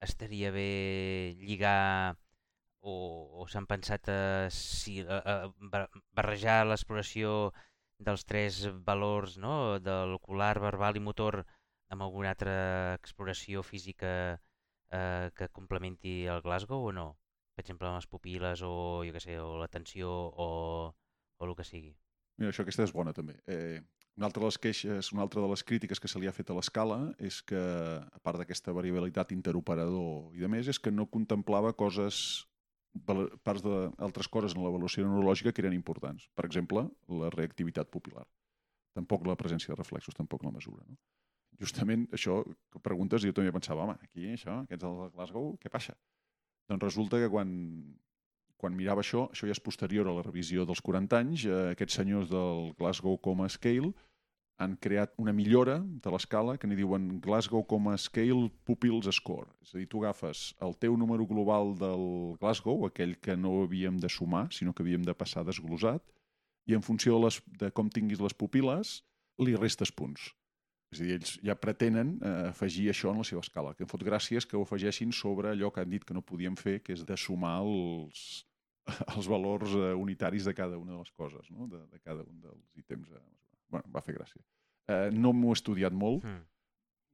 estaria 0.01 0.51
bé 0.51 1.37
lligar 1.41 2.17
o, 2.81 2.95
o 3.41 3.47
s'han 3.49 3.67
pensat 3.67 4.09
a, 4.13 4.51
si, 4.53 5.01
a, 5.03 5.21
a 5.21 5.87
barrejar 6.13 6.65
l'exploració 6.67 7.53
dels 8.05 8.25
tres 8.29 8.65
valors, 8.85 9.39
no? 9.39 9.79
de 9.81 9.95
l'ocular, 10.11 10.59
verbal 10.61 10.99
i 10.99 11.05
motor, 11.05 11.45
amb 11.95 12.05
alguna 12.05 12.35
altra 12.35 12.57
exploració 12.99 13.63
física 13.63 14.13
eh, 14.91 15.31
que 15.37 15.49
complementi 15.49 16.25
el 16.27 16.43
Glasgow 16.45 16.91
o 16.91 16.93
no? 16.93 17.09
Per 17.55 17.63
exemple, 17.63 17.89
amb 17.89 18.01
les 18.01 18.11
pupil·les 18.11 18.63
o, 18.67 18.75
jo 19.07 19.21
sé, 19.23 19.39
o 19.39 19.55
l'atenció 19.61 20.11
o, 20.11 20.49
o 21.39 21.47
el 21.47 21.55
que 21.57 21.67
sigui. 21.67 21.95
Mira, 22.41 22.51
això 22.51 22.65
aquesta 22.65 22.83
és 22.83 22.93
bona 22.93 23.15
també. 23.15 23.37
Eh, 23.47 23.79
una 24.17 24.29
altra 24.29 24.45
de 24.45 24.49
les 24.49 24.59
queixes, 24.63 25.11
una 25.13 25.25
altra 25.27 25.43
de 25.43 25.49
les 25.51 25.63
crítiques 25.67 26.01
que 26.01 26.09
se 26.11 26.21
li 26.23 26.29
ha 26.31 26.35
fet 26.35 26.51
a 26.51 26.57
l'escala 26.57 26.99
és 27.19 27.41
que, 27.43 27.59
a 27.59 28.21
part 28.23 28.39
d'aquesta 28.39 28.75
variabilitat 28.77 29.33
interoperador 29.35 30.35
i 30.37 30.45
de 30.45 30.51
més, 30.51 30.71
és 30.71 30.79
que 30.79 30.93
no 30.95 31.09
contemplava 31.11 31.75
coses 31.75 32.47
parts 33.03 33.65
d'altres 33.65 34.29
coses 34.31 34.55
en 34.55 34.63
l'avaluació 34.63 35.03
neurològica 35.03 35.51
que 35.53 35.65
eren 35.65 35.75
importants. 35.75 36.29
Per 36.39 36.45
exemple, 36.47 36.87
la 37.11 37.31
reactivitat 37.35 37.91
pupil·lar. 37.91 38.23
Tampoc 38.95 39.27
la 39.27 39.35
presència 39.35 39.73
de 39.73 39.81
reflexos, 39.81 40.15
tampoc 40.15 40.45
la 40.47 40.55
mesura. 40.55 40.85
No? 40.87 40.95
Justament 41.59 42.07
això 42.15 42.41
que 42.71 42.83
preguntes, 42.83 43.23
jo 43.27 43.35
també 43.35 43.51
pensava, 43.55 43.83
home, 43.83 43.99
aquí 44.03 44.31
això, 44.31 44.61
aquests 44.63 44.85
del 44.85 45.11
Glasgow, 45.15 45.57
què 45.59 45.71
passa? 45.71 45.97
Doncs 46.71 46.87
resulta 46.87 47.19
que 47.19 47.31
quan, 47.31 47.51
quan 48.61 48.77
mirava 48.77 49.03
això, 49.05 49.29
això 49.33 49.49
ja 49.49 49.55
és 49.55 49.63
posterior 49.63 50.09
a 50.09 50.15
la 50.17 50.25
revisió 50.25 50.65
dels 50.69 50.83
40 50.85 51.21
anys, 51.21 51.45
eh, 51.47 51.61
aquests 51.75 52.01
senyors 52.01 52.31
del 52.31 52.73
Glasgow 52.79 53.19
Coma 53.21 53.49
Scale 53.49 53.93
han 54.63 54.77
creat 54.79 55.15
una 55.19 55.33
millora 55.35 55.81
de 55.83 56.11
l'escala 56.15 56.55
que 56.59 56.69
n'hi 56.71 56.79
diuen 56.79 57.09
Glasgow 57.23 57.65
Coma 57.67 57.97
Scale 57.99 58.51
Pupils 58.65 59.11
Score. 59.17 59.51
És 59.67 59.75
a 59.75 59.81
dir, 59.81 59.89
tu 59.91 60.05
agafes 60.05 60.53
el 60.63 60.77
teu 60.79 60.97
número 60.97 61.27
global 61.27 61.75
del 61.81 62.37
Glasgow, 62.39 62.87
aquell 62.87 63.17
que 63.19 63.37
no 63.37 63.65
havíem 63.65 63.99
de 63.99 64.09
sumar, 64.09 64.47
sinó 64.55 64.73
que 64.73 64.85
havíem 64.87 65.03
de 65.03 65.17
passar 65.19 65.45
desglosat, 65.45 66.05
i 66.71 66.79
en 66.79 66.87
funció 66.87 67.19
de, 67.19 67.25
les, 67.27 67.41
de 67.61 67.73
com 67.75 67.91
tinguis 67.91 68.23
les 68.23 68.37
pupil·les, 68.39 69.01
li 69.43 69.59
restes 69.59 69.91
punts. 69.91 70.31
És 70.95 71.03
a 71.03 71.05
dir, 71.05 71.19
ells 71.19 71.37
ja 71.43 71.59
pretenen 71.59 72.17
eh, 72.23 72.33
afegir 72.53 72.89
això 72.93 73.11
en 73.11 73.21
la 73.21 73.27
seva 73.27 73.43
escala. 73.45 73.75
Que 73.75 73.85
em 73.87 73.91
fot 73.91 74.05
gràcies 74.07 74.47
que 74.47 74.59
ho 74.59 74.65
afegeixin 74.65 75.13
sobre 75.13 75.51
allò 75.51 75.73
que 75.75 75.83
han 75.83 75.91
dit 75.91 76.07
que 76.07 76.17
no 76.17 76.23
podíem 76.23 76.57
fer, 76.61 76.79
que 76.87 76.95
és 76.95 77.05
de 77.07 77.19
sumar 77.19 77.57
els, 77.67 78.25
els 79.17 79.31
valors 79.31 79.75
eh, 79.75 79.93
unitaris 79.99 80.47
de 80.47 80.55
cada 80.57 80.79
una 80.79 80.95
de 80.95 81.03
les 81.03 81.15
coses, 81.19 81.51
no? 81.51 81.69
de, 81.71 81.83
de 81.91 82.03
cada 82.03 82.23
un 82.23 82.41
dels 82.47 82.81
ítems 82.81 83.11
mesurar. 83.11 83.23
Bueno, 83.75 83.91
va 83.91 84.03
fer 84.07 84.17
gràcia. 84.21 84.43
Eh, 84.87 85.09
no 85.13 85.33
m'ho 85.35 85.53
he 85.53 85.59
estudiat 85.59 85.95
molt, 85.97 86.25
mm. 86.25 86.43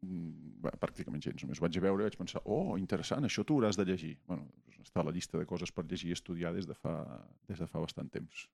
Bé, 0.01 0.71
pràcticament 0.81 1.21
gens. 1.21 1.43
Només 1.45 1.61
vaig 1.61 1.77
a 1.77 1.83
veure 1.85 2.05
i 2.05 2.09
vaig 2.09 2.17
pensar, 2.17 2.41
oh, 2.49 2.79
interessant, 2.81 3.27
això 3.29 3.45
tu 3.45 3.59
hauràs 3.59 3.77
de 3.77 3.85
llegir. 3.85 4.15
Bueno, 4.29 4.47
doncs 4.65 4.89
està 4.89 5.03
a 5.03 5.05
la 5.05 5.13
llista 5.13 5.37
de 5.37 5.45
coses 5.49 5.73
per 5.77 5.85
llegir 5.85 6.09
i 6.09 6.17
estudiar 6.17 6.55
des 6.57 6.69
de 6.69 6.77
fa, 6.79 6.95
des 7.51 7.61
de 7.61 7.69
fa 7.69 7.83
bastant 7.83 8.09
temps. 8.13 8.47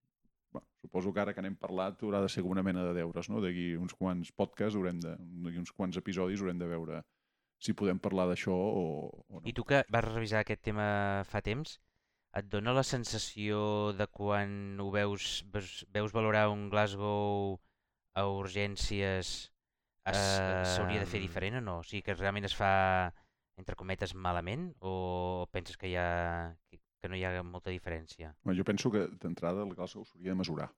Suposo 0.96 1.12
que 1.12 1.20
ara 1.20 1.32
que 1.36 1.42
n'hem 1.44 1.56
parlat 1.60 2.00
haurà 2.00 2.22
de 2.24 2.28
ser 2.32 2.40
una 2.48 2.62
mena 2.64 2.80
de 2.86 2.94
deures, 2.96 3.26
no? 3.28 3.42
D'aquí 3.44 3.74
uns 3.76 3.92
quants 3.92 4.30
podcasts, 4.32 4.78
haurem 4.78 4.96
de, 5.02 5.10
d'aquí 5.44 5.58
uns 5.60 5.72
quants 5.76 5.98
episodis 6.00 6.40
haurem 6.40 6.56
de 6.56 6.68
veure 6.70 7.02
si 7.60 7.74
podem 7.76 7.98
parlar 8.00 8.24
d'això 8.30 8.54
o, 8.56 8.84
o 9.28 9.40
no. 9.40 9.42
I 9.44 9.52
tu 9.52 9.64
que 9.68 9.82
vas 9.92 10.06
revisar 10.06 10.40
aquest 10.40 10.62
tema 10.64 10.86
fa 11.28 11.42
temps, 11.44 11.74
et 12.40 12.48
dona 12.48 12.72
la 12.72 12.84
sensació 12.84 13.92
de 13.98 14.06
quan 14.08 14.80
ho 14.80 14.86
veus, 14.94 15.44
veus, 15.52 15.74
veus 15.92 16.16
valorar 16.16 16.46
un 16.48 16.70
Glasgow 16.72 17.58
a 18.16 18.24
urgències 18.32 19.34
eh, 20.08 20.16
s'hauria 20.16 21.04
de 21.04 21.10
fer 21.12 21.20
diferent 21.20 21.60
o 21.60 21.64
no? 21.66 21.76
O 21.82 21.84
sigui 21.84 22.06
que 22.08 22.16
realment 22.16 22.48
es 22.48 22.56
fa, 22.56 23.12
entre 23.60 23.76
cometes, 23.76 24.16
malament 24.16 24.70
o 24.80 25.44
penses 25.52 25.76
que, 25.76 25.92
hi 25.92 26.00
ha, 26.00 26.56
que 26.72 27.12
no 27.12 27.20
hi 27.20 27.28
ha 27.28 27.36
molta 27.44 27.68
diferència? 27.68 28.32
Bueno, 28.44 28.56
jo 28.56 28.64
penso 28.64 28.96
que 28.96 29.06
d'entrada 29.20 29.68
el 29.68 29.76
Glasgow 29.76 30.08
s'hauria 30.08 30.32
de 30.32 30.40
mesurar. 30.40 30.72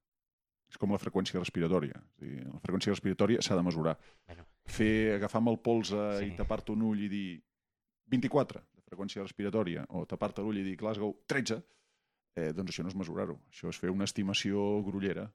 És 0.68 0.76
com 0.76 0.90
la 0.92 0.98
freqüència 1.00 1.40
respiratòria. 1.40 1.96
És 2.18 2.20
dir, 2.20 2.44
la 2.44 2.61
freqüència 2.61 2.92
respiratòria 2.92 3.40
s'ha 3.42 3.57
de 3.57 3.62
mesurar. 3.64 3.96
Bueno. 4.26 4.44
Fer, 4.68 5.14
agafar 5.16 5.40
amb 5.40 5.48
el 5.54 5.59
polze 5.64 5.96
Sí. 6.18 6.26
i 6.26 6.37
tapar-te 6.37 6.72
un 6.72 6.83
ull 6.83 7.00
i 7.00 7.09
dir 7.09 7.42
24 8.07 8.61
de 8.76 8.83
freqüència 8.83 9.22
respiratòria 9.22 9.87
o 9.88 10.04
tapar-te 10.07 10.42
l'ull 10.42 10.59
i 10.59 10.64
dir 10.64 10.76
Glasgow 10.76 11.14
13, 11.26 11.62
eh, 12.37 12.52
doncs 12.52 12.70
això 12.70 12.83
no 12.85 12.88
és 12.92 12.94
mesurar-ho. 12.96 13.38
Això 13.50 13.68
és 13.68 13.78
fer 13.78 13.90
una 13.90 14.04
estimació 14.04 14.83
grollera 14.85 15.31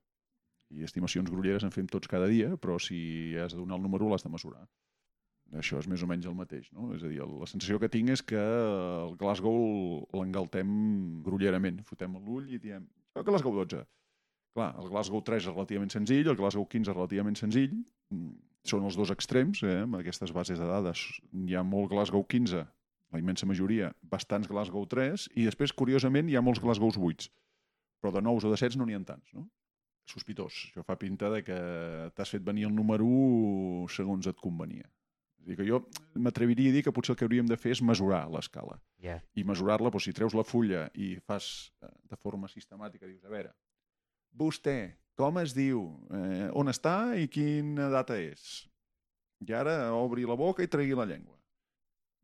i 0.70 0.84
estimacions 0.84 1.30
grolleres 1.30 1.64
en 1.64 1.72
fem 1.72 1.88
tots 1.88 2.08
cada 2.08 2.28
dia, 2.28 2.56
però 2.58 2.80
si 2.82 3.36
has 3.38 3.54
de 3.54 3.60
donar 3.60 3.78
el 3.78 3.84
número 3.84 4.10
l'has 4.10 4.24
de 4.24 4.30
mesurar. 4.30 4.68
Això 5.54 5.78
és 5.78 5.88
més 5.88 6.02
o 6.02 6.08
menys 6.08 6.26
el 6.26 6.34
mateix, 6.34 6.72
no? 6.74 6.94
És 6.96 7.04
a 7.04 7.08
dir, 7.08 7.20
la 7.22 7.46
sensació 7.46 7.78
que 7.80 7.90
tinc 7.90 8.10
és 8.10 8.24
que 8.24 8.38
el 8.40 9.16
Glasgow 9.18 10.08
l'engaltem 10.14 11.22
grollerament. 11.26 11.84
Fotem 11.86 12.16
l'ull 12.18 12.50
i 12.50 12.58
diem, 12.58 12.88
"Oh, 13.14 13.24
Glasgow 13.24 13.54
12. 13.54 13.86
Clar, 14.54 14.70
el 14.78 14.90
Glasgow 14.92 15.24
3 15.26 15.48
és 15.48 15.50
relativament 15.50 15.90
senzill, 15.90 16.28
el 16.30 16.38
Glasgow 16.38 16.68
15 16.70 16.92
és 16.92 16.96
relativament 16.96 17.40
senzill, 17.40 17.74
Mm, 18.14 18.34
són 18.64 18.86
els 18.88 18.98
dos 19.00 19.12
extrems, 19.14 19.64
eh? 19.68 19.82
amb 19.84 20.00
aquestes 20.00 20.32
bases 20.36 20.62
de 20.62 20.68
dades. 20.70 21.04
Hi 21.48 21.58
ha 21.58 21.64
molt 21.68 21.92
Glasgow 21.92 22.24
15, 22.30 22.64
la 23.14 23.22
immensa 23.22 23.48
majoria, 23.50 23.92
bastants 24.14 24.50
Glasgow 24.50 24.86
3, 24.90 25.28
i 25.36 25.48
després, 25.50 25.76
curiosament, 25.76 26.30
hi 26.30 26.38
ha 26.40 26.46
molts 26.46 26.62
Glasgows 26.64 27.00
8, 27.00 27.30
però 28.02 28.14
de 28.16 28.24
9 28.24 28.48
o 28.48 28.54
de 28.54 28.60
7 28.60 28.80
no 28.80 28.88
n'hi 28.88 28.98
ha 28.98 29.04
tants, 29.08 29.36
no? 29.36 29.50
sospitós. 30.10 30.56
Això 30.68 30.84
fa 30.84 30.98
pinta 31.00 31.30
de 31.32 31.40
que 31.48 31.58
t'has 32.16 32.32
fet 32.34 32.44
venir 32.44 32.66
el 32.68 32.74
número 32.76 33.06
1 33.08 33.86
segons 33.96 34.28
et 34.28 34.40
convenia. 34.42 34.84
És 35.40 35.48
dir, 35.48 35.56
que 35.60 35.68
jo 35.68 35.80
m'atreviria 36.20 36.72
a 36.72 36.76
dir 36.76 36.82
que 36.84 36.92
potser 36.96 37.14
el 37.14 37.20
que 37.20 37.24
hauríem 37.28 37.48
de 37.48 37.56
fer 37.60 37.72
és 37.72 37.82
mesurar 37.84 38.26
l'escala. 38.32 38.76
Ja. 39.04 39.16
I 39.40 39.46
mesurar-la, 39.48 39.92
doncs, 39.92 40.10
si 40.10 40.16
treus 40.16 40.36
la 40.36 40.44
fulla 40.48 40.90
i 41.00 41.14
fas 41.24 41.48
eh, 41.84 41.92
de 42.12 42.20
forma 42.20 42.52
sistemàtica, 42.52 43.08
dius, 43.08 43.24
a 43.24 43.32
veure, 43.32 43.54
vostè, 44.34 44.78
com 45.16 45.38
es 45.42 45.54
diu, 45.56 45.86
eh, 46.14 46.50
on 46.58 46.72
està 46.72 47.14
i 47.20 47.30
quina 47.32 47.90
data 47.94 48.18
és? 48.18 48.64
I 49.44 49.54
ara 49.54 49.94
obri 49.94 50.26
la 50.26 50.38
boca 50.40 50.64
i 50.64 50.72
tregui 50.72 50.96
la 50.98 51.06
llengua. 51.06 51.38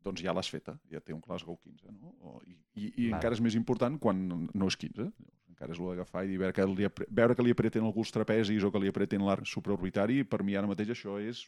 Doncs 0.00 0.22
ja 0.24 0.32
l'has 0.32 0.48
feta, 0.48 0.78
ja 0.88 1.02
té 1.04 1.12
un 1.12 1.20
Glasgow 1.20 1.58
15, 1.60 1.92
no? 1.92 2.14
O, 2.24 2.38
I 2.48 2.56
i, 2.80 2.88
i 3.04 3.10
encara 3.10 3.36
és 3.36 3.42
més 3.44 3.56
important 3.58 3.98
quan 4.00 4.22
no 4.30 4.70
és 4.70 4.78
15. 4.80 5.10
Encara 5.50 5.74
és 5.74 5.80
el 5.82 5.90
d'agafar 5.90 6.24
i 6.24 6.30
dir, 6.30 6.38
veure 6.40 6.56
que, 6.56 6.64
li, 6.70 6.88
veure 7.20 7.36
que 7.36 7.44
li 7.44 7.52
apreten 7.52 7.84
alguns 7.84 8.12
trapezis 8.14 8.64
o 8.64 8.70
que 8.72 8.80
li 8.80 8.88
apreten 8.88 9.26
l'arc 9.26 9.48
supraorbitari, 9.50 10.22
per 10.24 10.40
mi 10.46 10.56
ara 10.56 10.70
mateix 10.70 10.94
això 10.94 11.18
és 11.20 11.44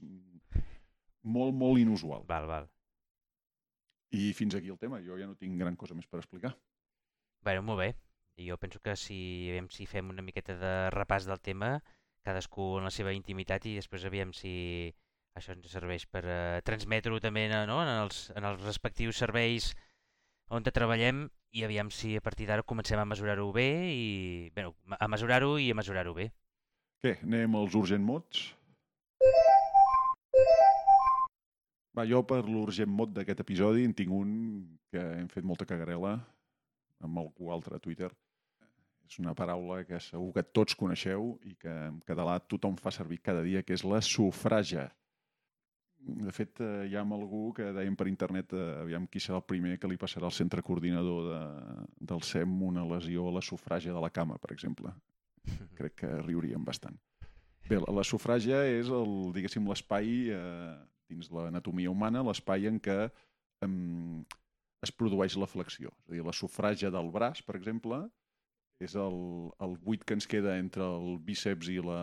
molt, 1.22 1.54
molt 1.56 1.80
inusual. 1.80 2.26
Val, 2.28 2.48
val. 2.50 2.68
I 4.12 4.32
fins 4.36 4.58
aquí 4.58 4.68
el 4.68 4.76
tema. 4.80 5.00
Jo 5.00 5.16
ja 5.16 5.28
no 5.30 5.38
tinc 5.40 5.56
gran 5.56 5.78
cosa 5.80 5.96
més 5.96 6.08
per 6.10 6.20
explicar. 6.20 6.52
Bueno, 7.46 7.64
molt 7.70 7.80
bé. 7.80 7.92
I 8.40 8.48
jo 8.48 8.56
penso 8.58 8.80
que 8.80 8.96
si, 8.96 9.18
aviam 9.52 9.68
si 9.70 9.86
fem 9.86 10.08
una 10.10 10.24
miqueta 10.24 10.56
de 10.56 10.72
repàs 10.94 11.28
del 11.28 11.40
tema, 11.40 11.76
cadascú 12.24 12.78
en 12.78 12.88
la 12.88 12.94
seva 12.94 13.12
intimitat 13.12 13.66
i 13.66 13.76
després 13.76 14.06
aviam 14.08 14.32
si 14.36 14.54
això 15.36 15.54
ens 15.56 15.68
serveix 15.72 16.06
per 16.06 16.22
eh, 16.24 16.60
transmetre-ho 16.64 17.20
també 17.20 17.46
no, 17.50 17.80
en, 17.82 17.90
els, 18.04 18.28
en 18.36 18.46
els 18.46 18.62
respectius 18.64 19.20
serveis 19.24 19.72
on 20.52 20.64
treballem 20.64 21.26
i 21.52 21.64
aviam 21.64 21.90
si 21.92 22.14
a 22.16 22.24
partir 22.24 22.46
d'ara 22.48 22.64
comencem 22.64 23.00
a 23.00 23.08
mesurar-ho 23.08 23.50
bé 23.52 23.68
i 23.92 24.50
bueno, 24.54 24.74
a 24.98 25.08
mesurar-ho 25.08 25.56
i 25.58 25.70
a 25.70 25.76
mesurar-ho 25.76 26.14
bé. 26.16 26.30
Què, 27.02 27.16
anem 27.24 27.56
als 27.58 27.74
urgent 27.76 28.04
mots? 28.04 28.52
Va, 31.92 32.06
jo 32.08 32.22
per 32.24 32.44
l'urgent 32.46 32.88
mot 32.88 33.10
d'aquest 33.12 33.42
episodi 33.44 33.84
en 33.84 33.92
tinc 33.96 34.12
un 34.16 34.30
que 34.92 35.02
hem 35.18 35.28
fet 35.32 35.44
molta 35.44 35.68
cagarela 35.68 36.14
amb 37.06 37.22
algú 37.22 37.52
altre 37.54 37.76
a 37.78 37.82
Twitter. 37.82 38.10
És 39.06 39.18
una 39.20 39.34
paraula 39.36 39.82
que 39.84 40.00
segur 40.00 40.32
que 40.36 40.44
tots 40.56 40.76
coneixeu 40.78 41.34
i 41.44 41.54
que 41.60 41.72
en 41.90 42.00
català 42.08 42.38
tothom 42.40 42.78
fa 42.80 42.92
servir 42.94 43.20
cada 43.20 43.42
dia, 43.44 43.62
que 43.62 43.76
és 43.76 43.84
la 43.84 44.00
sufraja. 44.00 44.88
De 46.02 46.32
fet, 46.34 46.58
eh, 46.64 46.88
hi 46.90 46.96
ha 46.98 47.02
algú 47.04 47.52
que 47.54 47.68
deien 47.76 47.94
per 47.98 48.08
internet 48.10 48.54
eh, 48.56 48.62
aviam 48.82 49.06
qui 49.06 49.20
serà 49.22 49.38
el 49.38 49.46
primer 49.46 49.76
que 49.78 49.90
li 49.90 50.00
passarà 50.00 50.26
al 50.26 50.34
centre 50.34 50.62
coordinador 50.62 51.28
de, 51.28 51.42
del 52.10 52.24
SEM 52.26 52.56
una 52.66 52.86
lesió 52.88 53.28
a 53.28 53.36
la 53.36 53.42
sufraja 53.42 53.92
de 53.94 54.02
la 54.02 54.10
cama, 54.10 54.38
per 54.42 54.50
exemple 54.56 54.90
crec 55.78 55.94
que 56.02 56.10
riuríem 56.22 56.64
bastant. 56.64 56.98
Bé, 57.68 57.78
la, 57.78 58.02
sufràgia 58.06 58.64
és 58.66 58.90
el, 58.90 59.12
diguéssim, 59.36 59.68
l'espai 59.70 60.32
eh, 60.34 60.72
dins 61.12 61.30
l'anatomia 61.30 61.92
humana, 61.92 62.24
l'espai 62.26 62.66
en 62.70 62.80
què 62.82 62.96
em, 63.62 63.76
es 64.82 64.92
produeix 64.92 65.36
la 65.38 65.48
flexió. 65.50 65.92
És 66.02 66.10
a 66.10 66.16
dir, 66.16 66.24
la 66.26 66.34
sufràgia 66.36 66.90
del 66.94 67.10
braç, 67.14 67.42
per 67.46 67.56
exemple, 67.58 68.02
és 68.82 68.96
el, 68.98 69.18
el 69.62 69.76
buit 69.82 70.02
que 70.04 70.16
ens 70.18 70.26
queda 70.26 70.56
entre 70.58 70.84
el 70.84 71.18
bíceps 71.22 71.70
i 71.70 71.78
la, 71.84 72.00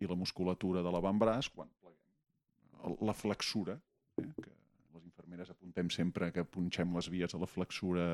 i 0.00 0.08
la 0.08 0.16
musculatura 0.16 0.84
de 0.84 0.92
l'avantbraç 0.94 1.50
quan 1.54 1.68
pleguem. 1.82 2.96
La 3.04 3.16
flexura, 3.16 3.76
eh, 4.22 4.30
que 4.38 4.54
les 4.94 5.04
infermeres 5.04 5.52
apuntem 5.52 5.90
sempre 5.92 6.30
que 6.32 6.46
punxem 6.46 6.94
les 6.96 7.10
vies 7.12 7.34
a 7.34 7.42
la 7.42 7.50
flexura 7.50 8.08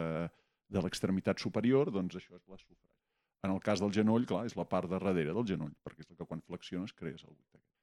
de 0.75 0.83
l'extremitat 0.83 1.39
superior, 1.39 1.93
doncs 1.95 2.19
això 2.19 2.35
és 2.35 2.43
la 2.51 2.59
sufràgia. 2.59 2.91
En 3.45 3.53
el 3.53 3.61
cas 3.61 3.83
del 3.85 3.93
genoll, 3.93 4.25
clar, 4.27 4.47
és 4.49 4.57
la 4.57 4.65
part 4.67 4.89
de 4.89 4.97
darrere 4.97 5.37
del 5.37 5.47
genoll, 5.47 5.75
perquè 5.85 6.03
és 6.03 6.11
el 6.11 6.19
que 6.19 6.27
quan 6.27 6.43
flexiones 6.49 6.97
crees 6.97 7.27
el 7.29 7.35
buit 7.35 7.51
aquest. 7.53 7.74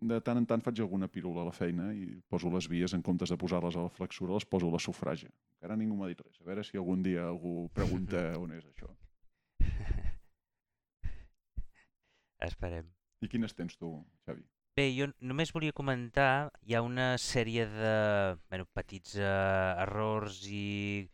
De 0.00 0.20
tant 0.22 0.38
en 0.38 0.44
tant 0.46 0.62
faig 0.62 0.78
alguna 0.78 1.08
pirula 1.10 1.42
a 1.42 1.48
la 1.48 1.54
feina 1.54 1.88
i 1.90 2.04
poso 2.30 2.50
les 2.54 2.68
vies, 2.70 2.92
en 2.94 3.02
comptes 3.02 3.32
de 3.32 3.38
posar-les 3.40 3.74
a 3.76 3.86
la 3.88 3.90
flexura, 3.90 4.36
les 4.36 4.46
poso 4.46 4.68
a 4.68 4.74
la 4.76 4.78
sufràgia. 4.82 5.30
Encara 5.58 5.76
ningú 5.80 5.96
m'ha 5.98 6.10
dit 6.12 6.20
res. 6.22 6.38
A 6.38 6.46
veure 6.46 6.62
si 6.62 6.78
algun 6.78 7.02
dia 7.02 7.24
algú 7.26 7.66
pregunta 7.74 8.22
on 8.42 8.54
és 8.54 8.68
això. 8.68 8.92
Esperem. 12.48 12.86
I 13.26 13.28
quines 13.32 13.56
tens 13.58 13.74
tu, 13.74 13.90
Xavi? 14.28 14.46
Bé, 14.78 14.86
jo 14.94 15.08
només 15.26 15.50
volia 15.50 15.74
comentar, 15.74 16.52
hi 16.62 16.76
ha 16.78 16.84
una 16.86 17.16
sèrie 17.18 17.66
de 17.66 17.94
bueno, 18.46 18.68
petits 18.78 19.16
eh, 19.18 19.26
errors 19.82 20.44
i 20.46 21.08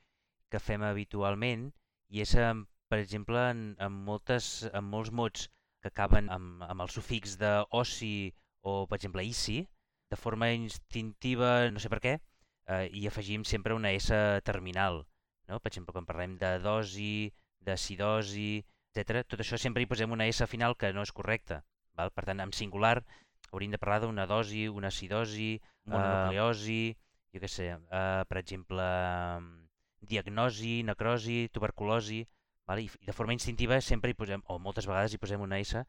que 0.53 0.61
fem 0.61 0.85
habitualment 0.85 1.71
i 2.13 2.21
és, 2.21 2.35
em, 2.37 2.67
per 2.93 2.99
exemple, 3.01 3.41
en, 3.55 3.63
en, 3.81 3.97
moltes, 4.11 4.69
en 4.69 4.85
molts 4.85 5.09
mots 5.21 5.49
que 5.81 5.89
acaben 5.89 6.29
amb, 6.35 6.61
amb 6.69 6.85
el 6.85 6.93
sufix 6.93 7.39
de 7.41 7.55
oci 7.81 8.13
o, 8.65 8.87
per 8.89 8.99
exemple, 8.99 9.25
ici, 9.29 9.63
de 10.11 10.17
forma 10.17 10.51
instintiva, 10.57 11.71
no 11.71 11.83
sé 11.83 11.91
per 11.93 12.01
què, 12.05 12.15
eh, 12.67 12.87
hi 12.93 13.07
afegim 13.11 13.45
sempre 13.45 13.77
una 13.77 13.93
S 13.93 14.17
terminal. 14.49 15.05
No? 15.49 15.61
Per 15.61 15.71
exemple, 15.71 15.93
quan 15.93 16.09
parlem 16.09 16.39
de 16.41 16.57
dosi, 16.65 17.33
d'acidosi, 17.65 18.65
etc. 18.93 19.25
Tot 19.29 19.45
això 19.45 19.61
sempre 19.61 19.85
hi 19.85 19.91
posem 19.91 20.13
una 20.17 20.29
S 20.31 20.47
final 20.49 20.77
que 20.81 20.93
no 20.97 21.05
és 21.05 21.13
correcta. 21.13 21.61
Val? 21.99 22.13
Per 22.17 22.25
tant, 22.29 22.41
en 22.41 22.53
singular 22.57 22.97
hauríem 23.53 23.75
de 23.75 23.81
parlar 23.83 24.01
d'una 24.03 24.27
dosi, 24.27 24.65
una 24.69 24.91
acidosi, 24.91 25.53
mononucleosi, 25.87 26.97
jo 27.35 27.43
què 27.43 27.51
sé, 27.51 27.69
uh, 27.77 28.23
per 28.31 28.41
exemple, 28.41 28.87
diagnosi, 30.01 30.83
necrosi, 30.87 31.45
tuberculosi, 31.55 32.25
val? 32.69 32.81
I 32.83 32.89
de 33.07 33.15
forma 33.15 33.37
instintiva 33.37 33.81
sempre 33.81 34.11
hi 34.11 34.19
posem, 34.19 34.43
o 34.51 34.59
moltes 34.59 34.89
vegades 34.91 35.15
hi 35.15 35.21
posem 35.23 35.43
una 35.45 35.61
S 35.63 35.85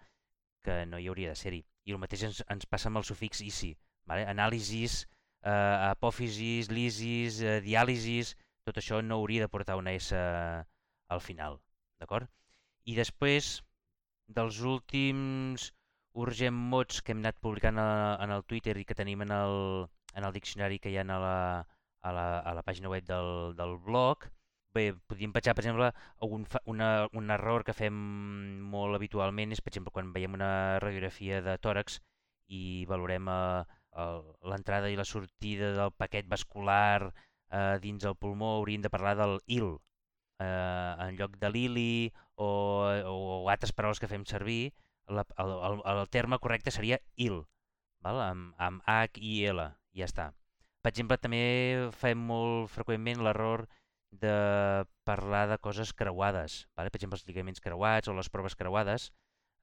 que 0.66 0.78
no 0.90 1.00
hi 1.00 1.10
hauria 1.12 1.34
de 1.34 1.40
ser-hi. 1.40 1.62
I 1.86 1.96
el 1.96 2.02
mateix 2.02 2.26
ens, 2.30 2.42
ens 2.52 2.70
passa 2.70 2.90
amb 2.92 3.02
el 3.02 3.08
sufix 3.08 3.42
ICI. 3.46 3.76
Vale? 4.10 4.26
Anàlisis, 4.30 5.04
eh, 5.46 5.78
apòfisis, 5.92 6.72
lisis, 6.74 7.40
eh, 7.42 7.60
diàlisis, 7.66 8.36
tot 8.66 8.82
això 8.82 9.02
no 9.06 9.20
hauria 9.22 9.46
de 9.46 9.52
portar 9.54 9.78
una 9.78 9.94
S 9.94 10.18
al 10.18 11.22
final. 11.22 11.60
D'acord? 12.02 12.30
I 12.86 12.96
després, 12.98 13.60
dels 14.28 14.62
últims 14.66 15.72
urgent 16.26 16.56
mots 16.74 17.02
que 17.02 17.14
hem 17.14 17.22
anat 17.22 17.38
publicant 17.44 17.80
a, 17.82 18.18
en 18.24 18.34
el 18.36 18.46
Twitter 18.50 18.76
i 18.80 18.86
que 18.88 18.98
tenim 18.98 19.22
en 19.26 19.34
el, 19.36 19.58
en 20.16 20.28
el 20.28 20.34
diccionari 20.34 20.80
que 20.80 20.92
hi 20.92 20.98
ha 20.98 21.06
a 21.06 21.20
la, 21.26 21.38
a 22.02 22.14
la, 22.18 22.26
a 22.40 22.54
la 22.58 22.64
pàgina 22.64 22.90
web 22.90 23.06
del, 23.06 23.54
del 23.60 23.76
blog, 23.86 24.30
bé, 24.76 24.86
podríem 25.10 25.34
petjar, 25.36 25.56
per 25.56 25.64
exemple, 25.64 25.90
un, 26.28 26.46
una, 26.72 26.90
un 27.14 27.32
error 27.34 27.64
que 27.68 27.76
fem 27.78 27.96
molt 28.74 28.98
habitualment 28.98 29.56
és, 29.56 29.62
per 29.64 29.72
exemple, 29.74 29.94
quan 29.96 30.12
veiem 30.16 30.36
una 30.38 30.52
radiografia 30.84 31.42
de 31.46 31.56
tòrax 31.64 32.02
i 32.54 32.86
valorem 32.90 33.30
eh, 33.32 33.64
l'entrada 34.52 34.92
i 34.92 35.00
la 35.00 35.08
sortida 35.08 35.72
del 35.78 35.96
paquet 35.96 36.28
vascular 36.30 37.10
eh, 37.10 37.78
dins 37.82 38.06
el 38.06 38.18
pulmó, 38.20 38.58
hauríem 38.60 38.84
de 38.84 38.92
parlar 38.94 39.16
del 39.20 39.40
IL, 39.48 39.76
eh, 40.40 40.94
en 41.08 41.18
lloc 41.20 41.38
de 41.42 41.52
l'ILI 41.52 42.14
o, 42.36 42.48
o, 42.48 43.16
o 43.44 43.50
altres 43.50 43.74
paraules 43.74 44.02
que 44.04 44.12
fem 44.12 44.26
servir, 44.30 44.74
la, 45.08 45.26
el, 45.38 45.52
el, 45.70 45.82
el 45.96 46.10
terme 46.10 46.40
correcte 46.40 46.74
seria 46.74 47.00
IL, 47.16 47.44
val? 48.04 48.22
Amb, 48.26 48.54
amb 48.58 48.84
H 48.90 49.22
i 49.22 49.46
L, 49.52 49.70
ja 49.96 50.10
està. 50.10 50.32
Per 50.84 50.92
exemple, 50.94 51.18
també 51.18 51.42
fem 51.98 52.20
molt 52.30 52.70
freqüentment 52.74 53.24
l'error 53.26 53.66
de 54.22 54.86
parlar 55.04 55.48
de 55.50 55.58
coses 55.58 55.94
creuades. 55.94 56.66
Vale? 56.76 56.92
Per 56.92 57.00
exemple, 57.00 57.20
els 57.20 57.28
lligaments 57.28 57.62
creuats 57.62 58.10
o 58.10 58.16
les 58.18 58.30
proves 58.30 58.56
creuades. 58.56 59.12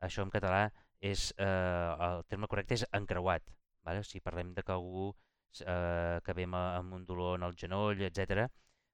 Això 0.02 0.24
en 0.26 0.32
català 0.34 0.70
és, 1.00 1.32
eh, 1.38 1.92
el 2.08 2.24
terme 2.28 2.48
correcte 2.48 2.74
és 2.74 2.86
encreuat. 2.92 3.42
Vale? 3.82 4.04
Si 4.04 4.20
parlem 4.20 4.54
de 4.54 4.62
que 4.62 4.72
algú 4.72 5.12
eh, 5.60 6.20
que 6.24 6.32
ve 6.32 6.46
amb 6.46 6.94
un 6.94 7.04
dolor 7.04 7.38
en 7.38 7.46
el 7.48 7.56
genoll, 7.56 8.00
etc, 8.02 8.48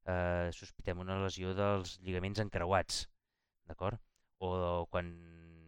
eh, 0.04 0.50
sospitem 0.52 0.98
una 1.04 1.18
lesió 1.22 1.54
dels 1.54 1.98
lligaments 2.00 2.40
encreuats. 2.40 3.06
D'acord? 3.68 4.00
O 4.38 4.86
quan 4.90 5.12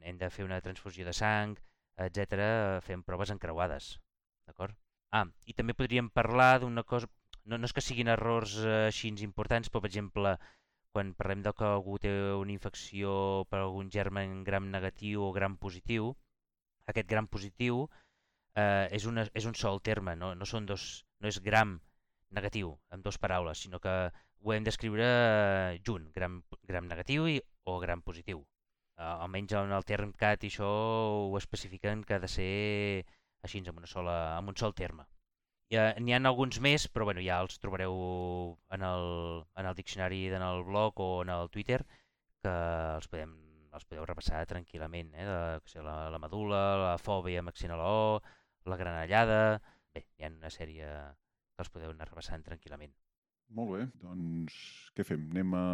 hem 0.03 0.19
de 0.19 0.31
fer 0.31 0.45
una 0.45 0.61
transfusió 0.61 1.05
de 1.05 1.13
sang, 1.13 1.57
etc, 1.97 2.81
fem 2.87 3.03
proves 3.03 3.31
encreuades. 3.31 3.99
D'acord? 4.47 4.77
Ah, 5.13 5.27
i 5.47 5.55
també 5.59 5.75
podríem 5.75 6.09
parlar 6.09 6.61
d'una 6.63 6.85
cosa, 6.87 7.09
no, 7.45 7.59
no 7.59 7.69
és 7.69 7.75
que 7.77 7.85
siguin 7.85 8.11
errors 8.13 8.57
eh, 8.63 8.87
així 8.89 9.13
importants, 9.27 9.71
però 9.71 9.83
per 9.85 9.91
exemple, 9.91 10.35
quan 10.95 11.13
parlem 11.15 11.43
de 11.47 11.53
que 11.57 11.67
algú 11.67 11.99
té 12.03 12.13
una 12.35 12.53
infecció 12.53 13.45
per 13.51 13.61
algun 13.63 13.91
germen 13.91 14.43
gram 14.45 14.71
negatiu 14.71 15.25
o 15.29 15.33
gram 15.33 15.57
positiu, 15.57 16.15
aquest 16.91 17.09
gram 17.09 17.29
positiu 17.29 17.85
eh, 18.57 18.89
és, 18.91 19.07
una, 19.07 19.27
és 19.35 19.47
un 19.47 19.55
sol 19.55 19.81
terme, 19.81 20.17
no, 20.17 20.35
no, 20.35 20.49
són 20.49 20.67
dos, 20.67 21.05
no 21.21 21.31
és 21.31 21.41
gram 21.45 21.79
negatiu, 22.31 22.75
amb 22.91 23.05
dues 23.05 23.19
paraules, 23.19 23.63
sinó 23.63 23.81
que 23.83 23.95
ho 24.43 24.55
hem 24.55 24.67
d'escriure 24.67 25.07
eh, 25.07 25.79
junt, 25.87 26.11
gram, 26.15 26.41
gram 26.67 26.89
negatiu 26.91 27.29
i, 27.29 27.39
o 27.71 27.79
gram 27.83 28.03
positiu. 28.03 28.43
Eh, 28.99 29.07
almenys 29.13 29.55
en 29.59 29.73
el 29.77 29.87
term 29.89 30.13
CAT 30.13 30.45
i 30.45 30.53
això 30.53 30.69
ho 31.31 31.39
especifiquen 31.39 32.05
que 32.05 32.17
ha 32.17 32.23
de 32.23 32.29
ser 32.29 32.51
així, 33.47 33.63
amb, 33.67 33.79
una 33.79 33.89
sola, 33.89 34.17
amb 34.37 34.53
un 34.53 34.59
sol 34.61 34.75
terme. 34.77 35.07
Ja, 35.71 35.93
N'hi 36.03 36.15
ha 36.17 36.19
alguns 36.27 36.59
més, 36.59 36.89
però 36.91 37.07
bueno, 37.07 37.23
ja 37.23 37.37
els 37.45 37.61
trobareu 37.63 37.95
en 38.75 38.83
el, 38.83 39.05
en 39.61 39.69
el 39.71 39.77
diccionari, 39.79 40.25
en 40.35 40.43
el 40.43 40.65
blog 40.67 40.99
o 40.99 41.11
en 41.23 41.31
el 41.31 41.51
Twitter, 41.55 41.85
que 42.43 42.55
els, 42.97 43.07
podem, 43.13 43.37
els 43.79 43.87
podeu 43.87 44.09
repassar 44.09 44.41
tranquil·lament. 44.51 45.13
Eh? 45.15 45.27
De, 45.29 45.83
la, 45.87 45.95
la 46.11 46.19
medula, 46.19 46.63
la 46.83 46.97
fòbia 46.99 47.45
maxina 47.47 47.79
la 47.79 47.87
O, 47.87 48.19
la 48.67 48.81
granellada... 48.81 49.39
Bé, 49.95 50.05
hi 50.19 50.27
ha 50.27 50.31
una 50.31 50.51
sèrie 50.55 50.87
que 50.87 51.65
els 51.65 51.71
podeu 51.75 51.91
anar 51.91 52.07
repassant 52.07 52.43
tranquil·lament. 52.47 52.93
Molt 53.55 53.73
bé, 53.75 53.87
doncs 54.03 54.59
què 54.95 55.07
fem? 55.07 55.25
Anem 55.35 55.55
a 55.59 55.65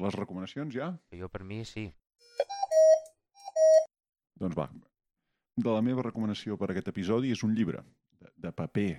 les 0.00 0.16
recomanacions 0.16 0.74
ja? 0.76 0.90
Jo 1.16 1.28
per 1.32 1.40
mi 1.48 1.62
sí. 1.68 1.86
Doncs 4.40 4.56
va, 4.58 4.66
de 5.56 5.72
la 5.72 5.80
meva 5.84 6.04
recomanació 6.04 6.58
per 6.60 6.68
aquest 6.72 6.92
episodi 6.92 7.32
és 7.32 7.44
un 7.48 7.56
llibre 7.56 7.80
de, 8.20 8.28
de 8.44 8.52
paper 8.52 8.90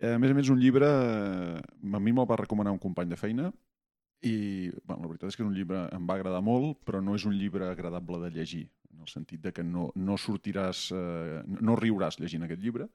a 0.00 0.18
més 0.18 0.32
a 0.32 0.36
més, 0.36 0.48
un 0.48 0.60
llibre, 0.60 0.86
eh, 0.88 1.60
a 1.60 2.00
mi 2.00 2.12
me'l 2.12 2.28
va 2.28 2.38
recomanar 2.40 2.72
un 2.72 2.80
company 2.80 3.10
de 3.10 3.18
feina 3.20 3.50
i 4.24 4.68
bueno, 4.84 5.02
la 5.02 5.08
veritat 5.08 5.30
és 5.30 5.36
que 5.36 5.44
és 5.44 5.48
un 5.48 5.56
llibre 5.56 5.86
em 5.96 6.06
va 6.08 6.16
agradar 6.18 6.40
molt, 6.44 6.80
però 6.84 7.00
no 7.04 7.14
és 7.16 7.24
un 7.28 7.36
llibre 7.36 7.68
agradable 7.70 8.20
de 8.24 8.30
llegir, 8.34 8.66
en 8.92 9.04
el 9.04 9.08
sentit 9.08 9.40
de 9.40 9.52
que 9.56 9.64
no, 9.64 9.90
no 9.96 10.16
sortiràs, 10.20 10.90
eh, 10.92 11.42
no 11.60 11.76
riuràs 11.80 12.20
llegint 12.20 12.44
aquest 12.44 12.60
llibre, 12.60 12.88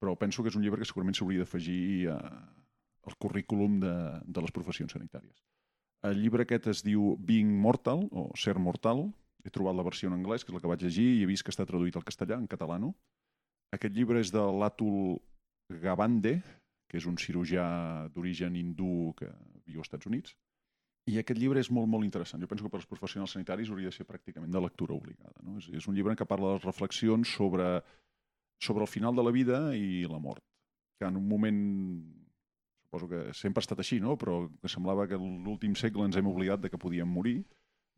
però 0.00 0.16
penso 0.20 0.42
que 0.42 0.52
és 0.52 0.56
un 0.56 0.64
llibre 0.64 0.80
que 0.80 0.88
segurament 0.88 1.16
s'hauria 1.16 1.44
d'afegir 1.44 2.12
eh, 2.12 2.20
al 3.04 3.18
currículum 3.20 3.80
de, 3.80 3.94
de 4.24 4.44
les 4.44 4.52
professions 4.56 4.96
sanitàries. 4.96 5.44
El 6.04 6.20
llibre 6.20 6.44
aquest 6.44 6.68
es 6.72 6.82
diu 6.84 7.14
Being 7.20 7.52
Mortal, 7.60 8.04
o 8.12 8.28
Ser 8.36 8.58
Mortal. 8.60 9.06
He 9.44 9.52
trobat 9.52 9.76
la 9.76 9.84
versió 9.84 10.08
en 10.10 10.16
anglès, 10.16 10.44
que 10.44 10.52
és 10.52 10.56
la 10.56 10.60
que 10.60 10.68
vaig 10.68 10.84
llegir, 10.84 11.06
i 11.16 11.22
he 11.24 11.28
vist 11.28 11.44
que 11.44 11.52
està 11.52 11.64
traduït 11.68 11.96
al 11.96 12.04
castellà, 12.04 12.36
en 12.36 12.48
català 12.48 12.76
no. 12.80 12.92
Aquest 13.72 13.96
llibre 13.96 14.20
és 14.20 14.32
de 14.32 14.42
l'Atul 14.60 15.16
Gavande, 15.70 16.38
que 16.88 16.98
és 17.00 17.06
un 17.10 17.16
cirurgià 17.18 17.64
d'origen 18.14 18.56
hindú 18.56 19.14
que 19.18 19.30
viu 19.66 19.80
als 19.80 19.88
Estats 19.88 20.06
Units. 20.10 20.34
I 21.10 21.18
aquest 21.20 21.40
llibre 21.40 21.60
és 21.60 21.68
molt, 21.74 21.88
molt 21.90 22.06
interessant. 22.06 22.40
Jo 22.40 22.48
penso 22.48 22.64
que 22.64 22.72
per 22.72 22.80
als 22.80 22.88
professionals 22.88 23.34
sanitaris 23.36 23.70
hauria 23.70 23.90
de 23.90 23.96
ser 23.96 24.06
pràcticament 24.08 24.52
de 24.52 24.62
lectura 24.62 24.94
obligada. 24.96 25.34
No? 25.42 25.58
És, 25.60 25.68
és 25.68 25.88
un 25.88 25.96
llibre 25.96 26.14
què 26.16 26.26
parla 26.28 26.52
de 26.52 26.58
les 26.58 26.64
reflexions 26.64 27.34
sobre, 27.36 27.66
sobre 28.62 28.86
el 28.86 28.92
final 28.92 29.16
de 29.16 29.24
la 29.26 29.32
vida 29.34 29.58
i 29.76 30.06
la 30.08 30.20
mort. 30.20 30.44
Que 31.00 31.08
en 31.10 31.18
un 31.20 31.26
moment, 31.28 31.60
suposo 32.86 33.10
que 33.10 33.20
sempre 33.36 33.60
ha 33.60 33.66
estat 33.66 33.84
així, 33.84 34.00
no? 34.00 34.16
però 34.20 34.44
que 34.62 34.70
semblava 34.72 35.08
que 35.10 35.20
l'últim 35.20 35.76
segle 35.76 36.08
ens 36.08 36.16
hem 36.16 36.30
oblidat 36.30 36.64
de 36.64 36.72
que 36.72 36.80
podíem 36.80 37.10
morir, 37.10 37.42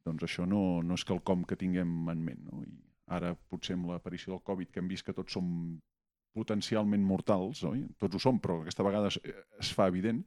doncs 0.06 0.26
això 0.26 0.46
no, 0.46 0.82
no 0.82 0.98
és 0.98 1.06
quelcom 1.06 1.44
que 1.46 1.58
tinguem 1.60 2.10
en 2.10 2.24
ment. 2.30 2.42
No? 2.48 2.64
I 2.66 2.74
ara, 3.18 3.36
potser 3.50 3.76
amb 3.76 3.92
l'aparició 3.92 4.34
del 4.34 4.42
Covid, 4.46 4.72
que 4.72 4.82
hem 4.82 4.90
vist 4.90 5.06
que 5.06 5.14
tots 5.14 5.36
som 5.36 5.78
potencialment 6.36 7.04
mortals, 7.04 7.62
oi? 7.68 7.84
Tots 8.00 8.18
ho 8.18 8.22
som, 8.22 8.40
però 8.42 8.60
aquesta 8.62 8.84
vegada 8.86 9.12
es, 9.12 9.20
es 9.60 9.72
fa 9.74 9.88
evident. 9.90 10.22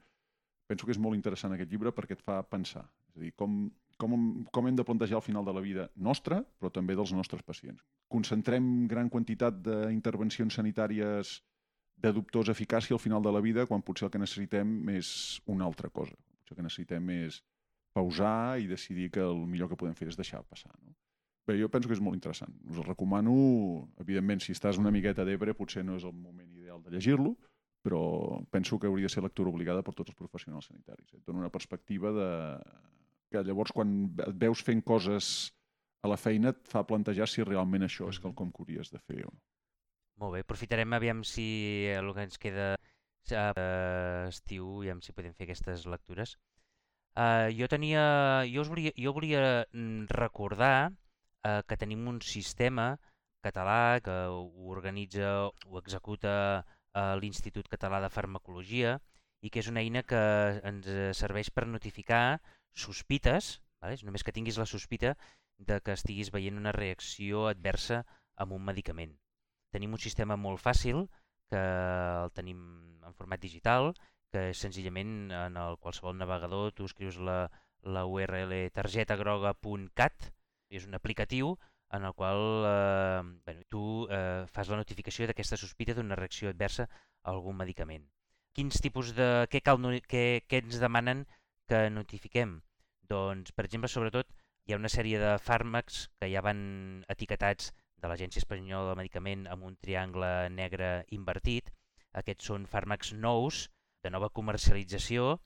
Penso 0.69 0.85
que 0.85 0.93
és 0.93 1.01
molt 1.01 1.17
interessant 1.17 1.53
aquest 1.55 1.71
llibre 1.71 1.93
perquè 1.95 2.17
et 2.17 2.25
fa 2.25 2.41
pensar. 2.45 2.83
És 3.09 3.17
a 3.17 3.23
dir, 3.23 3.31
com, 3.37 3.61
com, 4.01 4.15
com 4.53 4.69
hem 4.69 4.77
de 4.77 4.85
plantejar 4.85 5.19
el 5.19 5.25
final 5.25 5.45
de 5.45 5.53
la 5.55 5.63
vida 5.65 5.89
nostra, 6.09 6.41
però 6.61 6.71
també 6.73 6.97
dels 6.97 7.13
nostres 7.17 7.45
pacients. 7.45 7.81
Concentrem 8.09 8.87
gran 8.89 9.09
quantitat 9.13 9.61
d'intervencions 9.65 10.59
sanitàries 10.61 11.39
de 11.99 12.13
dubtosa 12.15 12.53
eficàcia 12.55 12.95
al 12.95 13.03
final 13.03 13.23
de 13.25 13.33
la 13.35 13.41
vida 13.43 13.65
quan 13.67 13.83
potser 13.83 14.07
el 14.07 14.13
que 14.13 14.21
necessitem 14.21 14.93
és 14.95 15.09
una 15.51 15.67
altra 15.67 15.89
cosa. 15.89 16.15
Potser 16.39 16.55
el 16.55 16.61
que 16.61 16.67
necessitem 16.69 17.09
és 17.17 17.41
pausar 17.93 18.59
i 18.61 18.69
decidir 18.69 19.09
que 19.11 19.25
el 19.25 19.43
millor 19.49 19.69
que 19.71 19.79
podem 19.79 19.97
fer 19.97 20.07
és 20.13 20.17
deixar 20.19 20.45
passar. 20.47 20.71
No? 20.79 20.95
Bé, 21.49 21.55
jo 21.57 21.69
penso 21.73 21.89
que 21.89 21.95
és 21.97 22.01
molt 22.03 22.13
interessant. 22.13 22.51
Us 22.69 22.77
el 22.77 22.85
recomano, 22.85 23.31
evidentment, 24.03 24.43
si 24.43 24.53
estàs 24.53 24.77
una 24.77 24.91
miqueta 24.93 25.23
d'ebre, 25.25 25.55
potser 25.57 25.81
no 25.85 25.95
és 25.97 26.03
el 26.05 26.13
moment 26.13 26.51
ideal 26.53 26.83
de 26.85 26.93
llegir-lo, 26.93 27.31
però 27.81 28.01
penso 28.53 28.77
que 28.77 28.85
hauria 28.85 29.09
de 29.09 29.13
ser 29.15 29.23
lectura 29.25 29.49
obligada 29.49 29.81
per 29.81 29.95
tots 29.97 30.13
els 30.13 30.19
professionals 30.19 30.67
sanitaris. 30.69 31.15
Et 31.15 31.23
dona 31.25 31.41
una 31.41 31.49
perspectiva 31.49 32.11
de... 32.13 32.27
que 33.33 33.41
llavors 33.45 33.73
quan 33.73 33.95
et 34.27 34.37
veus 34.41 34.61
fent 34.65 34.83
coses 34.85 35.49
a 36.05 36.13
la 36.13 36.19
feina 36.21 36.53
et 36.53 36.61
fa 36.69 36.85
plantejar 36.85 37.27
si 37.27 37.45
realment 37.45 37.87
això 37.87 38.11
és 38.13 38.21
quelcom 38.21 38.53
que 38.53 38.63
hauries 38.63 38.93
de 38.93 39.01
fer 39.01 39.23
o 39.25 39.33
no. 39.33 39.41
Molt 40.21 40.35
bé, 40.35 40.45
aprofitarem 40.45 40.93
aviam 40.93 41.25
si 41.25 41.49
el 41.95 42.13
que 42.13 42.29
ens 42.29 42.37
queda 42.37 42.71
uh, 42.75 44.29
estiu, 44.29 44.69
aviam 44.83 45.01
si 45.01 45.17
podem 45.17 45.33
fer 45.33 45.49
aquestes 45.49 45.89
lectures. 45.89 46.37
Uh, 47.17 47.49
jo 47.57 47.65
tenia... 47.71 48.03
Jo, 48.45 48.61
us 48.61 48.69
volia, 48.69 48.93
jo 48.93 49.17
volia 49.17 49.43
mm, 49.73 50.11
recordar 50.13 50.91
eh, 51.45 51.61
que 51.67 51.77
tenim 51.77 52.07
un 52.07 52.19
sistema 52.21 52.97
català 53.45 53.99
que 54.03 54.17
ho 54.31 54.71
organitza 54.73 55.47
o 55.47 55.79
executa 55.79 56.33
eh, 56.59 57.15
l'Institut 57.21 57.69
Català 57.71 58.01
de 58.03 58.11
Farmacologia 58.11 58.99
i 59.41 59.49
que 59.49 59.61
és 59.63 59.69
una 59.71 59.79
eina 59.79 60.03
que 60.03 60.19
ens 60.67 60.89
serveix 61.15 61.49
per 61.49 61.65
notificar 61.67 62.39
sospites 62.75 63.59
Vale? 63.81 63.95
És 63.95 64.03
només 64.07 64.25
que 64.25 64.35
tinguis 64.35 64.59
la 64.59 64.67
sospita 64.69 65.15
de 65.69 65.79
que 65.83 65.95
estiguis 65.95 66.31
veient 66.35 66.59
una 66.59 66.75
reacció 66.75 67.47
adversa 67.51 68.03
amb 68.43 68.55
un 68.55 68.65
medicament. 68.69 69.15
Tenim 69.75 69.95
un 69.95 70.03
sistema 70.03 70.37
molt 70.39 70.61
fàcil, 70.63 71.05
que 71.51 71.59
el 71.59 72.33
tenim 72.37 72.59
en 73.07 73.15
format 73.17 73.41
digital, 73.41 73.93
que 74.33 74.49
senzillament 74.53 75.31
en 75.33 75.57
el 75.57 75.77
qualsevol 75.83 76.17
navegador 76.17 76.73
tu 76.77 76.85
escrius 76.89 77.17
la, 77.29 77.39
la 77.95 78.05
URL 78.05 78.53
targetagroga.cat, 78.75 80.29
és 80.69 80.85
un 80.87 80.95
aplicatiu 80.97 81.55
en 81.97 82.05
el 82.05 82.13
qual 82.13 82.39
eh, 82.69 83.21
bueno, 83.45 83.61
tu 83.69 83.83
eh, 84.09 84.45
fas 84.53 84.69
la 84.69 84.77
notificació 84.77 85.27
d'aquesta 85.27 85.57
sospita 85.57 85.95
d'una 85.97 86.17
reacció 86.19 86.49
adversa 86.49 86.85
a 86.87 87.33
algun 87.33 87.57
medicament. 87.57 88.05
Quins 88.53 88.81
tipus 88.81 89.13
de... 89.17 89.47
Què, 89.49 89.61
cal, 89.65 89.81
què, 90.09 90.23
què 90.47 90.61
ens 90.63 90.79
demanen 90.81 91.25
que 91.69 91.87
notifiquem? 91.93 92.59
Doncs, 93.09 93.53
per 93.57 93.65
exemple, 93.65 93.89
sobretot, 93.89 94.29
hi 94.65 94.73
ha 94.73 94.77
una 94.77 94.91
sèrie 94.93 95.17
de 95.21 95.33
fàrmacs 95.41 96.03
que 96.21 96.29
ja 96.29 96.43
van 96.45 96.59
etiquetats 97.09 97.71
de 97.99 98.09
l'Agència 98.09 98.41
Espanyola 98.43 98.91
del 98.91 98.99
Medicament 99.01 99.47
amb 99.49 99.65
un 99.65 99.77
triangle 99.81 100.29
negre 100.53 100.89
invertit. 101.15 101.71
Aquests 102.21 102.51
són 102.51 102.67
fàrmacs 102.69 103.13
nous, 103.17 103.65
de 104.05 104.11
nova 104.13 104.29
comercialització, 104.29 105.39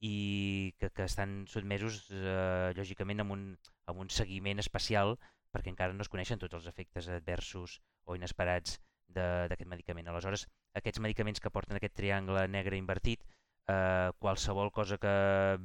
i 0.00 0.72
que, 0.80 0.88
que 0.96 1.04
estan 1.04 1.44
sotmesos, 1.52 2.06
eh, 2.08 2.72
lògicament, 2.76 3.20
amb 3.20 3.36
un, 3.36 3.44
amb 3.90 4.04
un 4.04 4.10
seguiment 4.14 4.62
especial 4.62 5.16
perquè 5.50 5.72
encara 5.72 5.96
no 5.96 6.04
es 6.06 6.10
coneixen 6.12 6.38
tots 6.38 6.56
els 6.58 6.68
efectes 6.70 7.08
adversos 7.10 7.80
o 8.06 8.16
inesperats 8.18 8.78
d'aquest 9.10 9.68
medicament. 9.70 10.08
Aleshores, 10.08 10.46
aquests 10.78 11.02
medicaments 11.02 11.42
que 11.42 11.50
porten 11.50 11.78
aquest 11.78 11.96
triangle 11.98 12.46
negre 12.48 12.78
invertit, 12.78 13.24
eh, 13.66 14.10
qualsevol 14.22 14.70
cosa 14.70 14.98
que 15.02 15.14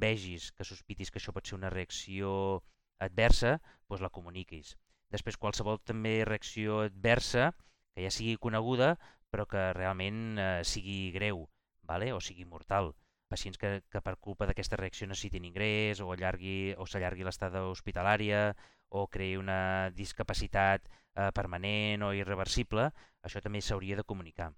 vegis, 0.02 0.50
que 0.52 0.66
sospitis 0.66 1.12
que 1.12 1.22
això 1.22 1.34
pot 1.36 1.46
ser 1.46 1.58
una 1.58 1.70
reacció 1.70 2.64
adversa, 2.98 3.60
doncs 3.86 4.02
la 4.02 4.10
comuniquis. 4.10 4.74
Després, 5.14 5.38
qualsevol 5.38 5.78
també 5.78 6.18
reacció 6.26 6.80
adversa, 6.88 7.52
que 7.94 8.02
ja 8.02 8.10
sigui 8.10 8.40
coneguda, 8.42 8.96
però 9.30 9.46
que 9.46 9.70
realment 9.78 10.40
eh, 10.42 10.64
sigui 10.66 11.12
greu 11.14 11.46
vale? 11.86 12.12
o 12.12 12.20
sigui 12.20 12.44
mortal. 12.44 12.94
Pacients 13.28 13.58
que, 13.58 13.82
que 13.90 14.00
per 14.00 14.16
culpa 14.22 14.46
d'aquesta 14.46 14.78
reacció 14.78 15.08
necessitin 15.10 15.46
ingrés 15.48 16.00
o 16.00 16.12
allargui 16.14 16.74
o 16.78 16.86
s'allargui 16.86 17.26
l'estada 17.26 17.64
hospitalària 17.66 18.52
o 18.88 19.06
creï 19.10 19.36
una 19.40 19.90
discapacitat 19.96 20.86
eh, 20.86 21.30
permanent 21.34 22.06
o 22.06 22.12
irreversible, 22.14 22.90
això 23.26 23.42
també 23.42 23.60
s'hauria 23.60 23.96
de 23.98 24.06
comunicar. 24.06 24.52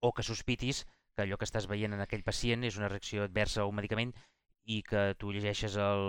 O 0.00 0.12
que 0.14 0.24
sospitis 0.24 0.86
que 1.14 1.26
allò 1.26 1.36
que 1.36 1.48
estàs 1.48 1.66
veient 1.66 1.92
en 1.92 2.00
aquell 2.04 2.24
pacient 2.24 2.64
és 2.64 2.78
una 2.78 2.88
reacció 2.88 3.24
adversa 3.26 3.62
a 3.62 3.68
un 3.68 3.76
medicament 3.76 4.14
i 4.64 4.82
que 4.86 5.14
tu 5.18 5.32
llegeixes 5.34 5.76
el, 5.82 6.04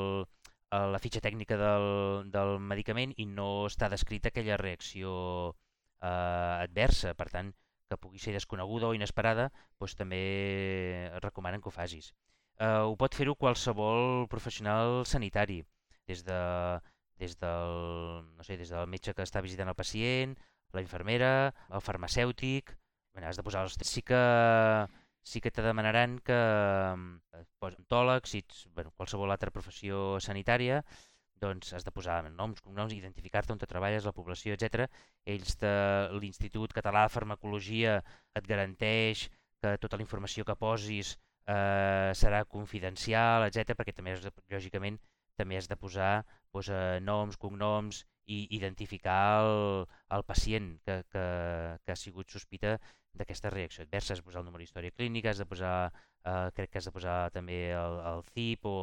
la 0.70 1.00
fitxa 1.02 1.22
tècnica 1.26 1.58
del, 1.58 2.30
del 2.32 2.60
medicament 2.62 3.16
i 3.18 3.26
no 3.26 3.66
està 3.66 3.90
descrita 3.90 4.30
aquella 4.30 4.60
reacció 4.62 5.12
eh, 5.50 6.08
adversa. 6.08 7.16
Per 7.18 7.30
tant, 7.34 7.52
que 7.90 7.98
pugui 7.98 8.22
ser 8.22 8.36
desconeguda 8.38 8.88
o 8.88 8.96
inesperada, 8.98 9.50
doncs 9.82 9.98
també 10.00 10.22
recomanen 11.24 11.62
que 11.62 11.72
ho 11.72 11.76
facis. 11.76 12.14
Eh, 12.60 12.86
ho 12.86 12.96
pot 13.00 13.18
fer-ho 13.18 13.36
qualsevol 13.36 14.28
professional 14.32 15.04
sanitari, 15.10 15.64
des 16.08 16.24
de 16.28 16.40
des 17.20 17.36
del, 17.38 18.24
no 18.38 18.44
sé, 18.48 18.56
des 18.58 18.72
del 18.72 18.88
metge 18.88 19.14
que 19.14 19.26
està 19.28 19.42
visitant 19.44 19.68
el 19.68 19.76
pacient, 19.76 20.38
la 20.74 20.84
infermera, 20.86 21.54
el 21.70 21.84
farmacèutic... 21.84 22.76
Bé, 23.14 23.26
has 23.26 23.40
de 23.40 23.44
posar 23.44 23.66
els... 23.66 23.76
Sí 23.90 24.04
que, 24.06 24.20
sí 25.26 25.42
que 25.44 25.52
te 25.52 25.66
demanaran 25.66 26.20
que 26.24 26.38
eh, 26.38 27.44
posi 27.60 27.80
ontòleg, 27.82 28.30
si 28.30 28.44
ets 28.46 28.68
bueno, 28.78 28.94
qualsevol 28.96 29.34
altra 29.36 29.52
professió 29.52 30.20
sanitària, 30.24 30.84
doncs 31.42 31.74
has 31.74 31.86
de 31.88 31.94
posar 31.96 32.22
noms, 32.30 32.62
cognoms, 32.62 32.94
identificar-te 32.96 33.54
on 33.54 33.62
te 33.62 33.70
treballes, 33.70 34.06
la 34.08 34.16
població, 34.16 34.56
etc. 34.56 34.88
Ells 35.26 35.58
de 35.62 35.74
l'Institut 36.20 36.74
Català 36.76 37.06
de 37.08 37.14
Farmacologia 37.16 38.00
et 38.36 38.48
garanteix 38.48 39.30
que 39.62 39.78
tota 39.84 40.00
la 40.00 40.06
informació 40.06 40.46
que 40.48 40.56
posis 40.56 41.16
eh, 41.48 42.12
serà 42.16 42.44
confidencial, 42.46 43.48
etc 43.48 43.76
perquè 43.78 43.96
també, 43.96 44.16
has 44.16 44.24
de, 44.26 44.34
lògicament, 44.54 45.00
també 45.40 45.58
has 45.58 45.68
de 45.72 45.78
posar 45.80 46.14
doncs, 46.54 46.70
eh, 46.70 47.00
noms, 47.04 47.38
cognoms 47.40 48.04
i 48.30 48.44
identificar 48.56 49.42
el, 49.42 49.86
el 50.16 50.24
pacient 50.28 50.76
que, 50.86 51.02
que, 51.14 51.26
que 51.84 51.94
ha 51.94 52.00
sigut 52.00 52.30
sospita 52.30 52.78
d'aquesta 53.18 53.50
reacció 53.54 53.84
adversa. 53.84 54.14
Has 54.14 54.22
de 54.22 54.28
posar 54.28 54.44
el 54.44 54.50
número 54.50 54.64
d'història 54.64 54.94
clínica, 54.96 55.32
has 55.32 55.42
de 55.42 55.48
posar, 55.50 55.74
eh, 56.24 56.50
crec 56.56 56.72
que 56.74 56.82
has 56.82 56.90
de 56.90 56.94
posar 56.94 57.18
també 57.36 57.60
el, 57.74 57.98
el 58.12 58.24
CIP 58.34 58.70
o 58.70 58.78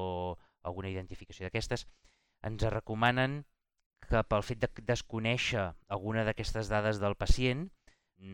alguna 0.66 0.90
identificació 0.90 1.46
d'aquestes. 1.46 1.86
Ens 2.46 2.66
recomanen 2.72 3.40
que 4.06 4.22
pel 4.30 4.44
fet 4.46 4.62
de 4.62 4.70
desconèixer 4.88 5.64
alguna 5.96 6.24
d'aquestes 6.26 6.70
dades 6.70 7.00
del 7.02 7.18
pacient 7.18 7.66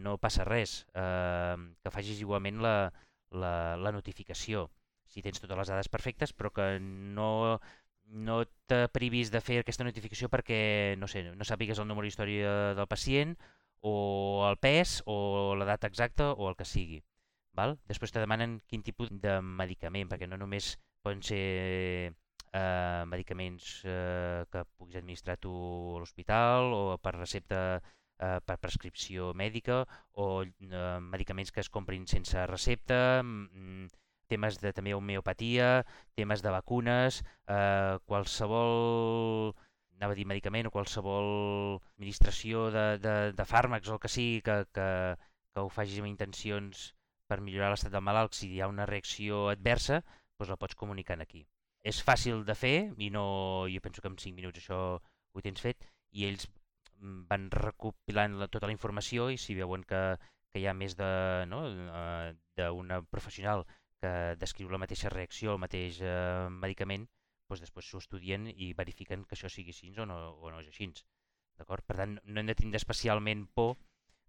no 0.05 0.19
passa 0.21 0.45
res, 0.45 0.83
eh, 0.95 1.57
que 1.83 1.95
facis 1.95 2.21
igualment 2.21 2.61
la, 2.63 2.77
la, 3.31 3.55
la 3.81 3.93
notificació 3.95 4.69
si 5.13 5.23
tens 5.25 5.41
totes 5.43 5.59
les 5.59 5.69
dades 5.69 5.91
perfectes, 5.93 6.33
però 6.33 6.53
que 6.57 6.67
no 6.81 7.61
no 8.13 8.43
te 8.69 8.89
privis 8.93 9.31
de 9.33 9.41
fer 9.41 9.59
aquesta 9.61 9.87
notificació 9.87 10.29
perquè, 10.29 10.97
no 11.01 11.09
sé, 11.09 11.23
no 11.33 11.47
sàpigues 11.49 11.81
el 11.81 11.89
número 11.89 12.05
d'història 12.05 12.75
del 12.77 12.89
pacient 12.91 13.37
o 13.81 14.45
el 14.49 14.59
pes 14.61 15.01
o 15.07 15.55
la 15.57 15.69
data 15.69 15.89
exacta 15.89 16.33
o 16.33 16.49
el 16.51 16.57
que 16.59 16.69
sigui. 16.69 17.01
Val? 17.57 17.79
Després 17.89 18.13
te 18.13 18.21
demanen 18.21 18.61
quin 18.69 18.85
tipus 18.85 19.09
de 19.25 19.39
medicament, 19.41 20.11
perquè 20.13 20.29
no 20.29 20.39
només 20.41 20.75
poden 21.05 21.25
ser 21.25 22.13
eh, 22.53 23.05
medicaments 23.09 23.83
eh, 23.85 24.45
que 24.53 24.65
puguis 24.77 25.01
administrar 25.01 25.39
tu 25.41 25.53
a 25.97 26.01
l'hospital 26.03 26.73
o 26.77 26.83
per 27.03 27.15
recepta 27.17 27.63
eh, 27.79 28.39
per 28.47 28.59
prescripció 28.61 29.33
mèdica 29.35 29.83
o 30.25 30.29
eh, 30.45 31.01
medicaments 31.01 31.53
que 31.53 31.65
es 31.65 31.73
comprin 31.73 32.07
sense 32.07 32.47
recepta, 32.47 33.23
mm, 33.25 33.89
temes 34.33 34.59
de 34.63 34.73
també 34.77 34.95
homeopatia, 34.97 35.85
temes 36.17 36.43
de 36.45 36.55
vacunes, 36.55 37.23
eh, 37.49 37.99
qualsevol 38.07 39.53
anava 39.99 40.17
a 40.17 40.19
dir 40.19 40.27
medicament 40.27 40.67
o 40.67 40.75
qualsevol 40.75 41.29
administració 41.97 42.71
de, 42.75 42.87
de, 43.03 43.15
de 43.39 43.45
fàrmacs 43.47 43.91
o 43.91 43.97
el 43.97 44.03
que 44.03 44.11
sigui 44.11 44.41
que, 44.47 44.57
que, 44.75 44.89
que 45.55 45.63
ho 45.63 45.69
facis 45.71 46.01
amb 46.03 46.11
intencions 46.11 46.89
per 47.31 47.41
millorar 47.41 47.71
l'estat 47.73 47.93
del 47.95 48.05
malalt, 48.05 48.35
si 48.37 48.51
hi 48.51 48.61
ha 48.61 48.71
una 48.73 48.89
reacció 48.89 49.47
adversa, 49.53 50.03
doncs 50.39 50.51
la 50.53 50.59
pots 50.61 50.79
comunicar 50.83 51.21
aquí. 51.23 51.47
És 51.83 52.03
fàcil 52.07 52.45
de 52.47 52.55
fer 52.55 52.77
i 53.03 53.11
no, 53.11 53.25
jo 53.71 53.81
penso 53.83 54.03
que 54.03 54.11
en 54.11 54.19
5 54.19 54.37
minuts 54.39 54.63
això 54.63 54.79
ho 54.99 55.43
tens 55.43 55.63
fet 55.65 55.83
i 56.13 56.27
ells 56.29 56.47
mm, 57.01 57.25
van 57.31 57.49
recopilant 57.51 58.39
la, 58.39 58.49
tota 58.49 58.69
la 58.71 58.77
informació 58.77 59.31
i 59.33 59.39
si 59.41 59.57
veuen 59.59 59.83
que, 59.89 60.03
que 60.53 60.63
hi 60.63 60.69
ha 60.69 60.77
més 60.79 60.95
d'una 60.99 61.47
no, 61.51 63.01
uh, 63.01 63.09
professional 63.11 63.67
que 64.03 64.13
descriu 64.39 64.71
la 64.71 64.81
mateixa 64.83 65.11
reacció, 65.15 65.55
el 65.55 65.63
mateix 65.63 66.01
eh, 66.03 66.49
medicament, 66.51 67.07
doncs 67.47 67.63
després 67.63 67.87
s'ho 67.87 68.01
estudien 68.03 68.49
i 68.51 68.73
verifiquen 68.75 69.23
que 69.29 69.37
això 69.37 69.51
sigui 69.53 69.71
així 69.71 69.93
o 69.95 70.07
no, 70.11 70.17
o 70.43 70.51
no 70.51 70.59
és 70.59 70.71
així. 70.73 70.89
Per 71.63 71.79
tant, 71.87 72.17
no 72.25 72.41
hem 72.41 72.49
de 72.51 72.57
tindre 72.59 72.81
especialment 72.83 73.45
por 73.55 73.77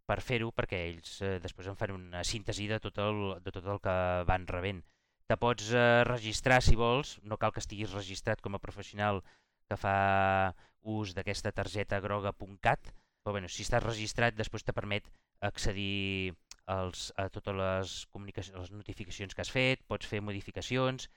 per 0.05 0.19
fer-ho 0.21 0.51
perquè 0.53 0.81
ells 0.91 1.15
eh, 1.23 1.37
després 1.41 1.69
en 1.71 1.79
fan 1.79 1.95
una 1.95 2.21
síntesi 2.27 2.67
de 2.69 2.79
tot, 2.83 2.99
el, 3.01 3.21
de 3.41 3.53
tot 3.55 3.69
el 3.73 3.79
que 3.81 3.95
van 4.29 4.45
rebent. 4.49 4.83
Te 5.31 5.37
pots 5.39 5.71
eh, 5.71 6.03
registrar 6.07 6.59
si 6.61 6.75
vols, 6.75 7.17
no 7.23 7.39
cal 7.39 7.53
que 7.55 7.63
estiguis 7.63 7.95
registrat 7.95 8.41
com 8.43 8.55
a 8.55 8.61
professional 8.63 9.21
que 9.69 9.77
fa 9.79 9.97
ús 10.83 11.13
d'aquesta 11.15 11.53
targeta 11.55 12.01
groga.cat, 12.03 12.91
però 13.23 13.35
bueno, 13.37 13.47
si 13.47 13.63
estàs 13.63 13.85
registrat 13.85 14.35
després 14.35 14.67
te 14.67 14.75
permet 14.75 15.07
accedir 15.39 16.33
els, 16.67 17.11
a 17.19 17.29
totes 17.31 17.55
les, 17.55 17.95
comunicacions, 18.11 18.59
les 18.59 18.71
notificacions 18.75 19.35
que 19.35 19.43
has 19.43 19.51
fet, 19.51 19.83
pots 19.87 20.07
fer 20.07 20.21
modificacions 20.21 21.09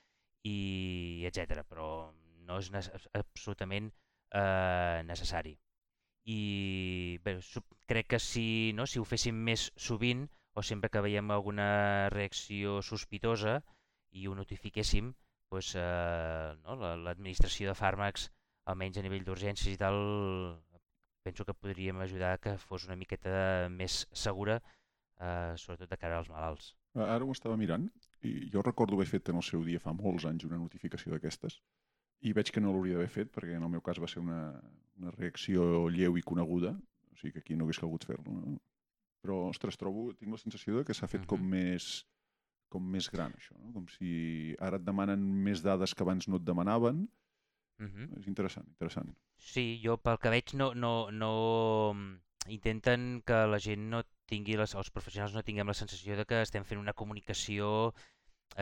i 0.47 1.23
etc. 1.27 1.63
però 1.67 2.11
no 2.47 2.59
és 2.63 2.71
absolutament 3.11 3.91
eh, 3.91 5.03
necessari. 5.07 5.57
I 6.27 7.19
bé, 7.23 7.37
crec 7.87 8.09
que 8.15 8.19
si, 8.19 8.71
no, 8.75 8.87
si 8.87 8.99
ho 8.99 9.05
féssim 9.07 9.35
més 9.49 9.69
sovint 9.75 10.25
o 10.57 10.63
sempre 10.63 10.89
que 10.91 11.03
veiem 11.03 11.31
alguna 11.31 11.67
reacció 12.11 12.81
sospitosa 12.83 13.61
i 14.11 14.27
ho 14.27 14.35
notifiquéssim, 14.35 15.13
doncs, 15.51 15.73
eh, 15.79 16.55
no, 16.63 16.77
l'administració 17.03 17.71
de 17.71 17.77
fàrmacs, 17.77 18.29
almenys 18.67 18.99
a 18.99 19.05
nivell 19.05 19.25
d'urgències 19.27 19.73
i 19.73 19.79
tal, 19.79 19.97
penso 21.23 21.45
que 21.45 21.55
podríem 21.55 21.99
ajudar 22.03 22.37
que 22.39 22.57
fos 22.57 22.87
una 22.87 22.95
miqueta 22.99 23.67
més 23.71 24.05
segura 24.13 24.61
eh, 25.19 25.53
sobretot 25.57 25.89
de 25.89 25.97
cara 25.99 26.19
als 26.19 26.29
malalts. 26.31 26.73
Ara 26.97 27.25
ho 27.25 27.33
estava 27.35 27.57
mirant 27.59 27.89
i 28.25 28.49
jo 28.53 28.63
recordo 28.65 28.97
haver 28.97 29.09
fet 29.09 29.29
en 29.29 29.39
el 29.41 29.45
seu 29.45 29.63
dia 29.65 29.81
fa 29.83 29.93
molts 29.93 30.25
anys 30.25 30.47
una 30.47 30.59
notificació 30.61 31.13
d'aquestes 31.13 31.59
i 32.25 32.33
veig 32.33 32.49
que 32.53 32.63
no 32.63 32.71
l'hauria 32.73 32.97
d'haver 32.97 33.13
fet 33.13 33.33
perquè 33.33 33.57
en 33.57 33.65
el 33.67 33.73
meu 33.75 33.83
cas 33.85 33.99
va 34.01 34.09
ser 34.09 34.23
una, 34.23 34.39
una 34.97 35.13
reacció 35.17 35.87
lleu 35.93 36.17
i 36.17 36.25
coneguda, 36.25 36.73
o 37.11 37.19
sigui 37.19 37.35
que 37.35 37.43
aquí 37.43 37.57
no 37.57 37.67
hagués 37.67 37.81
calgut 37.83 38.07
fer-lo. 38.09 38.33
No? 38.33 38.55
Però, 39.21 39.43
ostres, 39.51 39.77
trobo, 39.77 40.09
tinc 40.17 40.33
la 40.33 40.41
sensació 40.41 40.79
de 40.79 40.85
que 40.87 40.95
s'ha 40.97 41.09
fet 41.11 41.21
uh 41.21 41.25
-huh. 41.25 41.35
com 41.35 41.49
més 41.53 42.07
com 42.69 42.83
més 42.95 43.09
gran, 43.13 43.33
això. 43.37 43.55
No? 43.59 43.71
Com 43.75 43.87
si 43.93 44.55
ara 44.59 44.79
et 44.81 44.85
demanen 44.87 45.23
més 45.47 45.63
dades 45.65 45.93
que 45.93 46.03
abans 46.05 46.27
no 46.27 46.41
et 46.41 46.45
demanaven 46.47 47.07
Mhm. 47.77 48.09
És 48.19 48.27
interessant, 48.27 48.65
interessant. 48.73 49.11
Sí, 49.37 49.79
jo 49.83 49.97
pel 50.01 50.17
que 50.21 50.31
veig 50.33 50.53
no, 50.57 50.71
no, 50.73 51.11
no 51.13 51.31
mm, 51.93 52.15
intenten 52.55 53.21
que 53.27 53.43
la 53.51 53.59
gent 53.61 53.83
no 53.91 54.01
tingui, 54.31 54.57
les, 54.57 54.73
els 54.81 54.89
professionals 54.95 55.35
no 55.37 55.43
tinguem 55.45 55.69
la 55.69 55.77
sensació 55.77 56.17
de 56.17 56.25
que 56.25 56.41
estem 56.41 56.65
fent 56.65 56.81
una 56.81 56.95
comunicació 56.97 57.93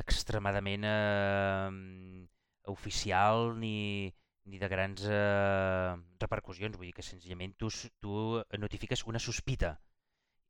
extremadament 0.01 0.83
eh, 0.89 2.27
oficial 2.75 3.53
ni, 3.61 4.11
ni 4.51 4.59
de 4.59 4.69
grans 4.69 5.07
eh, 5.07 5.95
repercussions. 6.19 6.75
Vull 6.75 6.91
dir 6.91 6.97
que 6.99 7.07
senzillament 7.07 7.55
tu, 7.57 7.71
tu 8.03 8.43
notifiques 8.59 9.05
una 9.07 9.21
sospita. 9.29 9.77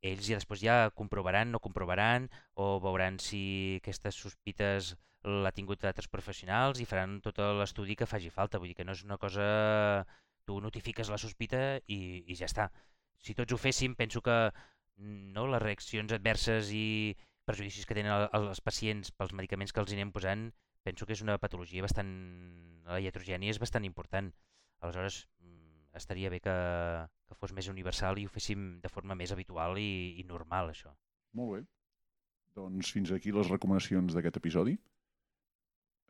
Ells 0.06 0.28
ja 0.28 0.38
després 0.38 0.60
ja 0.62 0.76
comprovaran, 0.94 1.50
no 1.54 1.60
comprovaran, 1.62 2.28
o 2.54 2.76
veuran 2.84 3.18
si 3.22 3.42
aquestes 3.80 4.18
sospites 4.22 4.94
l'ha 5.26 5.50
tingut 5.56 5.82
altres 5.88 6.06
professionals 6.12 6.78
i 6.80 6.86
faran 6.86 7.18
tot 7.24 7.40
l'estudi 7.58 7.96
que 7.98 8.06
faci 8.06 8.30
falta. 8.30 8.60
Vull 8.62 8.70
dir 8.72 8.78
que 8.78 8.86
no 8.86 8.94
és 8.96 9.04
una 9.06 9.18
cosa... 9.18 10.04
Tu 10.46 10.60
notifiques 10.62 11.08
la 11.10 11.18
sospita 11.18 11.58
i, 11.90 12.22
i 12.30 12.34
ja 12.38 12.46
està. 12.46 12.68
Si 13.18 13.34
tots 13.34 13.50
ho 13.50 13.56
féssim, 13.58 13.96
penso 13.98 14.20
que 14.22 14.36
no, 15.34 15.48
les 15.50 15.62
reaccions 15.62 16.12
adverses 16.14 16.70
i 16.70 17.16
perjudicis 17.48 17.82
que 17.86 17.96
tenen 17.98 18.12
el- 18.14 18.28
els 18.46 18.60
pacients 18.62 19.10
pels 19.10 19.34
medicaments 19.34 19.74
que 19.74 19.82
els 19.82 19.90
anem 19.96 20.12
posant, 20.14 20.46
penso 20.86 21.06
que 21.06 21.16
és 21.18 21.24
una 21.26 21.38
patologia 21.42 21.82
bastant... 21.82 22.12
La 22.86 23.00
iatrogènia 23.02 23.50
és 23.50 23.58
bastant 23.58 23.82
important. 23.88 24.30
Aleshores, 24.86 25.24
estaria 26.00 26.30
bé 26.32 26.40
que, 26.44 26.56
que 27.28 27.38
fos 27.38 27.54
més 27.56 27.68
universal 27.72 28.18
i 28.20 28.26
ho 28.26 28.32
féssim 28.32 28.76
de 28.82 28.90
forma 28.92 29.16
més 29.18 29.32
habitual 29.34 29.78
i, 29.80 30.16
i 30.20 30.24
normal, 30.28 30.72
això. 30.72 30.92
Molt 31.36 31.52
bé. 31.54 31.62
Doncs 32.56 32.92
fins 32.94 33.12
aquí 33.12 33.34
les 33.34 33.50
recomanacions 33.52 34.16
d'aquest 34.16 34.38
episodi. 34.40 34.76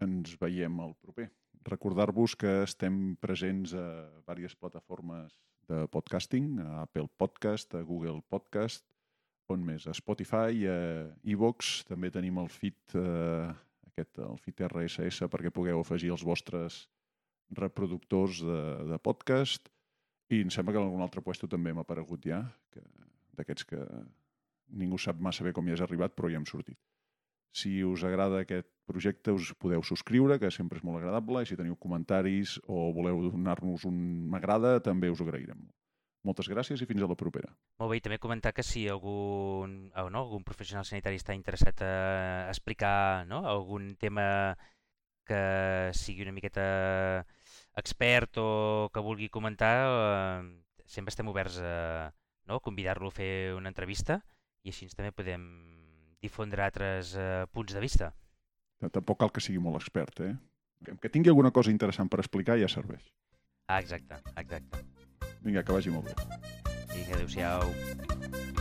Ens 0.05 0.37
veiem 0.41 0.80
al 0.84 0.95
proper. 1.03 1.30
Recordar-vos 1.66 2.37
que 2.39 2.61
estem 2.62 3.16
presents 3.18 3.72
a 3.74 3.87
diverses 4.20 4.55
plataformes 4.55 5.34
de 5.66 5.87
podcasting, 5.91 6.61
a 6.62 6.84
Apple 6.84 7.09
Podcast, 7.18 7.74
a 7.74 7.82
Google 7.82 8.20
Podcast, 8.30 8.84
on 9.51 9.64
més? 9.66 9.87
A 9.91 9.95
Spotify, 9.95 10.66
a 10.70 10.76
iVox, 11.26 11.80
també 11.89 12.12
tenim 12.14 12.39
el 12.43 12.51
feed, 12.53 12.78
eh, 12.99 13.49
aquest, 13.91 14.20
el 14.22 14.39
feed 14.43 14.62
RSS 14.68 15.26
perquè 15.32 15.51
pugueu 15.55 15.82
afegir 15.82 16.12
els 16.14 16.22
vostres 16.26 16.84
reproductors 17.55 18.43
de, 18.43 18.61
de 18.91 18.99
podcast 19.03 19.70
i 20.30 20.42
em 20.42 20.50
sembla 20.50 20.74
que 20.74 20.80
en 20.80 20.88
algun 20.88 21.04
altre 21.04 21.22
puesto 21.22 21.48
també 21.50 21.70
hem 21.70 21.82
aparegut 21.82 22.26
ja, 22.26 22.42
que, 22.74 22.82
d'aquests 23.38 23.68
que 23.70 23.80
ningú 24.80 24.98
sap 24.98 25.20
massa 25.22 25.46
bé 25.46 25.52
com 25.54 25.66
hi 25.66 25.76
has 25.76 25.84
arribat, 25.84 26.16
però 26.16 26.30
ja 26.32 26.40
hem 26.40 26.48
sortit. 26.48 26.78
Si 27.56 27.78
us 27.86 28.02
agrada 28.04 28.42
aquest 28.42 28.68
projecte, 28.90 29.32
us 29.32 29.54
podeu 29.56 29.82
subscriure, 29.86 30.36
que 30.42 30.50
sempre 30.52 30.80
és 30.80 30.84
molt 30.84 31.00
agradable, 31.00 31.40
i 31.42 31.48
si 31.48 31.56
teniu 31.56 31.78
comentaris 31.80 32.58
o 32.66 32.90
voleu 32.96 33.22
donar-nos 33.30 33.86
un 33.88 33.96
m'agrada, 34.32 34.76
també 34.84 35.10
us 35.10 35.22
ho 35.22 35.28
agrairem. 35.28 35.62
molt. 35.62 35.74
Moltes 36.26 36.48
gràcies 36.50 36.80
i 36.82 36.88
fins 36.90 37.04
a 37.04 37.06
la 37.06 37.14
propera. 37.14 37.52
Molt 37.78 37.92
bé, 37.92 38.00
i 38.00 38.02
també 38.02 38.18
comentar 38.18 38.50
que 38.52 38.64
si 38.66 38.88
algun, 38.90 39.76
o 39.94 40.08
no, 40.10 40.24
algun 40.24 40.42
professional 40.44 40.84
sanitari 40.84 41.20
està 41.20 41.36
interessat 41.38 41.84
a 41.86 42.48
explicar 42.50 43.24
no, 43.30 43.44
algun 43.46 43.92
tema 43.94 44.26
que 45.26 45.38
sigui 45.94 46.26
una 46.26 46.34
miqueta 46.34 46.66
expert 47.76 48.38
o 48.40 48.90
que 48.92 49.00
vulgui 49.04 49.28
comentar, 49.28 49.74
eh, 49.86 50.42
sempre 50.86 51.12
estem 51.12 51.28
oberts 51.28 51.58
a 51.60 52.12
no, 52.46 52.60
convidar-lo 52.60 53.08
a 53.08 53.14
fer 53.14 53.54
una 53.56 53.68
entrevista 53.72 54.20
i 54.64 54.70
així 54.72 54.88
també 54.94 55.12
podem 55.12 55.42
difondre 56.22 56.62
altres 56.64 57.14
eh, 57.18 57.44
punts 57.52 57.74
de 57.74 57.80
vista. 57.82 58.12
Tampoc 58.92 59.18
cal 59.20 59.32
que 59.32 59.40
sigui 59.40 59.58
molt 59.62 59.80
expert, 59.80 60.20
eh? 60.20 60.34
Que- 61.00 61.08
tingui 61.12 61.30
alguna 61.32 61.50
cosa 61.50 61.70
interessant 61.72 62.10
per 62.12 62.20
explicar 62.20 62.58
ja 62.60 62.68
serveix. 62.68 63.02
Ah, 63.68 63.80
exacte, 63.80 64.20
exacte. 64.36 64.84
Vinga, 65.42 65.62
que 65.64 65.72
vagi 65.72 65.90
molt 65.90 66.06
bé. 66.06 66.14
Vinga, 66.92 67.16
adéu-siau. 67.16 68.55